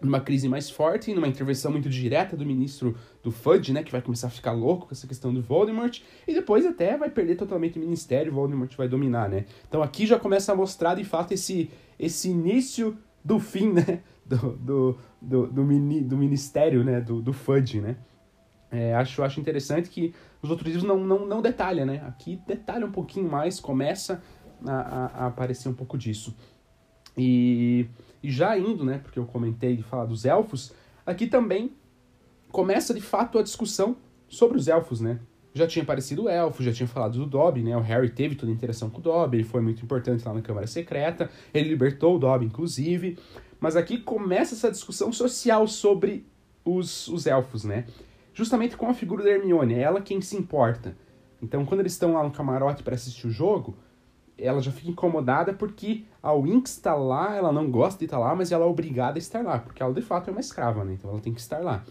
numa 0.00 0.20
crise 0.20 0.48
mais 0.48 0.70
forte, 0.70 1.12
numa 1.12 1.26
intervenção 1.26 1.72
muito 1.72 1.88
direta 1.88 2.36
do 2.36 2.46
ministro 2.46 2.96
do 3.20 3.32
Fudge, 3.32 3.72
né, 3.72 3.82
que 3.82 3.90
vai 3.90 4.00
começar 4.00 4.28
a 4.28 4.30
ficar 4.30 4.52
louco 4.52 4.86
com 4.86 4.92
essa 4.92 5.08
questão 5.08 5.34
do 5.34 5.42
Voldemort, 5.42 6.00
e 6.28 6.34
depois 6.34 6.64
até 6.64 6.96
vai 6.96 7.10
perder 7.10 7.34
totalmente 7.34 7.78
o 7.78 7.80
ministério, 7.80 8.30
o 8.30 8.34
Voldemort 8.34 8.72
vai 8.76 8.86
dominar, 8.86 9.28
né. 9.28 9.46
Então 9.66 9.82
aqui 9.82 10.06
já 10.06 10.18
começa 10.18 10.52
a 10.52 10.54
mostrar, 10.54 10.94
de 10.94 11.04
fato, 11.04 11.32
esse, 11.32 11.70
esse 11.98 12.28
início 12.28 12.96
do 13.26 13.40
fim, 13.40 13.72
né, 13.72 14.00
do, 14.24 14.56
do, 14.56 14.98
do, 15.20 15.46
do, 15.48 15.64
mini, 15.64 16.00
do 16.00 16.16
ministério, 16.16 16.84
né, 16.84 17.00
do, 17.00 17.20
do 17.20 17.32
Fudge, 17.32 17.80
né. 17.80 17.96
É, 18.70 18.94
acho, 18.94 19.22
acho 19.22 19.40
interessante 19.40 19.88
que 19.90 20.14
os 20.42 20.50
outros 20.50 20.66
livros 20.66 20.84
não, 20.84 20.98
não, 20.98 21.26
não 21.26 21.42
detalham, 21.42 21.86
né, 21.86 22.04
aqui 22.06 22.40
detalha 22.46 22.86
um 22.86 22.92
pouquinho 22.92 23.30
mais, 23.30 23.58
começa 23.58 24.22
a, 24.64 24.72
a, 24.72 25.06
a 25.06 25.26
aparecer 25.26 25.68
um 25.68 25.74
pouco 25.74 25.98
disso. 25.98 26.36
E 27.16 27.88
e 28.26 28.30
já 28.30 28.58
indo, 28.58 28.84
né, 28.84 28.98
porque 28.98 29.20
eu 29.20 29.24
comentei 29.24 29.76
de 29.76 29.84
falar 29.84 30.04
dos 30.04 30.24
elfos, 30.24 30.72
aqui 31.06 31.28
também 31.28 31.70
começa 32.50 32.92
de 32.92 33.00
fato 33.00 33.38
a 33.38 33.42
discussão 33.42 33.96
sobre 34.28 34.58
os 34.58 34.66
elfos, 34.66 35.00
né? 35.00 35.20
Já 35.56 35.66
tinha 35.66 35.82
aparecido 35.82 36.24
o 36.24 36.28
elfo, 36.28 36.62
já 36.62 36.70
tinha 36.70 36.86
falado 36.86 37.18
do 37.18 37.24
Dobby, 37.24 37.62
né? 37.62 37.74
O 37.74 37.80
Harry 37.80 38.10
teve 38.10 38.34
toda 38.34 38.52
a 38.52 38.54
interação 38.54 38.90
com 38.90 38.98
o 38.98 39.02
Dobby, 39.02 39.38
ele 39.38 39.44
foi 39.44 39.62
muito 39.62 39.82
importante 39.82 40.22
lá 40.22 40.34
na 40.34 40.42
Câmara 40.42 40.66
Secreta, 40.66 41.30
ele 41.54 41.70
libertou 41.70 42.16
o 42.16 42.18
Dobby, 42.18 42.44
inclusive. 42.44 43.18
Mas 43.58 43.74
aqui 43.74 43.96
começa 43.96 44.54
essa 44.54 44.70
discussão 44.70 45.10
social 45.10 45.66
sobre 45.66 46.26
os, 46.62 47.08
os 47.08 47.26
elfos, 47.26 47.64
né? 47.64 47.86
Justamente 48.34 48.76
com 48.76 48.86
a 48.86 48.92
figura 48.92 49.24
da 49.24 49.30
Hermione, 49.30 49.72
é 49.72 49.80
ela 49.80 50.02
quem 50.02 50.20
se 50.20 50.36
importa. 50.36 50.94
Então, 51.42 51.64
quando 51.64 51.80
eles 51.80 51.92
estão 51.92 52.12
lá 52.12 52.22
no 52.22 52.30
camarote 52.30 52.82
para 52.82 52.94
assistir 52.94 53.26
o 53.26 53.30
jogo, 53.30 53.78
ela 54.36 54.60
já 54.60 54.70
fica 54.70 54.90
incomodada 54.90 55.54
porque 55.54 56.04
a 56.22 56.34
Winx 56.34 56.72
está 56.72 56.94
lá, 56.94 57.34
ela 57.34 57.50
não 57.50 57.70
gosta 57.70 57.98
de 57.98 58.04
estar 58.04 58.18
tá 58.18 58.22
lá, 58.22 58.34
mas 58.34 58.52
ela 58.52 58.66
é 58.66 58.68
obrigada 58.68 59.16
a 59.16 59.18
estar 59.18 59.42
lá, 59.42 59.58
porque 59.58 59.82
ela 59.82 59.94
de 59.94 60.02
fato 60.02 60.28
é 60.28 60.32
uma 60.32 60.40
escrava, 60.40 60.84
né? 60.84 60.92
Então 60.92 61.10
ela 61.10 61.20
tem 61.20 61.32
que 61.32 61.40
estar 61.40 61.60
lá. 61.60 61.82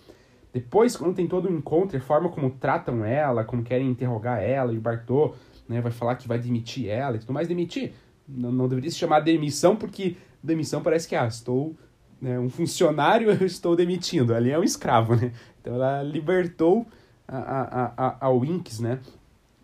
Depois, 0.56 0.96
quando 0.96 1.14
tem 1.14 1.28
todo 1.28 1.50
o 1.50 1.52
um 1.52 1.58
encontro, 1.58 1.98
a 1.98 2.00
forma 2.00 2.30
como 2.30 2.50
tratam 2.50 3.04
ela, 3.04 3.44
como 3.44 3.62
querem 3.62 3.90
interrogar 3.90 4.42
ela, 4.42 4.72
e 4.72 4.78
o 4.78 4.82
Bartô 4.82 5.36
né, 5.68 5.82
vai 5.82 5.92
falar 5.92 6.16
que 6.16 6.30
vai 6.30 6.40
demitir 6.40 6.88
ela 6.88 7.18
e 7.18 7.20
tudo 7.20 7.34
mais, 7.34 7.50
demitir. 7.50 7.92
Não, 8.26 8.54
não 8.54 8.66
deveria 8.66 8.90
se 8.90 8.96
chamar 8.96 9.20
demissão, 9.20 9.76
porque 9.76 10.16
demissão 10.42 10.82
parece 10.82 11.10
que, 11.10 11.16
ah, 11.18 11.28
estou 11.28 11.76
né, 12.22 12.40
um 12.40 12.50
funcionário, 12.50 13.32
eu 13.38 13.46
estou 13.46 13.76
demitindo. 13.76 14.34
Ali 14.34 14.50
é 14.50 14.58
um 14.58 14.64
escravo, 14.64 15.18
né? 15.18 15.34
Então 15.60 15.74
ela 15.74 16.02
libertou 16.02 16.88
a, 17.28 17.38
a, 17.38 17.94
a, 17.98 18.28
a 18.28 18.30
Winx, 18.32 18.80
né? 18.80 19.02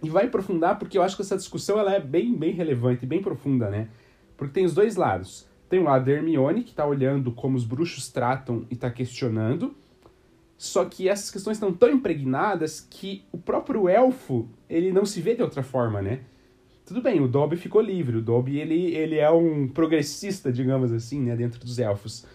E 0.03 0.09
vai 0.09 0.25
aprofundar 0.25 0.77
porque 0.77 0.97
eu 0.97 1.03
acho 1.03 1.15
que 1.15 1.21
essa 1.21 1.37
discussão 1.37 1.79
ela 1.79 1.93
é 1.93 2.01
bem, 2.01 2.35
bem 2.35 2.51
relevante, 2.51 3.05
bem 3.05 3.21
profunda, 3.21 3.69
né? 3.69 3.87
Porque 4.35 4.55
tem 4.55 4.65
os 4.65 4.73
dois 4.73 4.97
lados. 4.97 5.47
Tem 5.69 5.79
o 5.79 5.83
lado 5.83 6.03
da 6.03 6.11
Hermione, 6.11 6.63
que 6.63 6.71
está 6.71 6.85
olhando 6.85 7.31
como 7.31 7.55
os 7.55 7.63
bruxos 7.63 8.09
tratam 8.09 8.65
e 8.69 8.73
está 8.73 8.91
questionando. 8.91 9.73
Só 10.61 10.85
que 10.85 11.09
essas 11.09 11.31
questões 11.31 11.57
estão 11.57 11.73
tão 11.73 11.89
impregnadas 11.89 12.85
que 12.87 13.25
o 13.31 13.37
próprio 13.39 13.89
elfo, 13.89 14.47
ele 14.69 14.93
não 14.93 15.05
se 15.07 15.19
vê 15.19 15.33
de 15.33 15.41
outra 15.41 15.63
forma, 15.63 16.03
né? 16.03 16.19
Tudo 16.85 17.01
bem, 17.01 17.19
o 17.19 17.27
Dobby 17.27 17.57
ficou 17.57 17.81
livre. 17.81 18.17
O 18.17 18.21
Dobby, 18.21 18.59
ele, 18.59 18.93
ele 18.93 19.17
é 19.17 19.31
um 19.31 19.67
progressista, 19.67 20.51
digamos 20.51 20.91
assim, 20.91 21.19
né? 21.19 21.35
Dentro 21.35 21.59
dos 21.59 21.79
elfos. 21.79 22.27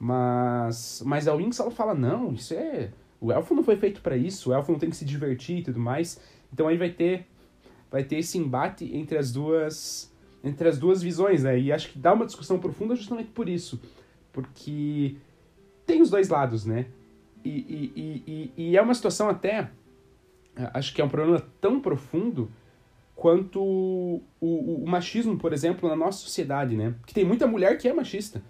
Mas, 0.00 1.02
mas 1.04 1.28
a 1.28 1.34
Winx, 1.34 1.60
ela 1.60 1.70
fala, 1.70 1.92
não, 1.92 2.32
isso 2.32 2.54
é... 2.54 2.88
O 3.20 3.30
elfo 3.30 3.54
não 3.54 3.62
foi 3.62 3.76
feito 3.76 4.00
para 4.00 4.16
isso, 4.16 4.48
o 4.48 4.54
elfo 4.54 4.72
não 4.72 4.78
tem 4.78 4.88
que 4.88 4.96
se 4.96 5.04
divertir 5.04 5.58
e 5.58 5.62
tudo 5.64 5.78
mais. 5.78 6.18
Então 6.50 6.68
aí 6.68 6.78
vai 6.78 6.88
ter 6.88 7.26
vai 7.90 8.02
ter 8.02 8.16
esse 8.16 8.38
embate 8.38 8.96
entre 8.96 9.18
as 9.18 9.30
duas 9.30 10.10
entre 10.42 10.70
as 10.70 10.78
duas 10.78 11.02
visões, 11.02 11.42
né? 11.42 11.60
E 11.60 11.70
acho 11.70 11.90
que 11.92 11.98
dá 11.98 12.14
uma 12.14 12.24
discussão 12.24 12.58
profunda 12.58 12.96
justamente 12.96 13.28
por 13.28 13.46
isso, 13.46 13.78
porque 14.32 15.16
tem 15.84 16.00
os 16.00 16.08
dois 16.08 16.30
lados, 16.30 16.64
né? 16.64 16.86
E, 17.44 17.50
e, 17.50 18.22
e, 18.26 18.52
e 18.56 18.76
é 18.76 18.82
uma 18.82 18.94
situação 18.94 19.28
até 19.28 19.70
acho 20.74 20.94
que 20.94 21.00
é 21.00 21.04
um 21.04 21.08
problema 21.08 21.42
tão 21.60 21.80
profundo 21.80 22.50
quanto 23.14 23.60
o, 23.60 24.22
o, 24.40 24.84
o, 24.84 24.88
machismo, 24.88 25.36
por 25.36 25.52
exemplo, 25.52 25.88
na 25.88 25.96
nossa 25.96 26.18
sociedade, 26.18 26.76
né? 26.76 26.94
Que 27.06 27.14
tem 27.14 27.24
muita 27.24 27.46
mulher 27.46 27.76
que 27.76 27.88
é 27.88 27.92
machista. 27.92 28.42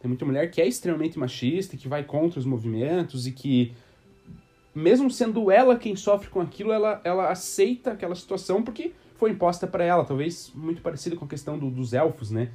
Tem 0.00 0.08
muita 0.08 0.24
mulher 0.24 0.50
que 0.50 0.60
é 0.60 0.66
extremamente 0.66 1.18
machista, 1.18 1.76
que 1.76 1.88
vai 1.88 2.04
contra 2.04 2.38
os 2.38 2.46
movimentos 2.46 3.26
e 3.26 3.32
que 3.32 3.72
mesmo 4.74 5.10
sendo 5.10 5.50
ela 5.50 5.76
quem 5.78 5.96
sofre 5.96 6.28
com 6.28 6.40
aquilo, 6.40 6.72
ela, 6.72 7.00
ela 7.02 7.30
aceita 7.30 7.92
aquela 7.92 8.14
situação 8.14 8.62
porque 8.62 8.92
foi 9.14 9.30
imposta 9.30 9.66
para 9.66 9.84
ela. 9.84 10.04
Talvez 10.04 10.52
muito 10.54 10.82
parecido 10.82 11.16
com 11.16 11.24
a 11.24 11.28
questão 11.28 11.58
do, 11.58 11.70
dos 11.70 11.92
elfos, 11.92 12.30
né? 12.30 12.50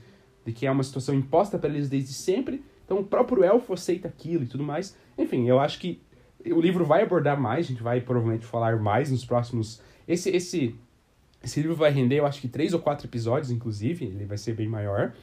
De 0.46 0.52
que 0.52 0.68
é 0.68 0.72
uma 0.72 0.84
situação 0.84 1.16
imposta 1.16 1.58
para 1.58 1.70
eles 1.70 1.89
desde 1.89 2.14
sempre. 2.14 2.64
Então 2.92 3.00
o 3.02 3.06
próprio 3.06 3.42
elfo 3.42 3.72
aceita 3.72 4.10
aquilo 4.10 4.44
e 4.44 4.48
tudo 4.48 4.66
mais. 4.66 4.98
Enfim, 5.18 5.48
eu 5.48 5.62
acho 5.62 5.80
que 5.80 6.02
o 6.46 6.60
livro 6.60 6.84
vai 6.84 7.04
abordar 7.04 7.39
mais, 7.39 7.66
a 7.66 7.70
gente 7.70 7.82
vai 7.82 8.02
provavelmente 8.02 8.46
falar 8.46 8.78
mais 8.82 9.10
nos 9.10 9.24
próximos. 9.24 9.82
Esse, 10.06 10.30
esse, 10.30 10.76
esse 11.42 11.62
livro 11.62 11.74
vai 11.74 11.89
render, 11.89 12.20
eu 12.20 12.26
acho 12.26 12.42
que 12.42 12.50
três 12.50 12.74
ou 12.74 12.82
quatro 12.82 13.08
episódios, 13.08 13.50
inclusive, 13.50 14.04
ele 14.04 14.26
vai 14.26 14.38
ser 14.38 14.56
bem 14.56 14.68
maior. 14.68 15.14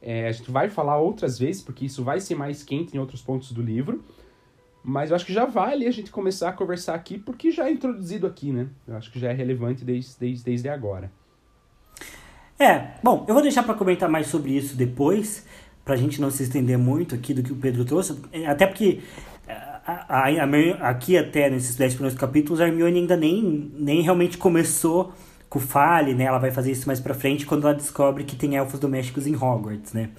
É, 0.00 0.26
a 0.26 0.32
gente 0.32 0.50
vai 0.50 0.68
falar 0.68 0.98
outras 0.98 1.38
vezes, 1.38 1.62
porque 1.62 1.84
isso 1.84 2.02
vai 2.02 2.18
ser 2.18 2.34
mais 2.34 2.64
quente 2.64 2.96
em 2.96 2.98
outros 2.98 3.22
pontos 3.22 3.52
do 3.52 3.62
livro. 3.62 4.02
Mas 4.82 5.10
eu 5.10 5.14
acho 5.14 5.24
que 5.24 5.32
já 5.32 5.46
vale 5.46 5.86
a 5.86 5.92
gente 5.92 6.10
começar 6.10 6.48
a 6.48 6.52
conversar 6.52 6.96
aqui, 6.96 7.20
porque 7.20 7.52
já 7.52 7.68
é 7.68 7.70
introduzido 7.70 8.26
aqui, 8.26 8.50
né? 8.50 8.66
Eu 8.84 8.96
acho 8.96 9.12
que 9.12 9.20
já 9.20 9.30
é 9.30 9.32
relevante 9.32 9.84
desde, 9.84 10.18
desde, 10.18 10.44
desde 10.44 10.68
agora. 10.68 11.08
É, 12.58 12.94
bom, 13.02 13.24
eu 13.28 13.34
vou 13.34 13.42
deixar 13.42 13.62
para 13.62 13.74
comentar 13.74 14.08
mais 14.08 14.26
sobre 14.26 14.56
isso 14.56 14.76
depois, 14.76 15.46
pra 15.84 15.96
gente 15.96 16.20
não 16.20 16.30
se 16.30 16.42
estender 16.42 16.78
muito 16.78 17.14
aqui 17.14 17.34
do 17.34 17.42
que 17.42 17.52
o 17.52 17.56
Pedro 17.56 17.84
trouxe, 17.84 18.16
até 18.46 18.66
porque 18.66 19.00
a, 19.48 20.06
a, 20.08 20.28
a, 20.28 20.88
aqui 20.88 21.16
até 21.16 21.50
nesses 21.50 21.74
10 21.76 21.94
primeiros 21.94 22.18
capítulos 22.18 22.60
a 22.60 22.68
Hermione 22.68 23.00
ainda 23.00 23.16
nem, 23.16 23.70
nem 23.76 24.02
realmente 24.02 24.38
começou 24.38 25.12
com 25.48 25.58
o 25.58 25.62
Fale, 25.62 26.14
né? 26.14 26.24
Ela 26.24 26.38
vai 26.38 26.50
fazer 26.50 26.70
isso 26.70 26.86
mais 26.86 26.98
pra 26.98 27.12
frente 27.12 27.44
quando 27.44 27.66
ela 27.66 27.76
descobre 27.76 28.24
que 28.24 28.36
tem 28.36 28.56
elfos 28.56 28.80
domésticos 28.80 29.26
em 29.26 29.34
Hogwarts, 29.34 29.92
né? 29.92 30.10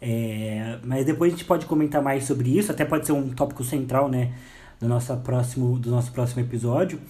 É, 0.00 0.78
mas 0.84 1.06
depois 1.06 1.32
a 1.32 1.36
gente 1.36 1.46
pode 1.46 1.64
comentar 1.66 2.02
mais 2.02 2.24
sobre 2.24 2.56
isso, 2.56 2.70
até 2.70 2.84
pode 2.84 3.06
ser 3.06 3.12
um 3.12 3.30
tópico 3.30 3.64
central, 3.64 4.08
né, 4.08 4.32
do 4.78 4.86
nosso 4.86 5.16
próximo, 5.18 5.78
do 5.78 5.90
nosso 5.90 6.12
próximo 6.12 6.42
episódio. 6.42 7.00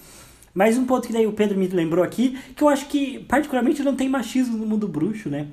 Mas 0.53 0.77
um 0.77 0.85
ponto 0.85 1.05
que 1.05 1.13
daí 1.13 1.27
o 1.27 1.33
Pedro 1.33 1.57
me 1.57 1.67
lembrou 1.67 2.03
aqui, 2.03 2.39
que 2.55 2.63
eu 2.63 2.69
acho 2.69 2.87
que 2.87 3.19
particularmente 3.25 3.83
não 3.83 3.95
tem 3.95 4.07
machismo 4.07 4.57
no 4.57 4.65
mundo 4.65 4.87
bruxo, 4.87 5.29
né? 5.29 5.47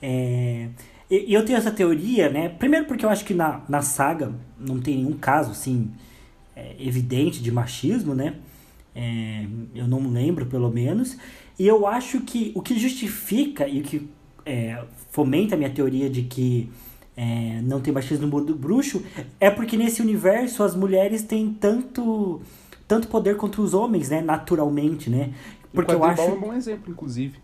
É, 0.00 0.68
e 1.10 1.32
eu 1.32 1.44
tenho 1.44 1.56
essa 1.56 1.70
teoria, 1.70 2.28
né? 2.28 2.48
Primeiro 2.48 2.86
porque 2.86 3.04
eu 3.04 3.08
acho 3.08 3.24
que 3.24 3.32
na, 3.32 3.62
na 3.68 3.80
saga 3.80 4.32
não 4.58 4.78
tem 4.78 4.96
nenhum 4.96 5.14
caso, 5.14 5.50
assim, 5.50 5.90
é, 6.54 6.74
evidente 6.78 7.42
de 7.42 7.50
machismo, 7.50 8.14
né? 8.14 8.34
É, 8.94 9.46
eu 9.74 9.86
não 9.86 10.10
lembro, 10.10 10.44
pelo 10.46 10.70
menos. 10.70 11.16
E 11.58 11.66
eu 11.66 11.86
acho 11.86 12.20
que 12.20 12.52
o 12.54 12.60
que 12.60 12.78
justifica 12.78 13.66
e 13.66 13.80
o 13.80 13.82
que 13.82 14.08
é, 14.44 14.84
fomenta 15.10 15.54
a 15.54 15.58
minha 15.58 15.70
teoria 15.70 16.10
de 16.10 16.22
que 16.22 16.68
é, 17.16 17.60
não 17.62 17.80
tem 17.80 17.92
machismo 17.92 18.26
no 18.26 18.36
mundo 18.36 18.54
bruxo, 18.54 19.02
é 19.40 19.50
porque 19.50 19.76
nesse 19.76 20.02
universo 20.02 20.62
as 20.62 20.76
mulheres 20.76 21.22
têm 21.22 21.52
tanto 21.52 22.40
tanto 22.86 23.08
poder 23.08 23.36
contra 23.36 23.60
os 23.60 23.74
homens, 23.74 24.08
né? 24.08 24.22
Naturalmente, 24.22 25.10
né? 25.10 25.32
Porque 25.72 25.92
eu 25.92 26.02
acho. 26.02 26.22
é 26.22 26.24
um 26.24 26.40
bom 26.40 26.54
exemplo, 26.54 26.90
inclusive. 26.90 27.38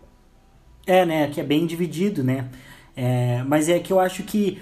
É, 0.87 1.05
né? 1.05 1.27
Que 1.29 1.39
é 1.39 1.43
bem 1.43 1.65
dividido, 1.65 2.23
né? 2.23 2.49
É, 2.95 3.43
mas 3.43 3.67
é 3.69 3.79
que 3.79 3.91
eu 3.91 3.99
acho 3.99 4.23
que 4.23 4.61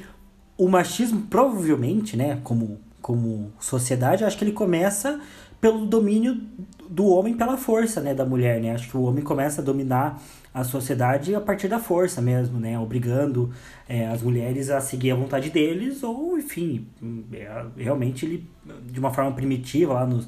o 0.58 0.68
machismo, 0.68 1.22
provavelmente, 1.30 2.18
né? 2.18 2.40
Como, 2.44 2.80
como 3.02 3.52
sociedade, 3.60 4.24
acho 4.24 4.38
que 4.38 4.44
ele 4.44 4.52
começa 4.52 5.20
pelo 5.60 5.86
domínio 5.86 6.42
do 6.90 7.08
homem 7.08 7.36
pela 7.36 7.58
força, 7.58 8.02
né? 8.02 8.14
Da 8.14 8.26
mulher, 8.26 8.60
né? 8.62 8.72
Acho 8.72 8.90
que 8.90 8.98
o 8.98 9.04
homem 9.04 9.24
começa 9.24 9.62
a 9.62 9.64
dominar 9.64 10.22
a 10.54 10.64
sociedade 10.64 11.34
a 11.34 11.42
partir 11.42 11.68
da 11.68 11.80
força 11.80 12.22
mesmo, 12.22 12.60
né? 12.60 12.78
Obrigando 12.78 13.52
é, 13.88 14.08
as 14.08 14.22
mulheres 14.22 14.70
a 14.70 14.80
seguir 14.80 15.12
a 15.12 15.16
vontade 15.16 15.50
deles 15.50 16.04
ou, 16.04 16.38
enfim, 16.38 16.88
é, 17.34 17.66
realmente 17.78 18.26
ele, 18.26 18.48
de 18.92 19.00
uma 19.00 19.12
forma 19.12 19.32
primitiva 19.32 19.94
lá 19.94 20.06
nos 20.06 20.28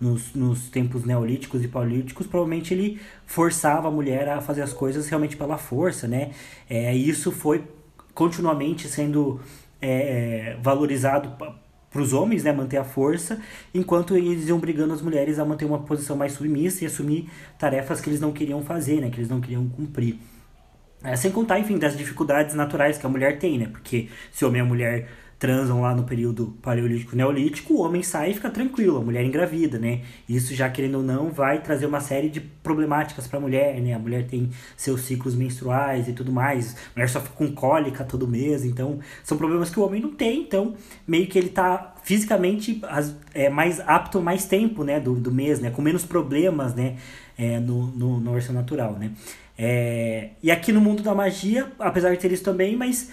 nos, 0.00 0.34
nos 0.34 0.68
tempos 0.68 1.04
neolíticos 1.04 1.64
e 1.64 1.68
paleolíticos, 1.68 2.26
provavelmente 2.26 2.74
ele 2.74 3.00
forçava 3.24 3.88
a 3.88 3.90
mulher 3.90 4.28
a 4.28 4.40
fazer 4.40 4.62
as 4.62 4.72
coisas 4.72 5.08
realmente 5.08 5.36
pela 5.36 5.56
força, 5.56 6.06
né? 6.06 6.32
É, 6.68 6.94
isso 6.94 7.32
foi 7.32 7.64
continuamente 8.14 8.88
sendo 8.88 9.40
é, 9.80 10.52
é 10.52 10.58
valorizado 10.62 11.36
para 11.96 12.02
os 12.02 12.12
homens, 12.12 12.44
né, 12.44 12.52
manter 12.52 12.76
a 12.76 12.84
força, 12.84 13.40
enquanto 13.72 14.16
eles 14.16 14.48
iam 14.48 14.58
brigando 14.58 14.92
as 14.92 15.00
mulheres 15.00 15.38
a 15.38 15.44
manter 15.44 15.64
uma 15.64 15.78
posição 15.78 16.14
mais 16.14 16.32
submissa 16.32 16.84
e 16.84 16.86
assumir 16.86 17.30
tarefas 17.58 18.00
que 18.02 18.10
eles 18.10 18.20
não 18.20 18.32
queriam 18.32 18.62
fazer, 18.62 19.00
né, 19.00 19.08
que 19.08 19.18
eles 19.18 19.30
não 19.30 19.40
queriam 19.40 19.66
cumprir. 19.66 20.18
É, 21.02 21.16
sem 21.16 21.30
contar, 21.30 21.58
enfim, 21.58 21.78
das 21.78 21.96
dificuldades 21.96 22.54
naturais 22.54 22.98
que 22.98 23.06
a 23.06 23.08
mulher 23.08 23.38
tem, 23.38 23.58
né, 23.58 23.68
porque 23.70 24.08
se 24.30 24.44
o 24.44 24.48
homem 24.48 24.60
e 24.60 24.62
a 24.62 24.66
mulher 24.66 25.08
transam 25.38 25.82
lá 25.82 25.94
no 25.94 26.04
período 26.04 26.56
paleolítico 26.62 27.14
neolítico, 27.14 27.74
o 27.74 27.80
homem 27.80 28.02
sai 28.02 28.30
e 28.30 28.34
fica 28.34 28.48
tranquilo, 28.48 28.98
a 28.98 29.00
mulher 29.00 29.24
engravida, 29.24 29.78
né? 29.78 30.00
Isso 30.28 30.54
já 30.54 30.68
querendo 30.70 30.96
ou 30.96 31.02
não 31.02 31.30
vai 31.30 31.60
trazer 31.60 31.84
uma 31.84 32.00
série 32.00 32.30
de 32.30 32.40
problemáticas 32.40 33.26
para 33.26 33.38
a 33.38 33.42
mulher, 33.42 33.78
né? 33.80 33.92
A 33.92 33.98
mulher 33.98 34.26
tem 34.26 34.50
seus 34.76 35.02
ciclos 35.02 35.34
menstruais 35.34 36.08
e 36.08 36.12
tudo 36.12 36.32
mais, 36.32 36.74
a 36.74 36.96
mulher 36.96 37.08
sofre 37.08 37.30
com 37.34 37.52
cólica 37.52 38.02
todo 38.02 38.26
mês, 38.26 38.64
então 38.64 38.98
são 39.22 39.36
problemas 39.36 39.68
que 39.68 39.78
o 39.78 39.84
homem 39.84 40.00
não 40.00 40.12
tem, 40.12 40.40
então 40.40 40.74
meio 41.06 41.26
que 41.26 41.38
ele 41.38 41.50
tá 41.50 41.94
fisicamente 42.02 42.80
é, 43.34 43.50
mais 43.50 43.80
apto 43.80 44.22
mais 44.22 44.46
tempo, 44.46 44.84
né, 44.84 44.98
do, 44.98 45.14
do 45.14 45.30
mês, 45.30 45.60
né? 45.60 45.70
Com 45.70 45.82
menos 45.82 46.04
problemas, 46.04 46.74
né? 46.74 46.96
É, 47.38 47.60
no, 47.60 47.88
no, 47.88 48.18
no 48.18 48.32
versão 48.32 48.54
natural, 48.54 48.94
né? 48.94 49.10
É, 49.58 50.30
e 50.42 50.50
aqui 50.50 50.72
no 50.72 50.80
mundo 50.80 51.02
da 51.02 51.14
magia, 51.14 51.72
apesar 51.78 52.10
de 52.10 52.18
ter 52.18 52.30
isso 52.32 52.44
também, 52.44 52.76
mas 52.76 53.10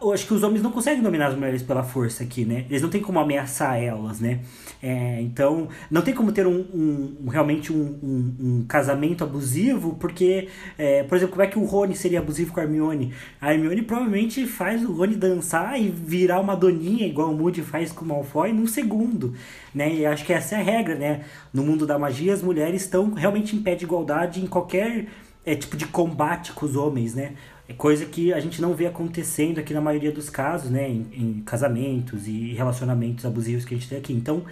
eu 0.00 0.12
acho 0.12 0.26
que 0.26 0.32
os 0.32 0.44
homens 0.44 0.62
não 0.62 0.70
conseguem 0.70 1.02
dominar 1.02 1.26
as 1.26 1.34
mulheres 1.34 1.60
pela 1.60 1.82
força 1.82 2.22
aqui, 2.22 2.44
né? 2.44 2.64
Eles 2.70 2.80
não 2.82 2.88
têm 2.88 3.02
como 3.02 3.18
ameaçar 3.18 3.82
elas, 3.82 4.20
né? 4.20 4.40
É, 4.80 5.20
então, 5.20 5.68
não 5.90 6.02
tem 6.02 6.14
como 6.14 6.30
ter 6.30 6.46
um, 6.46 6.64
um 6.72 7.28
realmente 7.28 7.72
um, 7.72 7.98
um, 8.02 8.34
um, 8.40 8.64
casamento 8.68 9.24
abusivo, 9.24 9.96
porque, 9.98 10.48
é, 10.78 11.02
por 11.02 11.16
exemplo, 11.16 11.32
como 11.32 11.42
é 11.42 11.48
que 11.48 11.58
o 11.58 11.64
Rony 11.64 11.96
seria 11.96 12.20
abusivo 12.20 12.52
com 12.52 12.60
a 12.60 12.62
Hermione? 12.62 13.12
A 13.40 13.52
Hermione 13.52 13.82
provavelmente 13.82 14.46
faz 14.46 14.84
o 14.84 14.92
Rony 14.92 15.16
dançar 15.16 15.80
e 15.80 15.88
virar 15.88 16.40
uma 16.40 16.54
doninha, 16.54 17.06
igual 17.06 17.30
o 17.30 17.36
Moody 17.36 17.62
faz 17.62 17.90
com 17.90 18.04
o 18.04 18.08
Malfoy, 18.08 18.52
num 18.52 18.68
segundo, 18.68 19.34
né? 19.74 19.92
E 19.92 20.06
acho 20.06 20.24
que 20.24 20.32
essa 20.32 20.54
é 20.54 20.60
a 20.60 20.62
regra, 20.62 20.94
né? 20.94 21.24
No 21.52 21.64
mundo 21.64 21.86
da 21.86 21.98
magia, 21.98 22.32
as 22.32 22.42
mulheres 22.42 22.82
estão 22.82 23.12
realmente 23.14 23.56
em 23.56 23.62
pé 23.62 23.74
de 23.74 23.84
igualdade 23.84 24.40
em 24.40 24.46
qualquer 24.46 25.06
é, 25.44 25.56
tipo 25.56 25.76
de 25.76 25.86
combate 25.86 26.52
com 26.52 26.66
os 26.66 26.76
homens, 26.76 27.14
né? 27.14 27.32
É 27.68 27.72
coisa 27.72 28.04
que 28.04 28.32
a 28.32 28.40
gente 28.40 28.60
não 28.60 28.74
vê 28.74 28.86
acontecendo 28.86 29.58
aqui 29.58 29.72
na 29.72 29.80
maioria 29.80 30.12
dos 30.12 30.28
casos, 30.28 30.70
né? 30.70 30.88
Em, 30.88 31.06
em 31.12 31.42
casamentos 31.44 32.26
e 32.26 32.52
relacionamentos 32.52 33.24
abusivos 33.24 33.64
que 33.64 33.74
a 33.74 33.78
gente 33.78 33.88
tem 33.88 33.98
aqui. 33.98 34.12
Então, 34.12 34.44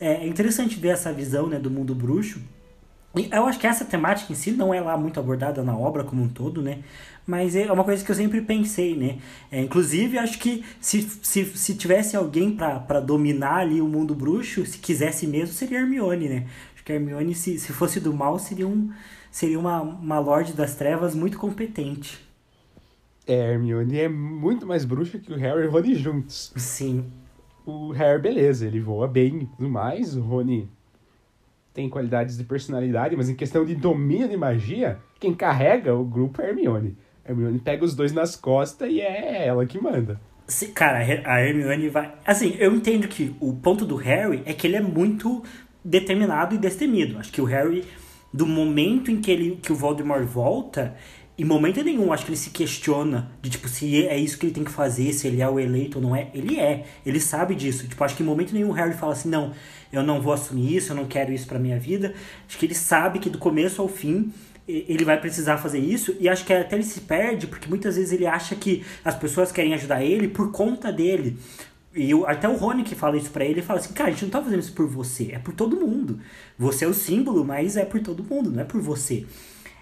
é, 0.00 0.24
é 0.24 0.26
interessante 0.26 0.78
ver 0.78 0.88
essa 0.88 1.12
visão 1.12 1.46
né, 1.46 1.58
do 1.58 1.70
mundo 1.70 1.94
bruxo. 1.94 2.40
Eu 3.30 3.46
acho 3.46 3.60
que 3.60 3.66
essa 3.66 3.84
temática 3.84 4.32
em 4.32 4.34
si 4.34 4.50
não 4.50 4.74
é 4.74 4.80
lá 4.80 4.96
muito 4.96 5.20
abordada 5.20 5.62
na 5.62 5.76
obra 5.76 6.02
como 6.02 6.22
um 6.22 6.28
todo, 6.28 6.60
né? 6.60 6.80
Mas 7.24 7.54
é 7.54 7.70
uma 7.70 7.84
coisa 7.84 8.04
que 8.04 8.10
eu 8.10 8.14
sempre 8.14 8.40
pensei, 8.40 8.96
né? 8.96 9.18
É, 9.52 9.60
inclusive, 9.60 10.18
acho 10.18 10.36
que 10.38 10.64
se, 10.80 11.08
se, 11.22 11.44
se 11.44 11.74
tivesse 11.76 12.16
alguém 12.16 12.50
para 12.56 12.98
dominar 12.98 13.58
ali 13.58 13.80
o 13.80 13.86
mundo 13.86 14.16
bruxo, 14.16 14.66
se 14.66 14.78
quisesse 14.78 15.28
mesmo, 15.28 15.54
seria 15.54 15.78
Hermione, 15.78 16.28
né? 16.28 16.46
Acho 16.74 16.84
que 16.84 16.92
Hermione, 16.92 17.34
se, 17.36 17.56
se 17.56 17.72
fosse 17.72 18.00
do 18.00 18.12
mal, 18.12 18.36
seria, 18.38 18.66
um, 18.66 18.90
seria 19.30 19.60
uma, 19.60 19.80
uma 19.80 20.18
Lorde 20.18 20.52
das 20.52 20.74
Trevas 20.74 21.14
muito 21.14 21.38
competente. 21.38 22.23
É, 23.26 23.52
Hermione 23.52 23.98
é 23.98 24.08
muito 24.08 24.66
mais 24.66 24.84
bruxa 24.84 25.18
que 25.18 25.32
o 25.32 25.36
Harry 25.36 25.64
e 25.64 25.66
o 25.66 25.70
Rony 25.70 25.94
juntos. 25.94 26.52
Sim. 26.56 27.06
O 27.64 27.90
Harry, 27.92 28.20
beleza, 28.20 28.66
ele 28.66 28.80
voa 28.80 29.08
bem 29.08 29.42
e 29.42 29.46
tudo 29.46 29.68
mais. 29.68 30.16
O 30.16 30.20
Rony 30.20 30.68
tem 31.72 31.88
qualidades 31.88 32.36
de 32.36 32.44
personalidade, 32.44 33.16
mas 33.16 33.28
em 33.28 33.34
questão 33.34 33.64
de 33.64 33.74
domínio 33.74 34.28
de 34.28 34.36
magia, 34.36 34.98
quem 35.18 35.34
carrega 35.34 35.94
o 35.94 36.04
grupo 36.04 36.40
é 36.42 36.46
a 36.46 36.48
Hermione. 36.50 36.96
A 37.24 37.30
Hermione 37.30 37.58
pega 37.58 37.84
os 37.84 37.94
dois 37.94 38.12
nas 38.12 38.36
costas 38.36 38.90
e 38.90 39.00
é 39.00 39.46
ela 39.46 39.64
que 39.64 39.80
manda. 39.80 40.20
Sim, 40.46 40.72
cara, 40.72 40.98
a 40.98 41.40
Hermione 41.42 41.88
vai. 41.88 42.14
Assim, 42.26 42.54
eu 42.58 42.74
entendo 42.74 43.08
que 43.08 43.34
o 43.40 43.54
ponto 43.54 43.86
do 43.86 43.96
Harry 43.96 44.42
é 44.44 44.52
que 44.52 44.66
ele 44.66 44.76
é 44.76 44.80
muito 44.80 45.42
determinado 45.82 46.54
e 46.54 46.58
destemido. 46.58 47.18
Acho 47.18 47.32
que 47.32 47.40
o 47.40 47.46
Harry, 47.46 47.84
do 48.32 48.46
momento 48.46 49.10
em 49.10 49.20
que, 49.20 49.30
ele, 49.30 49.58
que 49.62 49.72
o 49.72 49.74
Voldemort 49.74 50.24
volta, 50.24 50.94
em 51.36 51.44
momento 51.44 51.82
nenhum 51.82 52.12
acho 52.12 52.24
que 52.24 52.30
ele 52.30 52.38
se 52.38 52.50
questiona 52.50 53.30
de 53.42 53.50
tipo 53.50 53.68
se 53.68 54.06
é 54.06 54.16
isso 54.16 54.38
que 54.38 54.46
ele 54.46 54.54
tem 54.54 54.64
que 54.64 54.70
fazer, 54.70 55.12
se 55.12 55.26
ele 55.26 55.42
é 55.42 55.48
o 55.48 55.58
eleito 55.58 55.98
ou 55.98 56.02
não 56.02 56.14
é. 56.14 56.30
Ele 56.32 56.58
é, 56.58 56.84
ele 57.04 57.18
sabe 57.18 57.54
disso. 57.54 57.88
Tipo, 57.88 58.04
acho 58.04 58.16
que 58.16 58.22
em 58.22 58.26
momento 58.26 58.52
nenhum 58.54 58.70
o 58.70 58.72
Harry 58.72 58.94
fala 58.94 59.12
assim: 59.12 59.28
"Não, 59.28 59.52
eu 59.92 60.02
não 60.02 60.20
vou 60.20 60.32
assumir 60.32 60.76
isso, 60.76 60.92
eu 60.92 60.96
não 60.96 61.06
quero 61.06 61.32
isso 61.32 61.46
para 61.46 61.58
minha 61.58 61.78
vida". 61.78 62.14
Acho 62.48 62.58
que 62.58 62.66
ele 62.66 62.74
sabe 62.74 63.18
que 63.18 63.28
do 63.28 63.38
começo 63.38 63.82
ao 63.82 63.88
fim 63.88 64.32
ele 64.66 65.04
vai 65.04 65.20
precisar 65.20 65.58
fazer 65.58 65.78
isso 65.78 66.16
e 66.18 66.26
acho 66.28 66.44
que 66.44 66.52
até 66.52 66.76
ele 66.76 66.84
se 66.84 67.02
perde 67.02 67.46
porque 67.46 67.68
muitas 67.68 67.96
vezes 67.96 68.12
ele 68.12 68.26
acha 68.26 68.56
que 68.56 68.82
as 69.04 69.14
pessoas 69.14 69.52
querem 69.52 69.74
ajudar 69.74 70.02
ele 70.02 70.28
por 70.28 70.50
conta 70.52 70.90
dele. 70.92 71.38
E 71.94 72.10
eu, 72.10 72.26
até 72.26 72.48
o 72.48 72.56
Rony 72.56 72.82
que 72.82 72.94
fala 72.94 73.16
isso 73.16 73.30
pra 73.30 73.44
ele, 73.44 73.54
ele 73.54 73.62
fala 73.62 73.78
assim, 73.78 73.92
cara, 73.92 74.08
a 74.08 74.12
gente 74.12 74.24
não 74.24 74.30
tá 74.30 74.42
fazendo 74.42 74.60
isso 74.60 74.72
por 74.72 74.88
você, 74.88 75.30
é 75.32 75.38
por 75.38 75.54
todo 75.54 75.76
mundo. 75.76 76.18
Você 76.58 76.84
é 76.84 76.88
o 76.88 76.94
símbolo, 76.94 77.44
mas 77.44 77.76
é 77.76 77.84
por 77.84 78.00
todo 78.00 78.24
mundo, 78.24 78.50
não 78.50 78.62
é 78.62 78.64
por 78.64 78.80
você. 78.80 79.24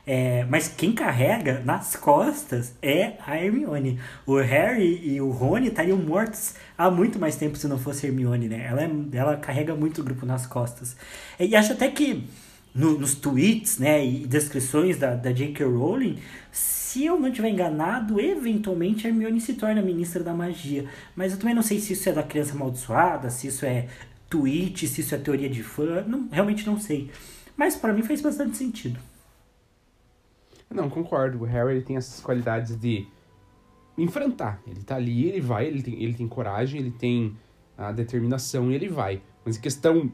É, 0.04 0.44
mas 0.50 0.66
quem 0.66 0.92
carrega 0.92 1.62
nas 1.64 1.94
costas 1.94 2.74
é 2.82 3.14
a 3.24 3.36
Hermione. 3.36 4.00
O 4.26 4.36
Harry 4.36 5.00
e 5.04 5.20
o 5.20 5.30
Rony 5.30 5.68
estariam 5.68 5.96
mortos 5.96 6.54
há 6.76 6.90
muito 6.90 7.18
mais 7.20 7.36
tempo 7.36 7.56
se 7.56 7.68
não 7.68 7.78
fosse 7.78 8.06
Hermione, 8.06 8.48
né? 8.48 8.66
Ela, 8.68 8.82
é, 8.82 8.90
ela 9.12 9.36
carrega 9.36 9.74
muito 9.74 10.00
o 10.00 10.04
grupo 10.04 10.26
nas 10.26 10.44
costas. 10.44 10.96
E 11.38 11.54
acho 11.54 11.72
até 11.72 11.88
que 11.88 12.24
no, 12.74 12.98
nos 12.98 13.14
tweets 13.14 13.78
né, 13.78 14.04
e 14.04 14.26
descrições 14.26 14.98
da, 14.98 15.14
da 15.14 15.30
J.K. 15.30 15.64
Rowling, 15.64 16.18
se 16.50 17.04
eu 17.04 17.20
não 17.20 17.28
estiver 17.28 17.50
enganado, 17.50 18.20
eventualmente 18.20 19.06
a 19.06 19.10
Hermione 19.10 19.40
se 19.40 19.54
torna 19.54 19.80
ministra 19.82 20.24
da 20.24 20.34
magia. 20.34 20.86
Mas 21.14 21.32
eu 21.32 21.38
também 21.38 21.54
não 21.54 21.62
sei 21.62 21.78
se 21.78 21.92
isso 21.92 22.08
é 22.08 22.12
da 22.12 22.24
criança 22.24 22.54
amaldiçoada, 22.54 23.30
se 23.30 23.46
isso 23.46 23.64
é 23.64 23.86
tweet, 24.28 24.88
se 24.88 25.00
isso 25.00 25.14
é 25.14 25.18
teoria 25.18 25.48
de 25.48 25.62
fã. 25.62 26.02
Não, 26.06 26.28
realmente 26.30 26.66
não 26.66 26.80
sei. 26.80 27.08
Mas 27.56 27.76
para 27.76 27.92
mim 27.92 28.02
faz 28.02 28.20
bastante 28.20 28.56
sentido. 28.56 28.98
Não, 30.72 30.88
concordo. 30.88 31.40
O 31.40 31.44
Harry 31.44 31.72
ele 31.72 31.82
tem 31.82 31.96
essas 31.96 32.20
qualidades 32.20 32.76
de 32.76 33.06
enfrentar. 33.96 34.60
Ele 34.66 34.82
tá 34.82 34.96
ali, 34.96 35.28
ele 35.28 35.40
vai, 35.40 35.66
ele 35.66 35.82
tem, 35.82 36.02
ele 36.02 36.14
tem 36.14 36.26
coragem, 36.26 36.80
ele 36.80 36.90
tem 36.90 37.36
a 37.76 37.92
determinação 37.92 38.70
e 38.70 38.74
ele 38.74 38.88
vai. 38.88 39.22
Mas 39.44 39.56
em 39.56 39.60
questão 39.60 40.10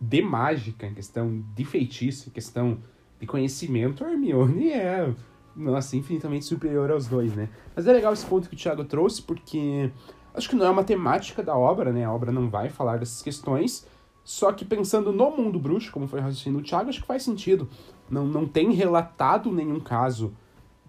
de 0.00 0.22
mágica, 0.22 0.86
em 0.86 0.94
questão 0.94 1.44
de 1.54 1.64
feitiço, 1.64 2.28
em 2.28 2.32
questão 2.32 2.78
de 3.18 3.26
conhecimento, 3.26 4.04
a 4.04 4.10
Hermione 4.10 4.70
é, 4.70 5.14
nossa, 5.56 5.96
infinitamente 5.96 6.44
superior 6.44 6.90
aos 6.90 7.06
dois, 7.06 7.34
né? 7.34 7.48
Mas 7.74 7.86
é 7.86 7.92
legal 7.92 8.12
esse 8.12 8.26
ponto 8.26 8.48
que 8.48 8.54
o 8.54 8.58
Thiago 8.58 8.84
trouxe, 8.84 9.22
porque 9.22 9.90
acho 10.34 10.48
que 10.48 10.56
não 10.56 10.66
é 10.66 10.70
uma 10.70 10.84
temática 10.84 11.42
da 11.42 11.56
obra, 11.56 11.92
né? 11.92 12.04
A 12.04 12.12
obra 12.12 12.32
não 12.32 12.50
vai 12.50 12.68
falar 12.68 12.98
dessas 12.98 13.22
questões, 13.22 13.86
só 14.24 14.52
que 14.52 14.64
pensando 14.64 15.12
no 15.12 15.30
mundo 15.30 15.58
bruxo, 15.58 15.92
como 15.92 16.08
foi 16.08 16.20
o 16.20 16.22
raciocínio 16.22 16.60
do 16.60 16.64
Thiago, 16.64 16.88
acho 16.88 17.00
que 17.00 17.06
faz 17.06 17.22
sentido. 17.22 17.68
Não, 18.10 18.26
não 18.26 18.46
tem 18.46 18.72
relatado 18.72 19.50
nenhum 19.50 19.80
caso 19.80 20.34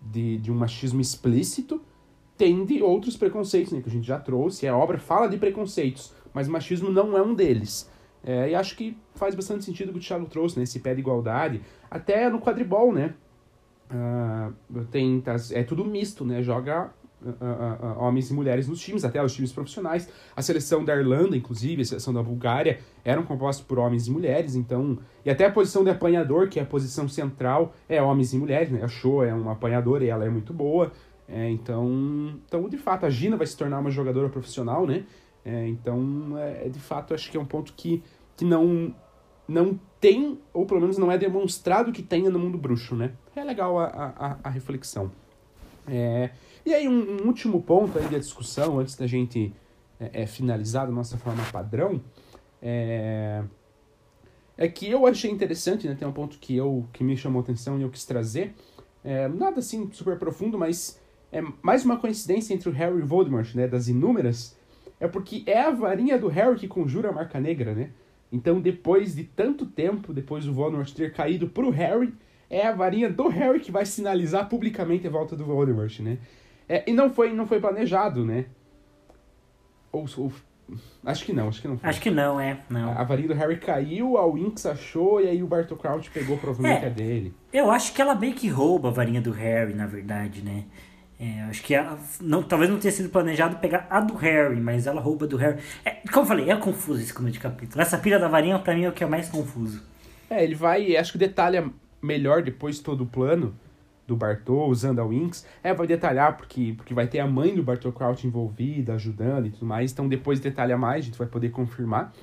de, 0.02 0.38
de 0.38 0.52
um 0.52 0.56
machismo 0.56 1.02
explícito. 1.02 1.82
Tem 2.38 2.66
de 2.66 2.82
outros 2.84 3.16
preconceitos, 3.16 3.72
né, 3.72 3.82
que 3.82 3.90
a 3.90 3.92
gente 3.92 4.06
já 4.06 4.20
trouxe. 4.20 4.68
A 4.68 4.76
obra 4.76 4.98
fala 4.98 5.28
de 5.28 5.38
preconceitos, 5.38 6.14
mas 6.34 6.48
machismo 6.48 6.90
não 6.90 7.18
é 7.18 7.22
um 7.22 7.34
deles. 7.34 7.90
É, 8.24 8.50
e 8.50 8.56
acho 8.56 8.76
que 8.76 8.98
faz 9.14 9.36
bastante 9.36 9.64
sentido 9.64 9.90
o 9.90 9.94
que 9.94 10.00
o 10.00 10.02
Thiago 10.02 10.26
trouxe, 10.26 10.58
né? 10.58 10.64
Esse 10.64 10.80
pé 10.80 10.96
de 10.96 11.00
igualdade. 11.00 11.62
Até 11.90 12.28
no 12.28 12.42
quadribol, 12.42 12.92
né? 12.92 13.14
Uh, 13.92 14.84
tem, 14.86 15.22
tá, 15.22 15.36
é 15.52 15.64
tudo 15.64 15.86
misto, 15.86 16.26
né? 16.26 16.42
Joga 16.42 16.92
uh, 17.30 18.00
uh, 18.00 18.04
homens 18.04 18.30
e 18.30 18.34
mulheres 18.34 18.68
nos 18.68 18.80
times, 18.80 19.04
até 19.04 19.24
os 19.24 19.34
times 19.34 19.52
profissionais. 19.52 20.10
A 20.36 20.42
seleção 20.42 20.84
da 20.84 20.96
Irlanda, 20.96 21.36
inclusive, 21.36 21.82
a 21.82 21.86
seleção 21.86 22.14
da 22.14 22.22
Bulgária, 22.22 22.80
eram 23.04 23.24
compostos 23.24 23.66
por 23.66 23.80
homens 23.80 24.08
e 24.08 24.12
mulheres, 24.12 24.56
então. 24.56 24.98
E 25.26 25.30
até 25.30 25.46
a 25.46 25.52
posição 25.52 25.84
de 25.84 25.90
apanhador, 25.90 26.48
que 26.50 26.60
é 26.60 26.64
a 26.64 26.66
posição 26.66 27.08
central, 27.08 27.74
é 27.90 28.02
homens 28.02 28.34
e 28.34 28.38
mulheres, 28.38 28.70
né? 28.72 28.84
A 28.84 28.88
Show 28.88 29.24
é 29.24 29.34
uma 29.34 29.54
apanhadora 29.54 30.04
e 30.04 30.10
ela 30.10 30.26
é 30.26 30.30
muito 30.30 30.54
boa. 30.54 30.92
É, 31.28 31.50
então, 31.50 32.40
então, 32.46 32.70
de 32.70 32.78
fato, 32.78 33.06
a 33.06 33.10
Gina 33.10 33.36
vai 33.36 33.48
se 33.48 33.58
tornar 33.58 33.80
uma 33.80 33.90
jogadora 33.90 34.30
profissional, 34.30 34.86
né? 34.86 35.06
É, 35.44 35.68
então, 35.68 36.38
é, 36.38 36.70
de 36.70 36.80
fato, 36.80 37.14
acho 37.14 37.30
que 37.30 37.38
é 37.38 37.40
um 37.40 37.46
ponto 37.46 37.74
que, 37.74 38.04
que 38.36 38.46
não, 38.46 38.94
não 39.48 39.80
tem, 40.00 40.40
ou 40.54 40.66
pelo 40.66 40.82
menos 40.82 40.98
não 40.98 41.12
é 41.12 41.18
demonstrado 41.18 41.92
que 41.92 42.04
tenha 42.04 42.30
no 42.30 42.40
mundo 42.40 42.58
bruxo, 42.58 42.96
né? 42.96 43.12
É 43.36 43.44
legal 43.44 43.80
a, 43.80 43.86
a, 43.86 44.38
a 44.44 44.50
reflexão. 44.50 45.12
É, 45.88 46.32
e 46.66 46.74
aí, 46.74 46.88
um, 46.88 47.22
um, 47.22 47.28
último 47.28 47.62
ponto 47.62 47.98
aí 47.98 48.08
da 48.08 48.18
discussão, 48.18 48.80
antes 48.80 48.96
da 48.96 49.06
gente 49.06 49.54
é, 50.00 50.24
é, 50.24 50.28
finalizar 50.28 50.86
da 50.86 50.92
nossa 50.92 51.18
forma 51.18 51.44
padrão, 51.52 52.02
é, 52.62 53.44
é 54.58 54.68
que 54.68 54.90
eu 54.90 55.06
achei 55.06 55.30
interessante, 55.30 55.88
né? 55.88 55.96
Tem 55.96 56.08
um 56.08 56.12
ponto 56.12 56.38
que, 56.40 56.56
eu, 56.56 56.88
que 56.92 57.04
me 57.04 57.16
chamou 57.16 57.42
atenção 57.42 57.78
e 57.78 57.84
eu 57.84 57.90
quis 57.90 58.06
trazer. 58.06 58.54
É, 59.04 59.28
nada 59.28 59.60
assim 59.60 59.90
super 59.92 60.18
profundo, 60.18 60.58
mas 60.58 61.00
é 61.32 61.42
mais 61.62 61.86
uma 61.86 61.98
coincidência 61.98 62.54
entre 62.54 62.70
o 62.70 62.72
Harry 62.72 62.98
e 62.98 63.02
Voldemort, 63.02 63.54
né? 63.54 63.68
Das 63.68 63.88
inúmeras. 63.88 64.58
É 65.00 65.08
porque 65.08 65.44
é 65.46 65.62
a 65.62 65.70
varinha 65.70 66.18
do 66.18 66.28
Harry 66.28 66.58
que 66.58 66.68
conjura 66.68 67.10
a 67.10 67.12
marca 67.12 67.40
negra, 67.40 67.76
né? 67.76 67.92
Então, 68.32 68.60
depois 68.60 69.16
de 69.16 69.24
tanto 69.24 69.66
tempo, 69.66 70.14
depois 70.14 70.46
do 70.46 70.54
Voldemort 70.54 70.92
ter 70.92 71.14
caído 71.14 71.48
pro 71.48 71.70
Harry, 71.70 72.14
é 72.50 72.66
a 72.66 72.72
varinha 72.72 73.10
do 73.10 73.28
Harry 73.28 73.60
que 73.60 73.72
vai 73.72 73.86
sinalizar 73.86 74.50
publicamente 74.50 75.06
a 75.06 75.10
volta 75.10 75.36
do 75.36 75.46
Voldemort, 75.46 76.00
né? 76.00 76.18
É, 76.68 76.84
e 76.90 76.94
não 76.94 77.10
foi, 77.10 77.34
não 77.34 77.46
foi 77.48 77.60
planejado, 77.60 78.26
né? 78.26 78.46
Ou, 79.92 80.06
ou, 80.18 80.32
acho 81.06 81.26
que 81.26 81.32
não, 81.32 81.48
acho 81.48 81.62
que 81.62 81.68
não 81.68 81.78
foi. 81.78 81.90
Acho 81.90 82.02
que 82.02 82.12
não, 82.12 82.40
é. 82.40 82.60
Não. 82.70 82.92
A, 82.92 83.04
varinha 83.04 83.30
do 83.30 83.34
Harry 83.34 83.58
caiu, 83.58 84.18
a 84.18 84.26
Winx 84.26 84.66
achou 84.66 85.22
e 85.22 85.28
aí 85.28 85.44
o 85.44 85.48
Bartol 85.48 85.78
Crouch 85.78 86.10
pegou 86.10 86.38
provavelmente 86.38 86.84
é, 86.84 86.88
a 86.88 86.92
dele. 86.92 87.34
Eu 87.54 87.72
acho 87.72 87.94
que 87.94 88.02
ela 88.02 88.16
meio 88.16 88.34
que 88.34 88.48
rouba 88.48 88.90
a 88.90 88.92
varinha 88.92 89.22
do 89.22 89.32
Harry, 89.32 89.74
na 89.74 89.86
verdade, 89.86 90.42
né? 90.42 90.66
É, 91.18 91.44
acho 91.44 91.64
que 91.64 91.74
não, 92.20 92.44
talvez 92.44 92.70
não 92.70 92.78
tenha 92.78 92.92
sido 92.92 93.08
planejado 93.08 93.56
pegar 93.58 93.88
a 93.90 94.02
do 94.02 94.16
Harry, 94.16 94.60
mas 94.60 94.86
ela 94.86 95.00
rouba 95.00 95.26
do 95.26 95.38
Harry. 95.38 95.60
É, 95.86 95.92
como 96.12 96.24
eu 96.24 96.28
falei, 96.28 96.50
é 96.50 96.56
confuso 96.58 97.00
esse 97.02 97.14
começo 97.14 97.34
de 97.34 97.40
capítulo. 97.40 97.82
Essa 97.82 97.98
pilha 97.98 98.20
da 98.20 98.28
varinha, 98.28 98.60
pra 98.60 98.76
mim, 98.76 98.84
é 98.84 98.90
o 98.90 98.92
que 98.92 99.04
é 99.04 99.08
mais 99.08 99.30
confuso. 99.30 99.82
É, 100.30 100.44
ele 100.44 100.56
vai, 100.56 100.98
acho 100.98 101.14
que 101.14 101.18
detalha 101.18 101.70
melhor 102.02 102.44
depois 102.44 102.80
todo 102.80 103.06
o 103.06 103.08
plano 103.08 103.56
do 104.08 104.16
Bartol 104.16 104.70
usando 104.70 105.00
a 105.00 105.06
Winx. 105.06 105.46
É, 105.64 105.74
vai 105.74 105.88
detalhar 105.88 106.38
porque, 106.38 106.74
porque 106.78 106.94
vai 106.94 107.08
ter 107.08 107.20
a 107.20 107.28
mãe 107.28 107.56
do 107.56 107.64
Bartol 107.64 107.92
Crouch 107.92 108.26
envolvida, 108.26 108.94
ajudando 108.94 109.48
e 109.48 109.52
tudo 109.52 109.66
mais. 109.66 109.92
Então 109.92 110.08
depois 110.08 110.40
detalha 110.40 110.78
mais, 110.78 111.04
a 111.04 111.06
gente 111.06 111.18
vai 111.18 111.28
poder 111.28 111.50
confirmar. 111.50 112.14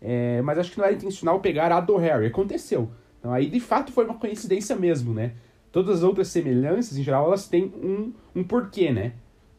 É, 0.00 0.40
mas 0.42 0.58
acho 0.58 0.72
que 0.72 0.78
não 0.78 0.84
era 0.84 0.94
intencional 0.94 1.40
pegar 1.40 1.72
a 1.72 1.80
do 1.80 1.96
Harry. 1.96 2.26
Aconteceu. 2.26 2.90
Então 3.18 3.32
aí 3.32 3.48
de 3.48 3.60
fato 3.60 3.92
foi 3.92 4.04
uma 4.04 4.14
coincidência 4.14 4.76
mesmo, 4.76 5.12
né? 5.12 5.32
Todas 5.72 5.98
as 5.98 6.02
outras 6.02 6.28
semelhanças, 6.28 6.96
em 6.96 7.02
geral, 7.02 7.26
elas 7.26 7.48
têm 7.48 7.64
um, 7.64 8.12
um 8.34 8.42
porquê, 8.42 8.90
né? 8.90 9.12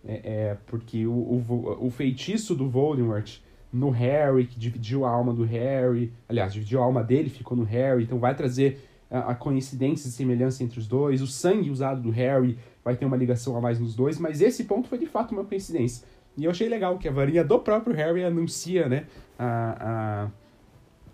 É, 0.07 0.21
é 0.23 0.57
porque 0.65 1.05
o, 1.05 1.11
o, 1.11 1.78
o, 1.86 1.91
feitiço 1.91 2.55
do 2.55 2.69
Voldemort 2.69 3.39
no 3.71 3.89
Harry, 3.89 4.45
que 4.45 4.57
dividiu 4.57 5.05
a 5.05 5.09
alma 5.11 5.34
do 5.34 5.43
Harry, 5.43 6.11
aliás, 6.28 6.53
dividiu 6.53 6.82
a 6.82 6.86
alma 6.86 7.03
dele, 7.03 7.30
ficou 7.30 7.57
no 7.57 7.63
Harry, 7.63 8.03
então 8.03 8.17
vai 8.17 8.34
trazer 8.34 8.86
a, 9.09 9.35
coincidência 9.35 10.07
e 10.07 10.11
semelhança 10.11 10.63
entre 10.63 10.79
os 10.79 10.87
dois. 10.87 11.21
O 11.21 11.27
sangue 11.27 11.69
usado 11.69 12.01
do 12.01 12.09
Harry 12.09 12.57
vai 12.83 12.95
ter 12.95 13.05
uma 13.05 13.17
ligação 13.17 13.55
a 13.55 13.61
mais 13.61 13.79
nos 13.79 13.95
dois, 13.95 14.19
mas 14.19 14.41
esse 14.41 14.63
ponto 14.65 14.87
foi 14.87 14.97
de 14.97 15.05
fato 15.05 15.31
uma 15.31 15.43
coincidência. 15.43 16.05
E 16.37 16.45
eu 16.45 16.51
achei 16.51 16.69
legal 16.69 16.97
que 16.97 17.07
a 17.07 17.11
varinha 17.11 17.43
do 17.43 17.59
próprio 17.59 17.95
Harry 17.95 18.23
anuncia, 18.23 18.87
né, 18.87 19.07
a, 19.39 20.29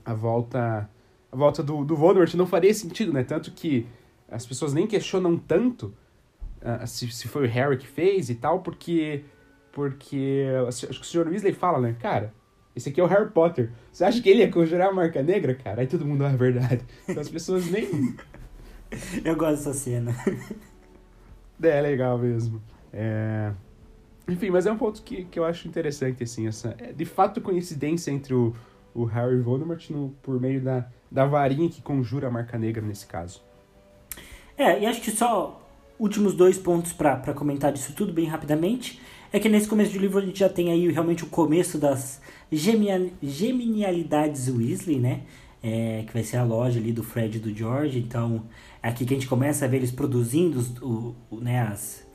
a, 0.05 0.11
a 0.11 0.13
volta 0.13 0.89
a 1.33 1.35
volta 1.35 1.63
do, 1.63 1.83
do 1.83 1.95
Voldemort. 1.95 2.31
Não 2.35 2.45
faria 2.45 2.73
sentido, 2.73 3.11
né? 3.11 3.23
Tanto 3.23 3.51
que 3.51 3.87
as 4.29 4.45
pessoas 4.45 4.71
nem 4.71 4.85
questionam 4.85 5.35
tanto 5.35 5.93
uh, 6.61 6.85
se, 6.85 7.11
se 7.11 7.27
foi 7.27 7.47
o 7.47 7.49
Harry 7.49 7.77
que 7.77 7.87
fez 7.87 8.29
e 8.29 8.35
tal, 8.35 8.59
porque. 8.61 9.25
Porque. 9.71 10.45
Acho 10.67 10.87
que 10.87 11.01
o 11.01 11.03
Sr. 11.03 11.27
Weasley 11.27 11.53
fala, 11.53 11.79
né? 11.79 11.95
Cara, 11.99 12.31
esse 12.75 12.89
aqui 12.89 12.99
é 12.99 13.03
o 13.03 13.07
Harry 13.07 13.29
Potter. 13.29 13.71
Você 13.91 14.03
acha 14.03 14.21
que 14.21 14.29
ele 14.29 14.39
ia 14.39 14.51
conjurar 14.51 14.89
a 14.89 14.93
marca 14.93 15.21
negra, 15.21 15.53
cara? 15.53 15.81
Aí 15.81 15.87
todo 15.87 16.05
mundo, 16.05 16.25
ah, 16.25 16.31
é 16.31 16.35
verdade. 16.35 16.81
Então 17.07 17.21
as 17.21 17.29
pessoas 17.29 17.69
nem. 17.69 17.87
Eu 19.23 19.35
gosto 19.35 19.57
dessa 19.57 19.73
cena. 19.73 20.13
É, 21.61 21.77
é 21.77 21.81
legal 21.81 22.17
mesmo. 22.17 22.61
É... 22.91 23.53
Enfim, 24.27 24.49
mas 24.49 24.65
é 24.65 24.71
um 24.71 24.77
ponto 24.77 25.01
que, 25.01 25.23
que 25.23 25.39
eu 25.39 25.45
acho 25.45 25.65
interessante, 25.65 26.21
assim, 26.21 26.45
essa. 26.45 26.75
É, 26.77 26.91
de 26.91 27.05
fato, 27.05 27.39
coincidência 27.39 28.11
entre 28.11 28.33
o, 28.33 28.53
o 28.93 29.05
Harry 29.05 29.35
e 29.37 29.41
Voldemort 29.41 29.89
no, 29.89 30.09
por 30.21 30.41
meio 30.41 30.61
da, 30.61 30.85
da 31.09 31.25
varinha 31.25 31.69
que 31.69 31.81
conjura 31.81 32.27
a 32.27 32.31
marca 32.31 32.57
negra 32.57 32.81
nesse 32.85 33.05
caso. 33.05 33.41
É, 34.57 34.81
e 34.81 34.85
acho 34.85 35.01
que 35.01 35.11
só 35.11 35.61
últimos 35.97 36.33
dois 36.33 36.57
pontos 36.57 36.91
para 36.91 37.33
comentar 37.33 37.71
disso 37.71 37.93
tudo 37.93 38.11
bem 38.11 38.25
rapidamente. 38.25 39.01
É 39.35 39.39
que 39.39 39.49
nesse 39.49 39.67
começo 39.67 39.91
do 39.91 39.97
livro 39.97 40.19
a 40.19 40.21
gente 40.21 40.37
já 40.37 40.47
tem 40.47 40.71
aí 40.71 40.87
realmente 40.91 41.23
o 41.23 41.27
começo 41.27 41.79
das 41.79 42.21
geminialidades 42.51 44.47
Weasley, 44.47 44.99
né? 44.99 45.21
É, 45.63 46.03
que 46.05 46.13
vai 46.13 46.21
ser 46.21 46.37
a 46.37 46.43
loja 46.43 46.79
ali 46.79 46.91
do 46.91 47.01
Fred 47.01 47.37
e 47.37 47.39
do 47.41 47.51
George. 47.51 47.97
Então, 47.97 48.43
é 48.83 48.89
aqui 48.89 49.03
que 49.07 49.11
a 49.11 49.17
gente 49.17 49.27
começa 49.27 49.65
a 49.65 49.67
ver 49.67 49.77
eles 49.77 49.89
produzindo 49.89 50.59
os, 50.59 50.69
o, 50.79 51.15
o, 51.31 51.37
né, 51.37 51.61
as, 51.61 52.05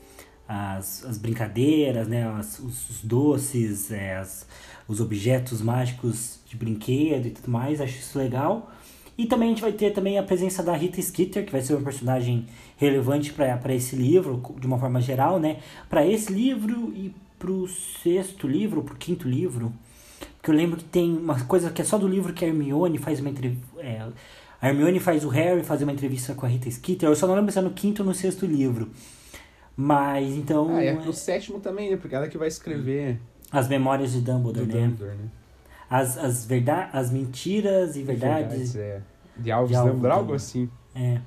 as, 0.46 1.04
as 1.04 1.18
brincadeiras, 1.18 2.06
né, 2.06 2.24
as, 2.38 2.60
os, 2.60 2.88
os 2.88 3.02
doces, 3.02 3.90
é, 3.90 4.18
as, 4.18 4.46
os 4.86 5.00
objetos 5.00 5.60
mágicos 5.60 6.38
de 6.46 6.56
brinquedo 6.56 7.26
e 7.26 7.30
tudo 7.30 7.50
mais. 7.50 7.80
Acho 7.80 7.98
isso 7.98 8.16
legal. 8.16 8.70
E 9.18 9.26
também 9.26 9.48
a 9.48 9.50
gente 9.50 9.62
vai 9.62 9.72
ter 9.72 9.92
também 9.92 10.16
a 10.16 10.22
presença 10.22 10.62
da 10.62 10.72
Rita 10.72 11.02
Skeeter, 11.02 11.44
que 11.44 11.50
vai 11.50 11.60
ser 11.60 11.74
uma 11.74 11.82
personagem 11.82 12.46
relevante 12.76 13.32
para 13.32 13.74
esse 13.74 13.96
livro, 13.96 14.40
de 14.60 14.64
uma 14.64 14.78
forma 14.78 15.00
geral, 15.00 15.40
né? 15.40 15.58
Para 15.90 16.06
esse 16.06 16.32
livro 16.32 16.92
e 16.94 17.12
para 17.36 17.50
o 17.50 17.66
sexto 17.66 18.46
livro, 18.46 18.80
para 18.80 18.94
o 18.94 18.96
quinto 18.96 19.28
livro. 19.28 19.72
Porque 20.36 20.52
eu 20.52 20.54
lembro 20.54 20.76
que 20.76 20.84
tem 20.84 21.16
uma 21.16 21.44
coisa 21.46 21.68
que 21.70 21.82
é 21.82 21.84
só 21.84 21.98
do 21.98 22.06
livro 22.06 22.32
que 22.32 22.44
a 22.44 22.48
Hermione 22.48 22.96
faz 22.96 23.18
uma 23.18 23.28
entrevista. 23.28 23.66
É, 23.78 24.06
a 24.62 24.68
Hermione 24.68 25.00
faz 25.00 25.24
o 25.24 25.28
Harry 25.28 25.64
fazer 25.64 25.82
uma 25.82 25.92
entrevista 25.92 26.32
com 26.34 26.46
a 26.46 26.48
Rita 26.48 26.70
Skeeter. 26.70 27.08
Eu 27.08 27.16
só 27.16 27.26
não 27.26 27.34
lembro 27.34 27.50
se 27.50 27.58
é 27.58 27.62
no 27.62 27.72
quinto 27.72 28.02
ou 28.02 28.08
no 28.08 28.14
sexto 28.14 28.46
livro. 28.46 28.88
Mas 29.76 30.32
então. 30.36 30.76
Ah, 30.76 30.84
é 30.84 30.92
no 30.92 31.12
sétimo 31.12 31.58
também, 31.58 31.90
né? 31.90 31.96
Porque 31.96 32.14
ela 32.14 32.28
que 32.28 32.38
vai 32.38 32.46
escrever. 32.46 33.18
As 33.50 33.66
memórias 33.66 34.12
de 34.12 34.20
Dumbledore, 34.20 34.66
né? 34.66 34.86
Dumbledore, 34.86 35.16
né? 35.16 35.28
As, 35.90 36.18
as, 36.18 36.44
verdade, 36.44 36.90
as 36.92 37.10
mentiras 37.10 37.96
e 37.96 38.02
verdades. 38.02 38.74
verdades 38.74 38.76
é. 38.76 39.02
De 39.36 39.52
Alves 39.52 39.76
de 39.76 39.84
Dumbledore, 39.84 40.12
algo 40.12 40.34
assim. 40.34 40.68
É. 40.94 41.20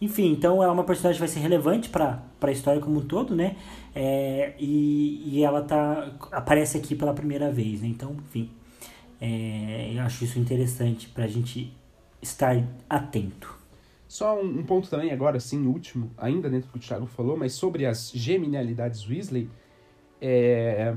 Enfim, 0.00 0.32
então 0.32 0.62
ela 0.62 0.70
é 0.70 0.74
uma 0.74 0.84
personagem 0.84 1.16
que 1.16 1.26
vai 1.26 1.28
ser 1.28 1.40
relevante 1.40 1.88
para 1.88 2.22
a 2.40 2.50
história 2.50 2.80
como 2.80 2.98
um 2.98 3.06
todo, 3.06 3.34
né? 3.34 3.56
É, 3.94 4.54
e, 4.58 5.22
e 5.38 5.42
ela 5.42 5.62
tá 5.62 6.12
aparece 6.30 6.76
aqui 6.76 6.94
pela 6.94 7.14
primeira 7.14 7.50
vez, 7.50 7.80
né? 7.80 7.88
Então, 7.88 8.16
enfim, 8.26 8.50
é, 9.20 9.92
eu 9.94 10.02
acho 10.02 10.24
isso 10.24 10.38
interessante 10.38 11.08
para 11.08 11.24
a 11.24 11.28
gente 11.28 11.74
estar 12.20 12.62
atento. 12.88 13.54
Só 14.06 14.40
um, 14.40 14.58
um, 14.58 14.62
ponto 14.62 14.88
também 14.88 15.10
agora, 15.10 15.40
sim, 15.40 15.66
último, 15.66 16.10
ainda 16.16 16.48
dentro 16.48 16.68
do 16.68 16.72
que 16.72 16.78
o 16.78 16.80
Thiago 16.80 17.06
falou, 17.06 17.36
mas 17.36 17.52
sobre 17.54 17.86
as 17.86 18.12
geminialidades 18.14 19.08
Weasley, 19.08 19.48
é, 20.20 20.94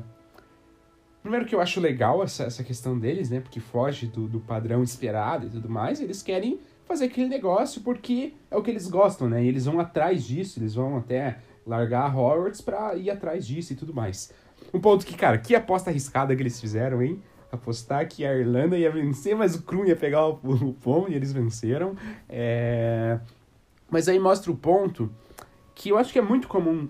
Primeiro 1.27 1.45
que 1.45 1.53
eu 1.53 1.59
acho 1.59 1.81
legal 1.81 2.23
essa, 2.23 2.45
essa 2.45 2.63
questão 2.63 2.97
deles, 2.97 3.29
né? 3.29 3.41
Porque 3.41 3.59
foge 3.59 4.07
do, 4.07 4.29
do 4.29 4.39
padrão 4.39 4.81
esperado 4.81 5.47
e 5.47 5.49
tudo 5.49 5.67
mais. 5.67 5.99
Eles 5.99 6.23
querem 6.23 6.57
fazer 6.85 7.03
aquele 7.03 7.27
negócio 7.27 7.81
porque 7.81 8.31
é 8.49 8.55
o 8.55 8.63
que 8.63 8.71
eles 8.71 8.87
gostam, 8.87 9.27
né? 9.27 9.43
E 9.43 9.47
eles 9.49 9.65
vão 9.65 9.77
atrás 9.77 10.23
disso, 10.23 10.57
eles 10.57 10.73
vão 10.73 10.95
até 10.95 11.39
largar 11.65 12.17
Hogwarts 12.17 12.61
pra 12.61 12.95
ir 12.95 13.09
atrás 13.09 13.45
disso 13.45 13.73
e 13.73 13.75
tudo 13.75 13.93
mais. 13.93 14.31
Um 14.73 14.79
ponto 14.79 15.05
que, 15.05 15.17
cara, 15.17 15.37
que 15.37 15.53
aposta 15.53 15.89
arriscada 15.89 16.33
que 16.33 16.41
eles 16.41 16.61
fizeram, 16.61 17.03
hein? 17.03 17.21
Apostar 17.51 18.07
que 18.07 18.25
a 18.25 18.33
Irlanda 18.33 18.77
ia 18.77 18.89
vencer, 18.89 19.35
mas 19.35 19.53
o 19.53 19.63
Krum 19.63 19.83
ia 19.83 19.97
pegar 19.97 20.29
o, 20.29 20.39
o 20.41 21.09
e 21.09 21.13
eles 21.13 21.33
venceram. 21.33 21.93
É... 22.29 23.19
Mas 23.91 24.07
aí 24.07 24.17
mostra 24.17 24.49
o 24.49 24.55
ponto 24.55 25.11
que 25.75 25.89
eu 25.89 25.97
acho 25.97 26.13
que 26.13 26.19
é 26.19 26.21
muito 26.21 26.47
comum 26.47 26.87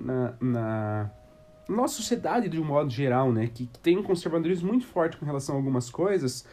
na, 0.00 0.32
na 0.40 1.10
nossa 1.68 1.94
sociedade 1.94 2.48
de 2.48 2.60
um 2.60 2.64
modo 2.64 2.90
geral, 2.90 3.32
né, 3.32 3.48
que, 3.52 3.66
tem 3.82 3.96
um 3.96 4.02
conservadorismo 4.02 4.68
muito 4.68 4.86
forte 4.86 5.16
com 5.16 5.24
relação 5.24 5.54
a 5.54 5.58
algumas 5.58 5.90
coisas, 5.90 6.46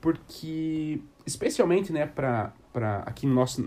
porque 0.00 1.00
especialmente, 1.26 1.92
né, 1.92 2.06
para 2.06 2.52
aqui 3.06 3.26
no 3.26 3.34
nosso 3.34 3.62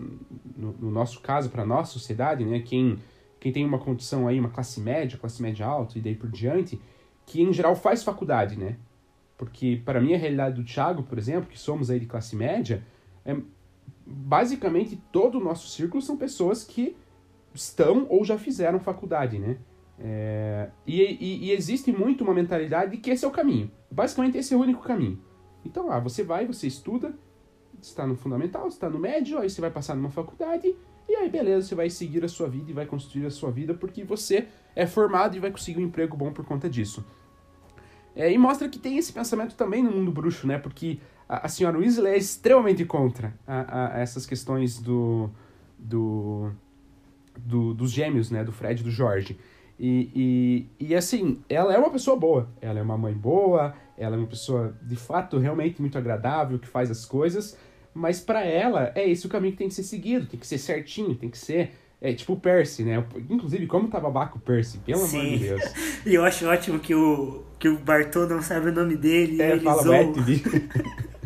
no, 0.55 0.73
no 0.73 0.91
nosso 0.91 1.21
caso, 1.21 1.49
para 1.49 1.65
nossa 1.65 1.91
sociedade, 1.93 2.45
né, 2.45 2.59
quem 2.59 2.99
quem 3.39 3.51
tem 3.51 3.65
uma 3.65 3.77
condição 3.77 4.27
aí, 4.27 4.39
uma 4.39 4.49
classe 4.49 4.81
média, 4.81 5.17
classe 5.17 5.41
média 5.41 5.65
alta 5.65 5.97
e 5.97 6.01
daí 6.01 6.15
por 6.15 6.29
diante, 6.29 6.81
que 7.25 7.41
em 7.41 7.53
geral 7.53 7.75
faz 7.75 8.03
faculdade, 8.03 8.57
né? 8.57 8.77
Porque 9.37 9.81
para 9.85 10.01
mim 10.01 10.15
a 10.15 10.17
realidade 10.17 10.55
do 10.55 10.63
Thiago, 10.63 11.03
por 11.03 11.17
exemplo, 11.17 11.49
que 11.49 11.59
somos 11.59 11.91
aí 11.91 11.99
de 11.99 12.07
classe 12.07 12.35
média, 12.35 12.83
é 13.23 13.37
basicamente 14.05 14.95
todo 15.11 15.37
o 15.37 15.43
nosso 15.43 15.67
círculo 15.67 16.01
são 16.01 16.17
pessoas 16.17 16.63
que 16.63 16.95
estão 17.53 18.07
ou 18.09 18.23
já 18.23 18.37
fizeram 18.37 18.79
faculdade, 18.79 19.37
né? 19.37 19.57
É, 19.99 20.69
e, 20.85 21.01
e, 21.01 21.45
e, 21.45 21.51
existe 21.51 21.91
muito 21.91 22.23
uma 22.23 22.33
mentalidade 22.33 22.91
de 22.91 22.97
que 22.97 23.09
esse 23.09 23.25
é 23.25 23.27
o 23.27 23.31
caminho. 23.31 23.71
Basicamente, 23.89 24.37
esse 24.37 24.53
é 24.53 24.57
o 24.57 24.59
único 24.59 24.83
caminho. 24.83 25.19
Então, 25.65 25.87
lá, 25.87 25.97
ah, 25.97 25.99
você 25.99 26.23
vai, 26.23 26.45
você 26.45 26.67
estuda, 26.67 27.15
está 27.81 28.05
no 28.05 28.15
fundamental, 28.15 28.67
está 28.67 28.89
no 28.89 28.99
médio, 28.99 29.39
aí 29.39 29.49
você 29.49 29.59
vai 29.59 29.71
passar 29.71 29.95
numa 29.95 30.09
faculdade, 30.09 30.75
E 31.09 31.15
aí, 31.15 31.29
beleza, 31.29 31.67
você 31.67 31.75
vai 31.75 31.89
seguir 31.89 32.23
a 32.25 32.27
sua 32.27 32.49
vida 32.49 32.69
e 32.69 32.73
vai 32.73 32.85
construir 32.85 33.25
a 33.25 33.31
sua 33.31 33.49
vida 33.49 33.73
porque 33.73 34.03
você 34.03 34.47
é 34.75 34.85
formado 34.85 35.35
e 35.37 35.39
vai 35.39 35.49
conseguir 35.49 35.79
um 35.79 35.85
emprego 35.85 36.17
bom 36.17 36.33
por 36.33 36.45
conta 36.45 36.69
disso. 36.69 37.03
É, 38.13 38.31
e 38.31 38.37
mostra 38.37 38.67
que 38.67 38.77
tem 38.77 38.97
esse 38.97 39.13
pensamento 39.13 39.55
também 39.55 39.83
no 39.83 39.91
mundo 39.91 40.11
bruxo, 40.11 40.45
né? 40.47 40.57
Porque 40.57 40.99
a, 41.29 41.45
a 41.45 41.47
senhora 41.47 41.77
Weasley 41.77 42.13
é 42.13 42.17
extremamente 42.17 42.83
contra 42.83 43.33
a, 43.47 43.95
a 43.95 43.99
essas 43.99 44.25
questões 44.25 44.79
do, 44.79 45.29
do, 45.77 46.51
do, 47.37 47.73
dos 47.73 47.91
gêmeos, 47.91 48.31
né? 48.31 48.43
Do 48.43 48.51
Fred 48.51 48.81
e 48.81 48.83
do 48.83 48.91
Jorge. 48.91 49.39
E, 49.79 50.67
e, 50.79 50.87
e 50.87 50.95
assim, 50.95 51.39
ela 51.47 51.73
é 51.73 51.77
uma 51.77 51.89
pessoa 51.89 52.17
boa. 52.17 52.49
Ela 52.61 52.79
é 52.79 52.81
uma 52.81 52.97
mãe 52.97 53.13
boa, 53.13 53.73
ela 53.97 54.15
é 54.15 54.19
uma 54.19 54.27
pessoa 54.27 54.75
de 54.81 54.95
fato 54.95 55.37
realmente 55.37 55.79
muito 55.81 55.97
agradável, 55.97 56.57
que 56.57 56.67
faz 56.67 56.89
as 56.89 57.05
coisas. 57.05 57.57
Mas 57.93 58.19
para 58.19 58.43
ela, 58.43 58.91
é 58.95 59.09
esse 59.09 59.25
o 59.25 59.29
caminho 59.29 59.53
que 59.53 59.59
tem 59.59 59.67
que 59.67 59.73
ser 59.73 59.83
seguido, 59.83 60.27
tem 60.27 60.39
que 60.39 60.47
ser 60.47 60.57
certinho, 60.57 61.15
tem 61.15 61.29
que 61.29 61.37
ser 61.37 61.71
é 61.99 62.13
tipo 62.13 62.33
o 62.33 62.39
Percy, 62.39 62.83
né? 62.83 63.03
Inclusive, 63.29 63.65
como 63.65 63.87
tá 63.87 63.99
babaca 63.99 64.37
o 64.37 64.39
Percy, 64.39 64.77
pelo 64.79 64.99
Sim. 64.99 65.19
amor 65.19 65.29
de 65.31 65.37
Deus. 65.39 65.63
e 66.05 66.13
eu 66.13 66.23
acho 66.23 66.47
ótimo 66.47 66.79
que 66.79 66.93
o, 66.93 67.43
que 67.57 67.67
o 67.67 67.79
Bartô 67.79 68.27
não 68.27 68.41
sabe 68.41 68.69
o 68.69 68.71
nome 68.71 68.95
dele. 68.95 69.41
É, 69.41 69.59
fala 69.59 69.81
Wetby. 69.81 70.43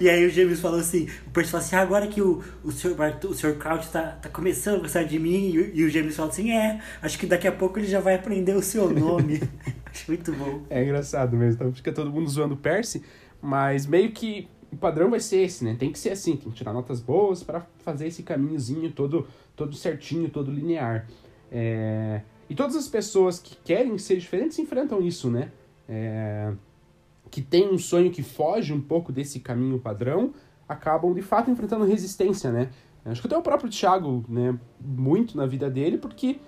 e 0.00 0.08
aí 0.08 0.26
o 0.26 0.30
James 0.30 0.60
falou 0.60 0.80
assim, 0.80 1.08
o 1.26 1.30
Percy 1.30 1.50
falou 1.50 1.66
assim, 1.66 1.76
ah, 1.76 1.80
agora 1.80 2.06
que 2.06 2.20
o, 2.20 2.42
o 2.64 2.70
Sr. 2.70 2.94
O 3.28 3.34
Sr. 3.34 3.56
Crouch 3.56 3.88
tá, 3.90 4.18
tá 4.22 4.28
começando 4.28 4.76
a 4.76 4.78
gostar 4.80 5.04
de 5.04 5.18
mim, 5.18 5.50
e, 5.50 5.80
e 5.80 5.84
o 5.84 5.90
James 5.90 6.16
falou 6.16 6.30
assim, 6.30 6.52
é, 6.52 6.80
acho 7.02 7.18
que 7.18 7.26
daqui 7.26 7.46
a 7.48 7.52
pouco 7.52 7.78
ele 7.78 7.86
já 7.86 8.00
vai 8.00 8.14
aprender 8.14 8.54
o 8.54 8.62
seu 8.62 8.90
nome. 8.90 9.40
acho 9.86 10.04
muito 10.08 10.32
bom. 10.32 10.62
É 10.70 10.82
engraçado 10.82 11.36
mesmo, 11.36 11.54
então 11.54 11.72
fica 11.72 11.92
todo 11.92 12.10
mundo 12.10 12.28
zoando 12.28 12.54
o 12.54 12.58
Percy, 12.58 13.02
mas 13.40 13.86
meio 13.86 14.12
que 14.12 14.48
o 14.72 14.76
padrão 14.76 15.10
vai 15.10 15.20
ser 15.20 15.38
esse, 15.38 15.64
né? 15.64 15.76
Tem 15.78 15.90
que 15.90 15.98
ser 15.98 16.10
assim, 16.10 16.36
tem 16.36 16.50
que 16.50 16.56
tirar 16.56 16.72
notas 16.72 17.00
boas 17.00 17.42
para 17.42 17.66
fazer 17.84 18.06
esse 18.06 18.22
caminhozinho 18.22 18.92
todo 18.92 19.26
todo 19.56 19.76
certinho, 19.76 20.30
todo 20.30 20.50
linear. 20.50 21.06
É... 21.52 22.22
E 22.48 22.54
todas 22.54 22.74
as 22.76 22.88
pessoas 22.88 23.38
que 23.38 23.56
querem 23.62 23.96
ser 23.98 24.16
diferentes 24.16 24.58
enfrentam 24.58 25.02
isso, 25.02 25.30
né? 25.30 25.50
É... 25.88 26.52
Que 27.30 27.40
tem 27.40 27.68
um 27.68 27.78
sonho 27.78 28.10
que 28.10 28.22
foge 28.22 28.72
um 28.72 28.80
pouco 28.80 29.12
desse 29.12 29.40
caminho 29.40 29.78
padrão, 29.78 30.32
acabam 30.68 31.14
de 31.14 31.22
fato 31.22 31.50
enfrentando 31.50 31.84
resistência, 31.84 32.50
né? 32.50 32.70
Acho 33.04 33.20
que 33.20 33.26
até 33.26 33.36
o 33.36 33.42
próprio 33.42 33.70
Thiago, 33.70 34.24
né, 34.28 34.58
muito 34.78 35.36
na 35.36 35.46
vida 35.46 35.70
dele, 35.70 35.96
porque, 35.96 36.38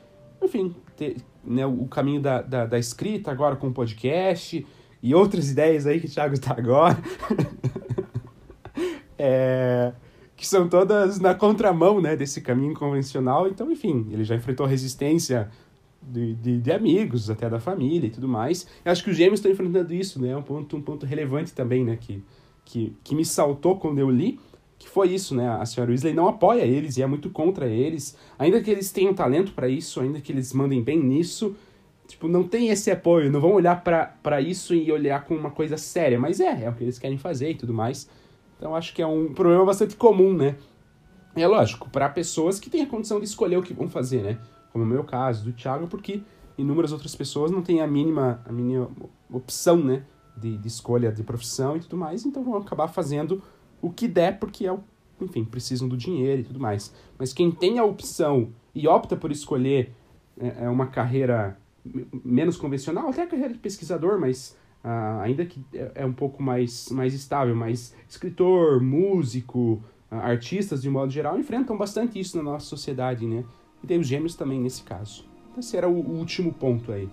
enfim, 0.43 0.75
ter, 0.97 1.17
né, 1.43 1.65
o 1.65 1.87
caminho 1.87 2.21
da, 2.21 2.43
da, 2.43 2.67
da 2.67 2.79
escrita 2.79 3.31
agora 3.31 3.57
com 3.57 3.69
o 3.69 3.73
podcast 3.73 4.65
e 5.03 5.15
outras 5.15 5.51
ideias 5.51 5.87
aí 5.87 5.99
que 5.99 6.07
o 6.07 6.11
Thiago 6.11 6.35
está 6.35 6.55
agora. 6.57 6.99
é, 9.19 9.93
que 10.37 10.47
são 10.47 10.69
todas 10.69 11.19
na 11.19 11.35
contramão 11.35 12.01
né, 12.01 12.17
desse 12.17 12.41
caminho 12.41 12.75
convencional. 12.75 13.49
Então, 13.49 13.71
enfim, 13.71 14.09
ele 14.11 14.25
já 14.25 14.35
enfrentou 14.35 14.67
resistência 14.67 15.49
de, 16.03 16.35
de, 16.35 16.59
de, 16.59 16.73
amigos, 16.73 17.31
até 17.31 17.49
da 17.49 17.61
família 17.61 18.07
e 18.07 18.11
tudo 18.11 18.29
mais. 18.29 18.67
Eu 18.85 18.93
acho 18.93 19.05
que 19.05 19.11
os 19.11 19.17
gêmeos 19.17 19.39
estão 19.39 19.51
enfrentando 19.51 19.95
isso, 19.95 20.21
né? 20.21 20.37
Um 20.37 20.43
ponto, 20.43 20.77
um 20.77 20.83
ponto 20.83 21.07
relevante 21.07 21.53
também, 21.53 21.85
né? 21.85 21.97
Que, 22.01 22.23
que, 22.65 22.97
que 23.03 23.15
me 23.15 23.25
saltou 23.25 23.79
quando 23.79 23.99
eu 23.99 24.11
li, 24.11 24.39
que 24.79 24.89
foi 24.89 25.11
isso, 25.11 25.35
né? 25.35 25.49
A 25.49 25.65
senhora 25.65 25.91
Weasley 25.91 26.13
não 26.13 26.29
apoia 26.29 26.63
eles 26.63 26.97
e 26.97 27.03
é 27.03 27.07
muito 27.07 27.31
contra 27.31 27.67
eles. 27.67 28.17
Ainda 28.39 28.61
que 28.61 28.71
eles 28.71 28.91
tenham 28.91 29.15
talento 29.15 29.53
para 29.53 29.69
isso, 29.69 30.01
ainda 30.01 30.21
que 30.21 30.33
eles 30.33 30.53
mandem 30.53 30.83
bem 30.83 30.99
nisso, 31.03 31.55
tipo, 32.07 32.27
não 32.27 32.43
tem 32.43 32.69
esse 32.69 32.91
apoio. 32.91 33.31
Não 33.31 33.41
vão 33.41 33.53
olhar 33.53 33.83
para 33.83 34.41
isso 34.41 34.75
e 34.75 34.91
olhar 34.91 35.25
com 35.25 35.35
uma 35.35 35.51
coisa 35.51 35.77
séria. 35.77 36.19
Mas 36.19 36.41
é, 36.41 36.65
é 36.65 36.69
o 36.69 36.73
que 36.75 36.83
eles 36.83 36.99
querem 36.99 37.19
fazer 37.19 37.51
e 37.51 37.55
tudo 37.55 37.73
mais. 37.73 38.09
Então 38.59 38.75
acho 38.75 38.95
que 38.95 39.03
é 39.03 39.07
um 39.07 39.33
problema 39.33 39.65
bastante 39.65 39.97
comum, 39.97 40.33
né? 40.33 40.57
É 41.35 41.47
lógico, 41.47 41.89
para 41.89 42.09
pessoas 42.09 42.61
que 42.61 42.69
têm 42.69 42.83
a 42.83 42.87
condição 42.87 43.19
de 43.19 43.25
escolher 43.25 43.57
o 43.57 43.63
que 43.63 43.73
vão 43.73 43.89
fazer, 43.89 44.23
né? 44.23 44.39
Como 44.73 44.85
o 44.85 44.87
meu 44.87 45.05
caso, 45.05 45.45
do 45.45 45.53
Thiago, 45.53 45.87
porque 45.87 46.23
inúmeras 46.57 46.93
outras 46.93 47.15
pessoas 47.15 47.51
não 47.51 47.63
têm 47.63 47.81
a 47.81 47.87
mínima, 47.87 48.41
a 48.45 48.53
mínima 48.53 48.91
opção, 49.31 49.77
né? 49.77 50.05
De, 50.37 50.57
de 50.57 50.67
escolha 50.67 51.13
de 51.13 51.23
profissão 51.23 51.77
e 51.77 51.81
tudo 51.81 51.97
mais, 51.97 52.25
então 52.25 52.43
vão 52.43 52.57
acabar 52.57 52.89
fazendo 52.89 53.43
o 53.83 53.91
que 53.91 54.09
der, 54.09 54.39
porque 54.39 54.67
é 54.67 54.73
o, 54.73 54.81
enfim, 55.21 55.45
precisam 55.45 55.87
do 55.87 55.97
dinheiro 55.97 56.41
e 56.41 56.45
tudo 56.45 56.59
mais. 56.59 56.95
Mas 57.19 57.35
quem 57.35 57.51
tem 57.51 57.79
a 57.79 57.85
opção 57.85 58.49
e 58.75 58.89
opta 58.89 59.15
por 59.15 59.31
escolher 59.31 59.93
é, 60.41 60.65
é 60.65 60.69
uma 60.71 60.87
carreira 60.87 61.59
menos 62.25 62.57
convencional, 62.57 63.11
até 63.11 63.23
a 63.23 63.27
carreira 63.27 63.53
de 63.53 63.59
pesquisador, 63.59 64.19
mas 64.19 64.57
Uh, 64.85 65.21
ainda 65.21 65.47
que 65.47 65.65
é, 65.73 65.93
é 65.95 66.05
um 66.05 66.13
pouco 66.13 66.43
mais, 66.43 66.89
mais 66.91 67.15
estável, 67.15 67.55
mas 67.55 67.95
escritor, 68.09 68.83
músico, 68.83 69.81
uh, 70.11 70.17
artistas 70.17 70.83
de 70.83 70.91
modo 70.91 71.13
geral 71.13 71.39
enfrentam 71.39 71.79
bastante 71.79 72.19
isso 72.19 72.37
na 72.37 72.43
nossa 72.43 72.67
sociedade, 72.67 73.25
né? 73.25 73.45
E 73.83 73.87
tem 73.87 73.99
os 73.99 74.07
gêmeos 74.07 74.35
também 74.35 74.61
nesse 74.61 74.83
caso. 74.83 75.25
Esse 75.59 75.77
era 75.77 75.89
o, 75.89 75.93
o 75.93 76.19
último 76.19 76.53
ponto 76.53 76.93
aí. 76.93 77.09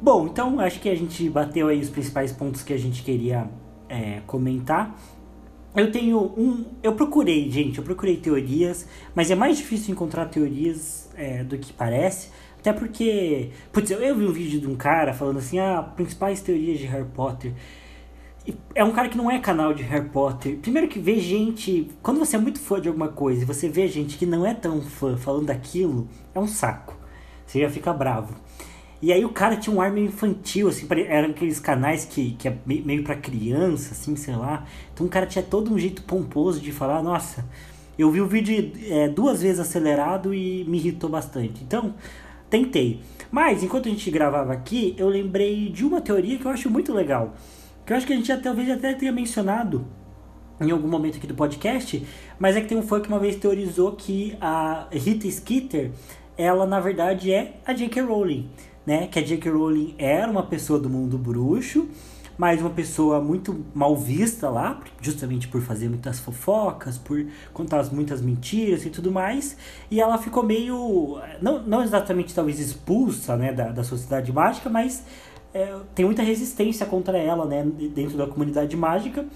Bom, 0.00 0.26
então 0.26 0.58
acho 0.58 0.80
que 0.80 0.88
a 0.88 0.94
gente 0.94 1.28
bateu 1.28 1.68
aí 1.68 1.78
os 1.80 1.90
principais 1.90 2.32
pontos 2.32 2.62
que 2.62 2.72
a 2.72 2.78
gente 2.78 3.02
queria 3.02 3.46
é, 3.90 4.22
comentar. 4.26 4.98
Eu 5.76 5.92
tenho 5.92 6.18
um. 6.18 6.64
Eu 6.82 6.94
procurei, 6.94 7.50
gente, 7.50 7.78
eu 7.78 7.84
procurei 7.84 8.16
teorias, 8.16 8.86
mas 9.14 9.30
é 9.30 9.34
mais 9.34 9.58
difícil 9.58 9.92
encontrar 9.92 10.26
teorias 10.26 11.08
é, 11.14 11.44
do 11.44 11.58
que 11.58 11.72
parece. 11.72 12.30
Até 12.58 12.72
porque. 12.72 13.50
Putz, 13.72 13.90
eu, 13.90 14.00
eu 14.00 14.16
vi 14.16 14.26
um 14.26 14.32
vídeo 14.32 14.60
de 14.60 14.66
um 14.66 14.74
cara 14.74 15.12
falando 15.12 15.38
assim: 15.38 15.58
ah, 15.58 15.82
principais 15.82 16.40
teorias 16.40 16.78
de 16.78 16.86
Harry 16.86 17.08
Potter. 17.14 17.52
É 18.74 18.82
um 18.82 18.92
cara 18.92 19.10
que 19.10 19.18
não 19.18 19.30
é 19.30 19.38
canal 19.38 19.74
de 19.74 19.82
Harry 19.82 20.08
Potter. 20.08 20.56
Primeiro 20.56 20.88
que 20.88 20.98
vê 20.98 21.20
gente. 21.20 21.90
Quando 22.02 22.18
você 22.18 22.36
é 22.36 22.38
muito 22.38 22.58
fã 22.58 22.80
de 22.80 22.88
alguma 22.88 23.08
coisa 23.08 23.42
e 23.42 23.44
você 23.44 23.68
vê 23.68 23.86
gente 23.86 24.16
que 24.16 24.24
não 24.24 24.46
é 24.46 24.54
tão 24.54 24.80
fã 24.80 25.16
falando 25.16 25.46
daquilo, 25.46 26.08
é 26.34 26.40
um 26.40 26.48
saco. 26.48 26.96
Você 27.46 27.60
já 27.60 27.70
fica 27.70 27.92
bravo. 27.92 28.34
E 29.00 29.12
aí 29.12 29.24
o 29.24 29.28
cara 29.28 29.56
tinha 29.56 29.74
um 29.74 29.80
ar 29.80 29.92
meio 29.92 30.06
infantil, 30.06 30.68
assim, 30.68 30.86
eram 31.06 31.30
aqueles 31.30 31.60
canais 31.60 32.04
que, 32.04 32.32
que 32.32 32.48
é 32.48 32.56
meio 32.66 33.04
para 33.04 33.14
criança, 33.14 33.92
assim, 33.92 34.16
sei 34.16 34.34
lá. 34.34 34.66
Então 34.92 35.06
o 35.06 35.08
cara 35.08 35.24
tinha 35.24 35.42
todo 35.42 35.72
um 35.72 35.78
jeito 35.78 36.02
pomposo 36.02 36.60
de 36.60 36.72
falar, 36.72 37.00
nossa, 37.00 37.44
eu 37.96 38.10
vi 38.10 38.20
o 38.20 38.26
vídeo 38.26 38.72
é, 38.90 39.08
duas 39.08 39.40
vezes 39.40 39.60
acelerado 39.60 40.34
e 40.34 40.64
me 40.64 40.78
irritou 40.78 41.08
bastante. 41.08 41.62
Então, 41.62 41.94
tentei. 42.50 43.00
Mas, 43.30 43.62
enquanto 43.62 43.86
a 43.86 43.90
gente 43.90 44.10
gravava 44.10 44.52
aqui, 44.52 44.96
eu 44.98 45.08
lembrei 45.08 45.68
de 45.68 45.84
uma 45.84 46.00
teoria 46.00 46.36
que 46.36 46.44
eu 46.44 46.50
acho 46.50 46.68
muito 46.68 46.92
legal. 46.92 47.34
Que 47.86 47.92
eu 47.92 47.96
acho 47.96 48.06
que 48.06 48.12
a 48.12 48.16
gente 48.16 48.26
já, 48.28 48.36
talvez 48.36 48.68
até 48.68 48.94
tenha 48.94 49.12
mencionado 49.12 49.86
em 50.60 50.72
algum 50.72 50.88
momento 50.88 51.18
aqui 51.18 51.26
do 51.26 51.34
podcast, 51.34 52.04
mas 52.38 52.56
é 52.56 52.60
que 52.60 52.66
tem 52.66 52.76
um 52.76 52.82
fã 52.82 53.00
que 53.00 53.08
uma 53.08 53.18
vez 53.18 53.36
teorizou 53.36 53.92
que 53.92 54.36
a 54.40 54.88
Rita 54.90 55.30
Skeeter, 55.30 55.92
ela 56.36 56.66
na 56.66 56.80
verdade 56.80 57.32
é 57.32 57.60
a 57.64 57.72
J.K. 57.72 58.02
Rowling 58.02 58.48
né? 58.88 59.06
Que 59.06 59.18
a 59.18 59.22
J.K. 59.22 59.50
Rowling 59.50 59.94
era 59.98 60.30
uma 60.30 60.42
pessoa 60.42 60.78
do 60.78 60.88
mundo 60.88 61.18
bruxo, 61.18 61.86
mas 62.38 62.58
uma 62.62 62.70
pessoa 62.70 63.20
muito 63.20 63.62
mal 63.74 63.94
vista 63.94 64.48
lá, 64.48 64.80
justamente 64.98 65.46
por 65.46 65.60
fazer 65.60 65.90
muitas 65.90 66.18
fofocas, 66.18 66.96
por 66.96 67.26
contar 67.52 67.84
muitas 67.92 68.22
mentiras 68.22 68.86
e 68.86 68.88
tudo 68.88 69.12
mais. 69.12 69.58
E 69.90 70.00
ela 70.00 70.16
ficou 70.16 70.42
meio, 70.42 71.20
não, 71.42 71.62
não 71.64 71.82
exatamente 71.82 72.34
talvez 72.34 72.58
expulsa, 72.58 73.36
né, 73.36 73.52
da, 73.52 73.68
da 73.68 73.84
sociedade 73.84 74.32
mágica, 74.32 74.70
mas 74.70 75.04
é, 75.52 75.76
tem 75.94 76.06
muita 76.06 76.22
resistência 76.22 76.86
contra 76.86 77.18
ela, 77.18 77.44
né, 77.44 77.62
dentro 77.94 78.16
da 78.16 78.26
comunidade 78.26 78.74
mágica. 78.74 79.26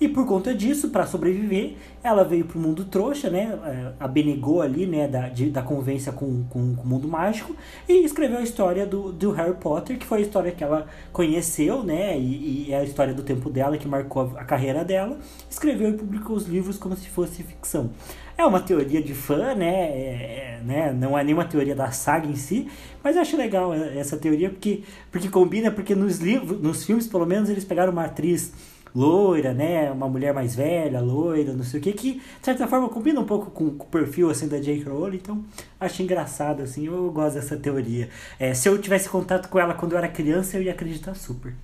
E 0.00 0.08
por 0.08 0.26
conta 0.26 0.54
disso, 0.54 0.88
para 0.88 1.04
sobreviver, 1.04 1.74
ela 2.02 2.24
veio 2.24 2.46
pro 2.46 2.58
mundo 2.58 2.86
trouxa, 2.86 3.28
né? 3.28 3.58
É, 3.66 3.92
abnegou 4.00 4.62
ali, 4.62 4.86
né? 4.86 5.06
Da, 5.06 5.28
de, 5.28 5.50
da 5.50 5.60
convivência 5.60 6.10
com, 6.10 6.42
com, 6.44 6.74
com, 6.74 6.82
o 6.82 6.86
mundo 6.86 7.06
mágico 7.06 7.54
e 7.86 8.02
escreveu 8.02 8.38
a 8.38 8.42
história 8.42 8.86
do, 8.86 9.12
do 9.12 9.30
Harry 9.32 9.56
Potter, 9.56 9.98
que 9.98 10.06
foi 10.06 10.18
a 10.18 10.20
história 10.22 10.52
que 10.52 10.64
ela 10.64 10.86
conheceu, 11.12 11.82
né? 11.82 12.18
E, 12.18 12.68
e 12.68 12.72
é 12.72 12.78
a 12.78 12.84
história 12.84 13.12
do 13.12 13.22
tempo 13.22 13.50
dela 13.50 13.76
que 13.76 13.86
marcou 13.86 14.32
a, 14.34 14.40
a 14.40 14.44
carreira 14.44 14.82
dela. 14.82 15.18
Escreveu 15.50 15.90
e 15.90 15.92
publicou 15.92 16.34
os 16.34 16.46
livros 16.46 16.78
como 16.78 16.96
se 16.96 17.10
fosse 17.10 17.42
ficção. 17.42 17.90
É 18.38 18.46
uma 18.46 18.60
teoria 18.60 19.02
de 19.02 19.12
fã, 19.12 19.54
né? 19.54 19.68
É, 19.68 20.56
é 20.56 20.60
né? 20.64 20.92
Não 20.94 21.18
é 21.18 21.22
nenhuma 21.22 21.44
teoria 21.44 21.74
da 21.74 21.90
saga 21.90 22.26
em 22.26 22.36
si, 22.36 22.68
mas 23.04 23.16
eu 23.16 23.22
acho 23.22 23.36
legal 23.36 23.74
essa 23.74 24.16
teoria 24.16 24.48
porque, 24.48 24.82
porque 25.10 25.28
combina, 25.28 25.70
porque 25.70 25.94
nos 25.94 26.20
livros, 26.20 26.58
nos 26.58 26.84
filmes, 26.84 27.06
pelo 27.06 27.26
menos, 27.26 27.50
eles 27.50 27.64
pegaram 27.64 27.92
uma 27.92 28.04
atriz 28.04 28.52
loira, 28.94 29.52
né? 29.54 29.90
Uma 29.90 30.08
mulher 30.08 30.34
mais 30.34 30.54
velha, 30.54 31.00
loira, 31.00 31.52
não 31.52 31.64
sei 31.64 31.80
o 31.80 31.82
que, 31.82 31.92
que 31.92 32.12
de 32.14 32.22
certa 32.42 32.66
forma 32.66 32.88
combina 32.88 33.20
um 33.20 33.24
pouco 33.24 33.50
com, 33.50 33.70
com 33.70 33.84
o 33.84 33.88
perfil 33.88 34.30
assim 34.30 34.48
da 34.48 34.60
J.K. 34.60 34.90
Rowling, 34.90 35.16
então 35.16 35.44
acho 35.78 36.02
engraçado, 36.02 36.62
assim, 36.62 36.86
eu 36.86 37.10
gosto 37.10 37.34
dessa 37.34 37.56
teoria. 37.56 38.08
É, 38.38 38.54
se 38.54 38.68
eu 38.68 38.78
tivesse 38.78 39.08
contato 39.08 39.48
com 39.48 39.58
ela 39.58 39.74
quando 39.74 39.92
eu 39.92 39.98
era 39.98 40.08
criança, 40.08 40.56
eu 40.56 40.62
ia 40.62 40.72
acreditar 40.72 41.14
super. 41.14 41.54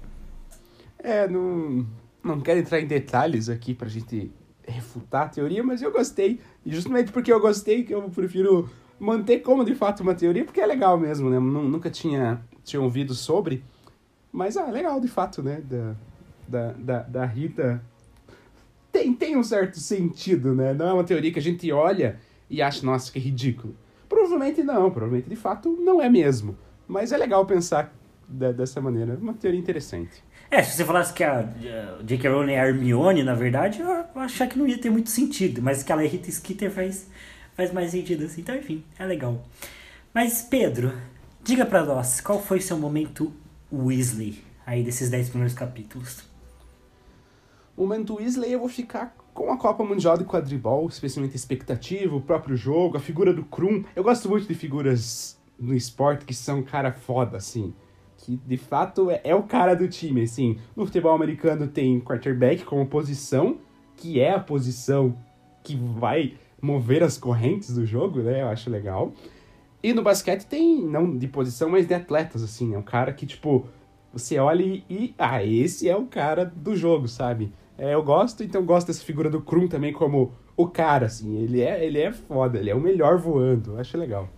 É, 0.99 1.29
não, 1.29 1.87
não 2.23 2.41
quero 2.41 2.61
entrar 2.61 2.81
em 2.81 2.87
detalhes 2.87 3.49
aqui 3.49 3.75
pra 3.75 3.89
gente 3.89 4.31
refutar 4.67 5.27
a 5.27 5.29
teoria, 5.29 5.63
mas 5.63 5.83
eu 5.83 5.93
gostei. 5.93 6.41
E 6.65 6.75
justamente 6.75 7.13
porque 7.13 7.33
eu 7.33 7.41
gostei, 7.41 7.85
que 7.85 7.95
eu 7.95 8.03
prefiro 8.11 8.69
manter 8.99 9.41
como 9.41 9.65
de 9.65 9.75
fato 9.75 10.03
uma 10.03 10.15
teoria, 10.15 10.45
porque 10.45 10.61
é 10.61 10.67
legal 10.67 10.99
mesmo, 10.99 11.31
né? 11.31 11.39
Nunca 11.39 11.91
tinha, 11.91 12.41
tinha 12.65 12.81
ouvido 12.81 13.15
sobre. 13.15 13.63
Mas, 14.33 14.57
ah, 14.57 14.67
legal 14.67 15.01
de 15.01 15.09
fato, 15.09 15.43
né? 15.43 15.63
Da, 15.65 15.95
da, 16.49 16.73
da, 16.73 16.99
da 17.01 17.25
Rita. 17.25 17.83
Tem, 18.93 19.13
tem 19.13 19.37
um 19.37 19.43
certo 19.43 19.79
sentido, 19.79 20.55
né? 20.55 20.73
Não 20.73 20.89
é 20.89 20.93
uma 20.93 21.05
teoria 21.05 21.33
que 21.33 21.39
a 21.39 21.43
gente 21.43 21.71
olha 21.71 22.19
e 22.49 22.63
acha, 22.63 22.85
nossa, 22.85 23.13
que 23.13 23.19
ridículo. 23.19 23.77
Provavelmente 24.09 24.63
não, 24.63 24.91
provavelmente 24.91 25.29
de 25.29 25.37
fato 25.37 25.71
não 25.81 26.01
é 26.01 26.09
mesmo. 26.09 26.57
Mas 26.87 27.13
é 27.13 27.17
legal 27.17 27.45
pensar 27.45 27.93
dessa 28.29 28.81
maneira. 28.81 29.19
Uma 29.21 29.35
teoria 29.35 29.59
interessante. 29.59 30.25
É, 30.51 30.63
se 30.63 30.77
você 30.77 30.85
falasse 30.85 31.13
que 31.13 31.25
a, 31.25 31.41
a 31.41 32.03
J.K. 32.03 32.31
Rowling 32.31 32.53
é 32.53 32.69
Hermione, 32.69 33.23
na 33.25 33.35
verdade, 33.35 33.81
eu 33.81 34.21
achar 34.21 34.47
que 34.47 34.59
não 34.59 34.67
ia 34.67 34.79
ter 34.79 34.91
muito 34.91 35.11
sentido. 35.11 35.61
Mas 35.61 35.83
que 35.83 35.91
ela 35.91 36.05
é 36.05 36.07
Rita 36.07 36.31
Skeeter 36.31 36.71
faz, 36.71 37.09
faz 37.55 37.73
mais 37.73 37.91
sentido 37.91 38.25
assim. 38.25 38.43
Então, 38.43 38.55
enfim, 38.55 38.85
é 38.99 39.05
legal. 39.05 39.45
Mas, 40.15 40.43
Pedro, 40.43 40.93
diga 41.43 41.67
para 41.67 41.85
nós, 41.85 42.21
qual 42.21 42.41
foi 42.41 42.61
seu 42.61 42.79
momento 42.79 43.33
Weasley 43.73 44.43
aí 44.65 44.83
desses 44.83 45.11
10 45.11 45.31
primeiros 45.31 45.55
capítulos? 45.55 46.25
O 47.77 47.83
momento 47.83 48.15
Weasley 48.15 48.53
eu 48.53 48.61
vou 48.61 48.69
ficar 48.69 49.15
com 49.35 49.53
a 49.53 49.57
Copa 49.57 49.85
Mundial 49.85 50.17
de 50.17 50.25
Quadribol, 50.25 50.87
especialmente 50.89 51.33
a 51.33 51.37
expectativa, 51.37 52.17
o 52.17 52.21
próprio 52.21 52.57
jogo, 52.57 52.97
a 52.97 53.01
figura 53.01 53.35
do 53.35 53.45
Krum. 53.45 53.85
Eu 53.95 54.03
gosto 54.03 54.29
muito 54.29 54.49
de 54.49 54.55
figuras 54.55 55.39
no 55.59 55.75
esporte 55.75 56.25
que 56.25 56.35
são 56.35 56.63
cara 56.63 56.93
foda, 56.93 57.37
assim 57.37 57.75
que 58.19 58.37
de 58.45 58.57
fato 58.57 59.11
é, 59.11 59.21
é, 59.23 59.35
o 59.35 59.43
cara 59.43 59.75
do 59.75 59.87
time, 59.89 60.23
assim. 60.23 60.59
No 60.75 60.85
futebol 60.85 61.15
americano 61.15 61.69
tem 61.69 62.01
quarterback 62.01 62.65
como 62.65 62.87
posição, 62.87 63.59
que 63.97 64.21
é 64.21 64.33
a 64.33 64.41
posição 64.41 65.17
que 65.63 65.77
vai 65.77 66.35
mover 66.61 67.03
as 67.03 67.17
correntes 67.17 67.75
do 67.75 67.87
jogo, 67.87 68.21
né? 68.21 68.43
Eu 68.43 68.49
acho 68.49 68.71
legal. 68.71 69.13
E 69.83 69.93
no 69.93 70.03
basquete 70.03 70.45
tem, 70.47 70.85
não 70.85 71.17
de 71.17 71.29
posição, 71.29 71.69
mas 71.69 71.87
de 71.87 71.95
atletas, 71.95 72.43
assim. 72.43 72.75
É 72.75 72.79
um 72.79 72.83
cara 72.83 73.13
que, 73.13 73.27
tipo, 73.27 73.67
você 74.13 74.39
olha 74.39 74.63
e, 74.63 74.85
e 74.89 75.15
ah, 75.19 75.45
esse 75.45 75.89
é 75.89 75.97
o 75.97 76.07
cara 76.07 76.45
do 76.45 76.75
jogo, 76.75 77.07
sabe? 77.07 77.53
É, 77.79 77.95
eu 77.95 78.03
gosto, 78.03 78.43
então 78.43 78.65
gosto 78.65 78.87
dessa 78.87 79.05
figura 79.05 79.29
do 79.29 79.41
Krum 79.41 79.69
também 79.69 79.93
como 79.93 80.33
o 80.57 80.67
cara, 80.67 81.07
assim. 81.07 81.37
Ele 81.37 81.61
é, 81.61 81.85
ele 81.85 82.01
é 82.01 82.13
foda, 82.13 82.59
ele 82.59 82.71
é 82.71 82.75
o 82.75 82.81
melhor 82.81 83.19
voando. 83.19 83.73
Eu 83.73 83.81
acho 83.81 83.99
legal. 83.99 84.29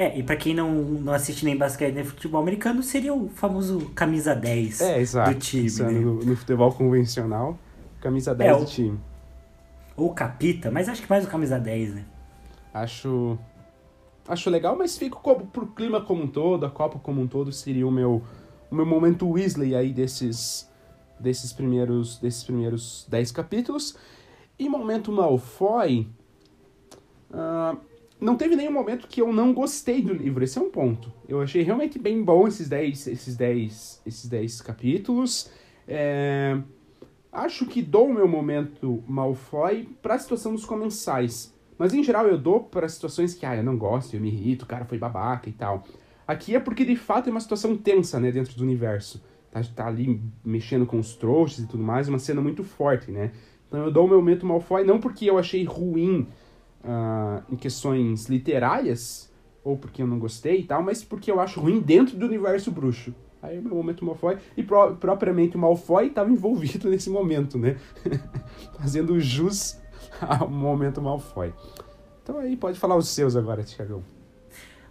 É, 0.00 0.18
e 0.18 0.22
pra 0.22 0.34
quem 0.34 0.54
não, 0.54 0.72
não 0.72 1.12
assiste 1.12 1.44
nem 1.44 1.54
basquete 1.54 1.92
nem 1.94 2.02
futebol 2.02 2.40
americano, 2.40 2.82
seria 2.82 3.12
o 3.12 3.28
famoso 3.28 3.90
camisa 3.94 4.34
10 4.34 4.80
é, 4.80 4.98
exato. 4.98 5.34
do 5.34 5.38
time. 5.38 5.70
Né? 5.70 5.90
No, 5.90 6.14
no, 6.24 6.36
futebol 6.36 6.72
convencional, 6.72 7.58
camisa 8.00 8.34
10 8.34 8.50
é, 8.50 8.58
do 8.58 8.64
time. 8.64 8.98
Ou 9.94 10.14
capita, 10.14 10.70
mas 10.70 10.88
acho 10.88 11.02
que 11.02 11.10
mais 11.10 11.26
o 11.26 11.28
camisa 11.28 11.58
10, 11.58 11.96
né? 11.96 12.04
Acho. 12.72 13.38
Acho 14.26 14.48
legal, 14.48 14.74
mas 14.74 14.96
fico 14.96 15.20
pro 15.52 15.66
clima 15.66 16.00
como 16.00 16.22
um 16.22 16.28
todo, 16.28 16.64
a 16.64 16.70
Copa 16.70 16.98
como 16.98 17.20
um 17.20 17.26
todo, 17.26 17.52
seria 17.52 17.86
o 17.86 17.90
meu, 17.90 18.22
o 18.70 18.74
meu 18.74 18.86
momento 18.86 19.28
Weasley 19.28 19.74
aí 19.74 19.92
desses, 19.92 20.69
desses 21.20 21.52
primeiros 21.52 22.18
desses 22.18 22.42
primeiros 22.44 23.06
10 23.08 23.32
capítulos. 23.32 23.96
E 24.58 24.68
momento 24.68 25.12
Malfoy. 25.12 26.08
Uh, 27.30 27.78
não 28.20 28.36
teve 28.36 28.54
nenhum 28.54 28.72
momento 28.72 29.08
que 29.08 29.22
eu 29.22 29.32
não 29.32 29.54
gostei 29.54 30.02
do 30.02 30.12
livro, 30.12 30.44
esse 30.44 30.58
é 30.58 30.60
um 30.60 30.70
ponto. 30.70 31.10
Eu 31.26 31.40
achei 31.40 31.62
realmente 31.62 31.98
bem 31.98 32.22
bom 32.22 32.46
esses 32.46 32.68
10 32.68 33.06
esses 33.06 33.36
dez, 33.36 34.02
esses 34.04 34.28
dez 34.28 34.60
capítulos. 34.60 35.50
É... 35.88 36.60
Acho 37.32 37.64
que 37.64 37.80
dou 37.80 38.08
o 38.08 38.12
meu 38.12 38.28
momento 38.28 39.02
Malfoy 39.06 39.88
para 40.02 40.14
a 40.14 40.18
situação 40.18 40.52
dos 40.52 40.64
comensais. 40.64 41.54
Mas 41.78 41.94
em 41.94 42.04
geral 42.04 42.26
eu 42.26 42.36
dou 42.36 42.60
para 42.60 42.86
situações 42.88 43.32
que, 43.32 43.46
ah, 43.46 43.56
eu 43.56 43.62
não 43.62 43.78
gosto, 43.78 44.12
eu 44.14 44.20
me 44.20 44.28
irrito, 44.28 44.66
o 44.66 44.68
cara 44.68 44.84
foi 44.84 44.98
babaca 44.98 45.48
e 45.48 45.52
tal. 45.52 45.84
Aqui 46.26 46.54
é 46.54 46.60
porque 46.60 46.84
de 46.84 46.96
fato 46.96 47.28
é 47.28 47.30
uma 47.30 47.40
situação 47.40 47.74
tensa, 47.74 48.20
né, 48.20 48.30
dentro 48.30 48.54
do 48.54 48.62
universo. 48.62 49.22
Tá, 49.50 49.60
tá 49.74 49.86
ali 49.86 50.22
mexendo 50.44 50.86
com 50.86 50.98
os 50.98 51.14
trouxas 51.14 51.64
e 51.64 51.66
tudo 51.66 51.82
mais, 51.82 52.08
uma 52.08 52.18
cena 52.18 52.40
muito 52.40 52.62
forte, 52.62 53.10
né. 53.10 53.32
Então 53.66 53.84
eu 53.84 53.90
dou 53.90 54.04
o 54.04 54.08
meu 54.08 54.18
momento 54.18 54.46
Malfoy 54.46 54.84
não 54.84 55.00
porque 55.00 55.28
eu 55.28 55.38
achei 55.38 55.64
ruim 55.64 56.26
uh, 56.84 57.42
em 57.52 57.56
questões 57.56 58.26
literárias, 58.26 59.30
ou 59.62 59.76
porque 59.76 60.02
eu 60.02 60.06
não 60.06 60.18
gostei 60.18 60.60
e 60.60 60.64
tal, 60.64 60.82
mas 60.82 61.04
porque 61.04 61.30
eu 61.30 61.40
acho 61.40 61.60
ruim 61.60 61.80
dentro 61.80 62.16
do 62.16 62.26
universo 62.26 62.70
bruxo. 62.70 63.14
Aí 63.42 63.58
o 63.58 63.62
meu 63.62 63.74
momento 63.74 64.04
Malfoy, 64.04 64.36
e 64.56 64.62
pro, 64.62 64.96
propriamente 64.96 65.56
o 65.56 65.58
Malfoy 65.58 66.08
estava 66.08 66.30
envolvido 66.30 66.88
nesse 66.90 67.08
momento, 67.08 67.58
né? 67.58 67.76
Fazendo 68.78 69.18
jus 69.18 69.78
ao 70.20 70.48
momento 70.48 71.00
Malfoy. 71.00 71.52
Então 72.22 72.38
aí 72.38 72.56
pode 72.56 72.78
falar 72.78 72.96
os 72.96 73.08
seus 73.08 73.36
agora, 73.36 73.62
Tiagão. 73.62 74.02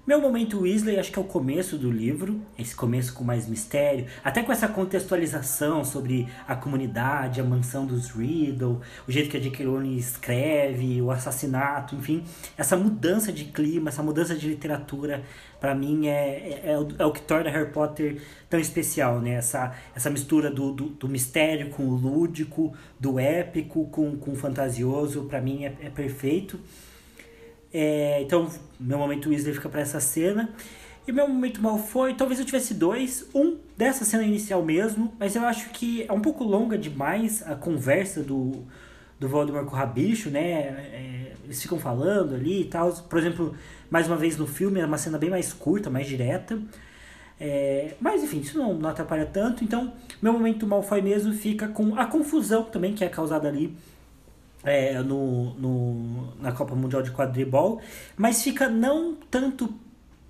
Meu 0.10 0.20
momento 0.20 0.62
Weasley 0.62 0.98
acho 0.98 1.12
que 1.12 1.20
é 1.20 1.22
o 1.22 1.26
começo 1.26 1.78
do 1.78 1.92
livro, 1.92 2.42
esse 2.58 2.76
começo 2.76 3.14
com 3.14 3.24
mais 3.24 3.48
mistério, 3.48 4.08
até 4.24 4.42
com 4.42 4.52
essa 4.52 4.68
contextualização 4.68 5.86
sobre 5.86 6.28
a 6.48 6.56
comunidade, 6.56 7.40
a 7.40 7.44
mansão 7.44 7.86
dos 7.86 8.10
Riddle, 8.10 8.82
o 9.08 9.12
jeito 9.12 9.30
que 9.30 9.38
a 9.38 9.40
J.K. 9.40 9.64
Escreve, 9.96 11.00
o 11.00 11.12
assassinato, 11.12 11.94
enfim, 11.94 12.24
essa 12.58 12.76
mudança 12.76 13.32
de 13.32 13.46
clima, 13.46 13.90
essa 13.90 14.02
mudança 14.02 14.36
de 14.36 14.48
literatura, 14.48 15.22
para 15.60 15.76
mim 15.76 16.08
é, 16.08 16.12
é, 16.12 16.72
é, 16.72 16.80
o, 16.80 16.88
é, 16.98 17.06
o, 17.06 17.12
que 17.12 17.22
torna 17.22 17.52
Harry 17.52 17.72
Potter 17.72 18.20
tão 18.50 18.60
especial, 18.60 19.22
né? 19.22 19.34
Essa, 19.34 19.76
essa 19.96 20.10
mistura 20.10 20.50
do, 20.50 20.74
do, 20.74 20.86
do 20.86 21.08
mistério 21.08 21.70
com 21.70 21.84
o 21.84 21.94
lúdico, 21.94 22.74
do 23.00 23.20
épico 23.20 23.86
com, 23.90 24.18
com 24.18 24.32
o 24.32 24.36
fantasioso, 24.36 25.26
para 25.26 25.40
mim 25.40 25.66
é, 25.66 25.76
é 25.84 25.90
perfeito. 25.92 26.60
É, 27.74 28.22
então, 28.22 28.50
meu 28.80 28.98
momento 28.98 29.30
Weasley 29.30 29.54
fica 29.54 29.70
para 29.70 29.82
essa 29.82 30.00
cena. 30.00 30.50
E 31.08 31.12
meu 31.12 31.28
momento 31.28 31.62
mal 31.62 31.78
foi, 31.78 32.14
talvez 32.14 32.40
eu 32.40 32.46
tivesse 32.46 32.74
dois. 32.74 33.26
Um 33.34 33.58
dessa 33.76 34.06
cena 34.06 34.24
inicial 34.24 34.64
mesmo, 34.64 35.14
mas 35.20 35.36
eu 35.36 35.44
acho 35.46 35.70
que 35.72 36.06
é 36.08 36.14
um 36.14 36.22
pouco 36.22 36.44
longa 36.44 36.78
demais 36.78 37.42
a 37.48 37.56
conversa 37.56 38.22
do, 38.22 38.64
do 39.20 39.28
Voldemort 39.28 39.66
com 39.66 39.76
o 39.76 39.78
Rabicho, 39.78 40.30
né? 40.30 40.42
É, 40.42 41.34
eles 41.44 41.62
ficam 41.62 41.80
falando 41.80 42.36
ali 42.36 42.62
e 42.62 42.66
tal. 42.66 42.92
Por 42.94 43.18
exemplo, 43.18 43.56
mais 43.90 44.08
uma 44.08 44.16
vez 44.16 44.38
no 44.38 44.46
filme 44.46 44.80
é 44.80 44.86
uma 44.86 44.98
cena 44.98 45.18
bem 45.18 45.30
mais 45.30 45.52
curta, 45.52 45.90
mais 45.90 46.08
direta. 46.08 46.60
É, 47.40 47.96
mas 48.00 48.22
enfim, 48.22 48.42
isso 48.42 48.58
não, 48.58 48.74
não 48.74 48.90
atrapalha 48.90 49.26
tanto. 49.26 49.64
Então, 49.64 49.94
meu 50.22 50.34
momento 50.34 50.68
mal 50.68 50.84
foi 50.84 51.02
mesmo 51.02 51.34
fica 51.34 51.68
com 51.68 51.98
a 51.98 52.06
confusão 52.06 52.64
também 52.66 52.94
que 52.94 53.04
é 53.04 53.10
causada 53.10 53.48
ali 53.48 53.76
é, 54.64 55.02
no, 55.02 55.54
no, 55.56 56.36
na 56.38 56.52
Copa 56.52 56.76
Mundial 56.76 57.02
de 57.02 57.12
Quadribol, 57.12 57.82
mas 58.18 58.42
fica 58.44 58.68
não 58.70 59.16
tanto 59.30 59.74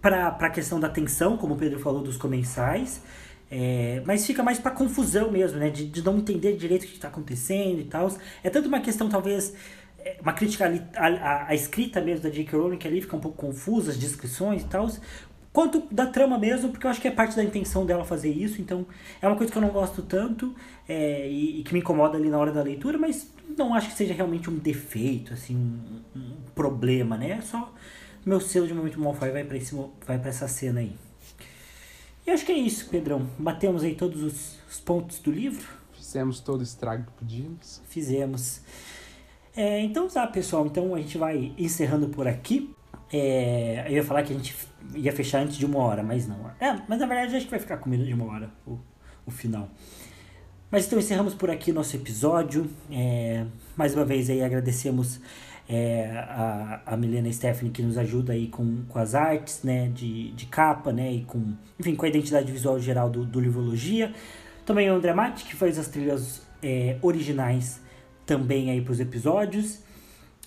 para 0.01 0.27
a 0.27 0.49
questão 0.49 0.79
da 0.79 0.89
tensão, 0.89 1.37
como 1.37 1.55
o 1.55 1.57
Pedro 1.57 1.79
falou, 1.79 2.01
dos 2.01 2.17
comensais, 2.17 3.01
é, 3.51 4.01
mas 4.05 4.25
fica 4.25 4.43
mais 4.43 4.59
para 4.59 4.71
confusão 4.71 5.31
mesmo, 5.31 5.57
né? 5.57 5.69
De, 5.69 5.85
de 5.85 6.03
não 6.03 6.17
entender 6.17 6.55
direito 6.55 6.83
o 6.83 6.87
que 6.87 6.93
está 6.93 7.07
acontecendo 7.07 7.79
e 7.79 7.85
tal. 7.85 8.09
É 8.43 8.49
tanto 8.49 8.67
uma 8.67 8.79
questão, 8.79 9.09
talvez, 9.09 9.53
é, 9.97 10.17
uma 10.21 10.33
crítica 10.33 10.71
à, 10.95 11.53
escrita 11.53 11.99
mesmo 11.99 12.23
da 12.23 12.29
J.K. 12.29 12.57
Rowling, 12.57 12.77
que 12.77 12.87
ali 12.87 13.01
fica 13.01 13.15
um 13.15 13.19
pouco 13.19 13.37
confusa, 13.37 13.91
as 13.91 13.97
descrições 13.97 14.61
e 14.61 14.65
tal, 14.65 14.87
quanto 15.51 15.81
da 15.91 16.05
trama 16.05 16.37
mesmo, 16.37 16.69
porque 16.69 16.85
eu 16.85 16.91
acho 16.91 17.01
que 17.01 17.07
é 17.07 17.11
parte 17.11 17.35
da 17.35 17.43
intenção 17.43 17.85
dela 17.85 18.05
fazer 18.05 18.29
isso, 18.29 18.61
então 18.61 18.85
é 19.21 19.27
uma 19.27 19.35
coisa 19.35 19.51
que 19.51 19.57
eu 19.57 19.61
não 19.61 19.69
gosto 19.69 20.01
tanto 20.01 20.55
é, 20.87 21.29
e, 21.29 21.59
e, 21.59 21.63
que 21.63 21.73
me 21.73 21.79
incomoda 21.79 22.17
ali 22.17 22.29
na 22.29 22.37
hora 22.37 22.51
da 22.51 22.61
leitura, 22.61 22.97
mas 22.97 23.31
não 23.57 23.73
acho 23.73 23.89
que 23.89 23.95
seja 23.95 24.13
realmente 24.13 24.49
um 24.49 24.57
defeito, 24.57 25.33
assim, 25.33 25.55
um, 25.55 26.19
um 26.19 26.35
problema, 26.53 27.17
né? 27.17 27.31
É 27.31 27.41
só 27.41 27.73
meu 28.25 28.39
selo 28.39 28.67
de 28.67 28.73
momento 28.73 28.99
Malfoy 28.99 29.31
vai 29.31 29.43
para 29.43 29.57
esse 29.57 29.73
vai 30.05 30.19
para 30.19 30.29
essa 30.29 30.47
cena 30.47 30.81
aí. 30.81 30.95
E 32.27 32.31
acho 32.31 32.45
que 32.45 32.51
é 32.51 32.57
isso, 32.57 32.89
Pedrão. 32.89 33.27
Batemos 33.39 33.83
aí 33.83 33.95
todos 33.95 34.21
os, 34.21 34.59
os 34.69 34.79
pontos 34.79 35.19
do 35.19 35.31
livro. 35.31 35.67
Fizemos 35.93 36.39
todo 36.39 36.59
o 36.59 36.63
estrago 36.63 37.05
que 37.05 37.11
podíamos. 37.13 37.81
Fizemos. 37.87 38.61
É, 39.55 39.79
então 39.81 40.07
tá, 40.07 40.27
pessoal. 40.27 40.65
Então 40.65 40.93
a 40.93 40.99
gente 40.99 41.17
vai 41.17 41.53
encerrando 41.57 42.09
por 42.09 42.27
aqui. 42.27 42.73
É, 43.11 43.85
eu 43.87 43.93
ia 43.93 44.03
falar 44.03 44.23
que 44.23 44.33
a 44.33 44.35
gente 44.35 44.55
ia 44.93 45.11
fechar 45.11 45.41
antes 45.41 45.57
de 45.57 45.65
uma 45.65 45.79
hora, 45.79 46.03
mas 46.03 46.27
não. 46.27 46.49
É, 46.59 46.79
mas 46.87 46.99
na 46.99 47.05
verdade 47.05 47.35
acho 47.35 47.45
que 47.45 47.51
vai 47.51 47.59
ficar 47.59 47.77
com 47.77 47.89
menos 47.89 48.07
de 48.07 48.13
uma 48.13 48.25
hora 48.25 48.49
o, 48.65 48.77
o 49.25 49.31
final. 49.31 49.69
Mas 50.71 50.85
então 50.85 50.99
encerramos 50.99 51.33
por 51.33 51.49
aqui 51.49 51.71
nosso 51.71 51.95
episódio. 51.95 52.69
É, 52.91 53.45
mais 53.75 53.95
uma 53.95 54.05
vez 54.05 54.29
aí 54.29 54.43
agradecemos 54.43 55.19
é, 55.67 56.11
a, 56.11 56.81
a 56.85 56.97
Milena 56.97 57.31
Stephanie 57.31 57.71
que 57.71 57.81
nos 57.81 57.97
ajuda 57.97 58.33
aí 58.33 58.47
com, 58.47 58.83
com 58.87 58.99
as 58.99 59.15
artes 59.15 59.63
né, 59.63 59.89
de, 59.93 60.31
de 60.31 60.45
capa, 60.45 60.91
né? 60.91 61.11
E 61.11 61.23
com, 61.23 61.53
enfim, 61.79 61.95
com 61.95 62.05
a 62.05 62.09
identidade 62.09 62.51
visual 62.51 62.79
geral 62.79 63.09
do, 63.09 63.25
do 63.25 63.39
Livrologia. 63.39 64.13
Também 64.63 64.91
o 64.91 64.93
André 64.93 65.13
Matti, 65.13 65.45
que 65.45 65.55
faz 65.55 65.79
as 65.79 65.87
trilhas 65.87 66.43
é, 66.61 66.97
originais 67.01 67.81
também 68.25 68.69
aí 68.69 68.81
para 68.81 68.91
os 68.91 68.99
episódios. 68.99 69.79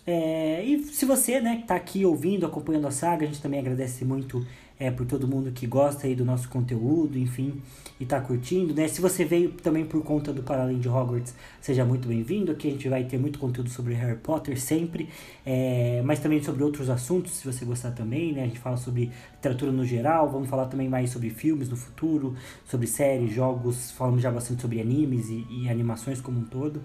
É, 0.07 0.65
e 0.65 0.83
se 0.83 1.05
você, 1.05 1.41
né, 1.41 1.59
que 1.59 1.67
tá 1.67 1.77
aqui 1.77 2.05
ouvindo, 2.05 2.45
acompanhando 2.45 2.89
a 2.89 2.91
saga, 2.91 3.25
a 3.25 3.29
gente 3.29 3.41
também 3.41 3.61
agradece 3.61 4.05
muito 4.05 4.45
é, 4.79 4.91
por 4.91 5.07
todo 5.07 5.29
mundo 5.29 5.53
que 5.53 5.65
gosta 5.65 6.09
aí 6.09 6.17
do 6.17 6.25
nosso 6.25 6.49
conteúdo, 6.49 7.17
enfim, 7.17 7.63
e 8.01 8.05
tá 8.05 8.21
curtindo, 8.21 8.75
né? 8.75 8.89
Se 8.89 9.01
você 9.01 9.25
veio 9.25 9.53
também 9.53 9.85
por 9.85 10.03
conta 10.03 10.33
do 10.33 10.43
Paralém 10.43 10.81
de 10.81 10.89
Hogwarts, 10.89 11.37
seja 11.61 11.85
muito 11.85 12.09
bem-vindo. 12.09 12.51
Aqui 12.51 12.67
a 12.67 12.71
gente 12.73 12.89
vai 12.89 13.05
ter 13.05 13.17
muito 13.17 13.39
conteúdo 13.39 13.71
sobre 13.71 13.95
Harry 13.95 14.19
Potter 14.19 14.61
sempre, 14.61 15.09
é, 15.47 16.03
mas 16.05 16.19
também 16.19 16.43
sobre 16.43 16.65
outros 16.65 16.91
assuntos, 16.91 17.33
se 17.33 17.47
você 17.47 17.65
gostar 17.65 17.93
também, 17.93 18.33
né? 18.33 18.43
A 18.43 18.47
gente 18.47 18.59
fala 18.59 18.77
sobre 18.77 19.13
literatura 19.35 19.71
no 19.71 19.85
geral, 19.87 20.29
vamos 20.29 20.49
falar 20.49 20.67
também 20.67 20.89
mais 20.89 21.11
sobre 21.11 21.31
filmes 21.31 21.69
no 21.69 21.77
futuro, 21.77 22.35
sobre 22.67 22.89
séries, 22.89 23.33
jogos, 23.33 23.93
falamos 23.93 24.21
já 24.21 24.33
bastante 24.33 24.63
sobre 24.63 24.81
animes 24.81 25.29
e, 25.29 25.47
e 25.49 25.69
animações 25.69 26.21
como 26.21 26.41
um 26.41 26.45
todo. 26.45 26.83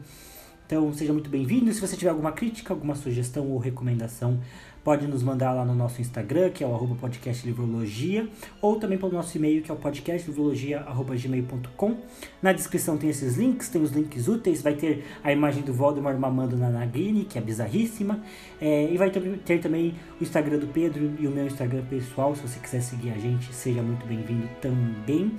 Então 0.68 0.91
seja 0.91 1.13
muito 1.13 1.30
bem-vindo. 1.30 1.72
Se 1.72 1.80
você 1.80 1.95
tiver 1.95 2.09
alguma 2.09 2.34
crítica, 2.34 2.74
alguma 2.74 2.93
sugestão 2.93 3.49
ou 3.49 3.57
recomendação, 3.57 4.38
pode 4.84 5.07
nos 5.07 5.24
mandar 5.24 5.53
lá 5.53 5.63
no 5.63 5.74
nosso 5.74 6.01
Instagram, 6.01 6.49
que 6.49 6.61
é 6.61 6.68
o 6.68 6.97
podcastlivrologia, 6.99 8.28
ou 8.61 8.78
também 8.78 8.97
pelo 8.97 9.13
nosso 9.13 9.38
e-mail, 9.38 9.61
que 9.61 9.72
é 9.72 9.74
o 9.74 9.78
podcastlivrologia.gmail.com. 9.78 11.95
Na 12.41 12.51
descrição 12.51 12.97
tem 12.97 13.09
esses 13.09 13.38
links, 13.38 13.70
tem 13.70 13.82
os 13.82 13.91
links 13.91 14.28
úteis, 14.28 14.61
vai 14.61 14.74
ter 14.74 15.05
a 15.24 15.32
imagem 15.32 15.63
do 15.63 15.74
Voldemort 15.74 16.20
mamando 16.20 16.57
na 16.57 16.70
Nagini, 16.70 17.24
que 17.24 17.38
é 17.38 17.41
bizarríssima, 17.41 18.20
é, 18.59 18.91
e 18.91 18.97
vai 18.97 19.09
ter, 19.09 19.22
ter 19.45 19.61
também 19.61 19.95
o 20.20 20.24
Instagram 20.24 20.57
do 20.57 20.68
Pedro 20.68 21.13
e 21.18 21.26
o 21.28 21.32
meu 21.32 21.47
Instagram 21.47 21.86
pessoal, 21.86 22.36
se 22.36 22.41
você 22.41 22.59
quiser 22.59 22.82
seguir 22.82 23.11
a 23.11 23.18
gente, 23.18 23.53
seja 23.53 23.82
muito 23.82 24.05
bem-vindo 24.05 24.49
também. 24.61 25.32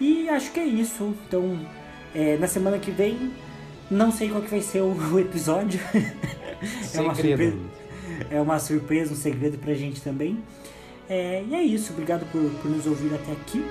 E 0.00 0.26
acho 0.30 0.50
que 0.52 0.60
é 0.60 0.64
isso. 0.64 1.14
Então, 1.26 1.60
é, 2.14 2.38
na 2.38 2.46
semana 2.46 2.78
que 2.78 2.90
vem 2.90 3.30
não 3.90 4.12
sei 4.12 4.28
qual 4.28 4.42
que 4.42 4.50
vai 4.50 4.60
ser 4.60 4.80
o, 4.80 4.94
episódio. 5.18 5.80
é 6.94 7.00
uma 7.00 7.14
surpresa. 7.14 7.58
É 8.30 8.40
uma 8.40 8.58
surpresa, 8.58 9.12
um 9.12 9.16
segredo 9.16 9.58
pra 9.58 9.74
gente 9.74 10.00
também. 10.00 10.42
É, 11.08 11.42
e 11.48 11.54
é 11.54 11.62
isso. 11.62 11.92
Obrigado 11.92 12.26
por, 12.30 12.42
por 12.60 12.70
nos 12.70 12.86
ouvir 12.86 13.14
até 13.14 13.32
aqui. 13.32 13.64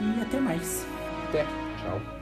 E 0.00 0.20
até 0.20 0.38
mais. 0.40 0.86
Até. 1.28 1.44
Tchau. 1.82 2.15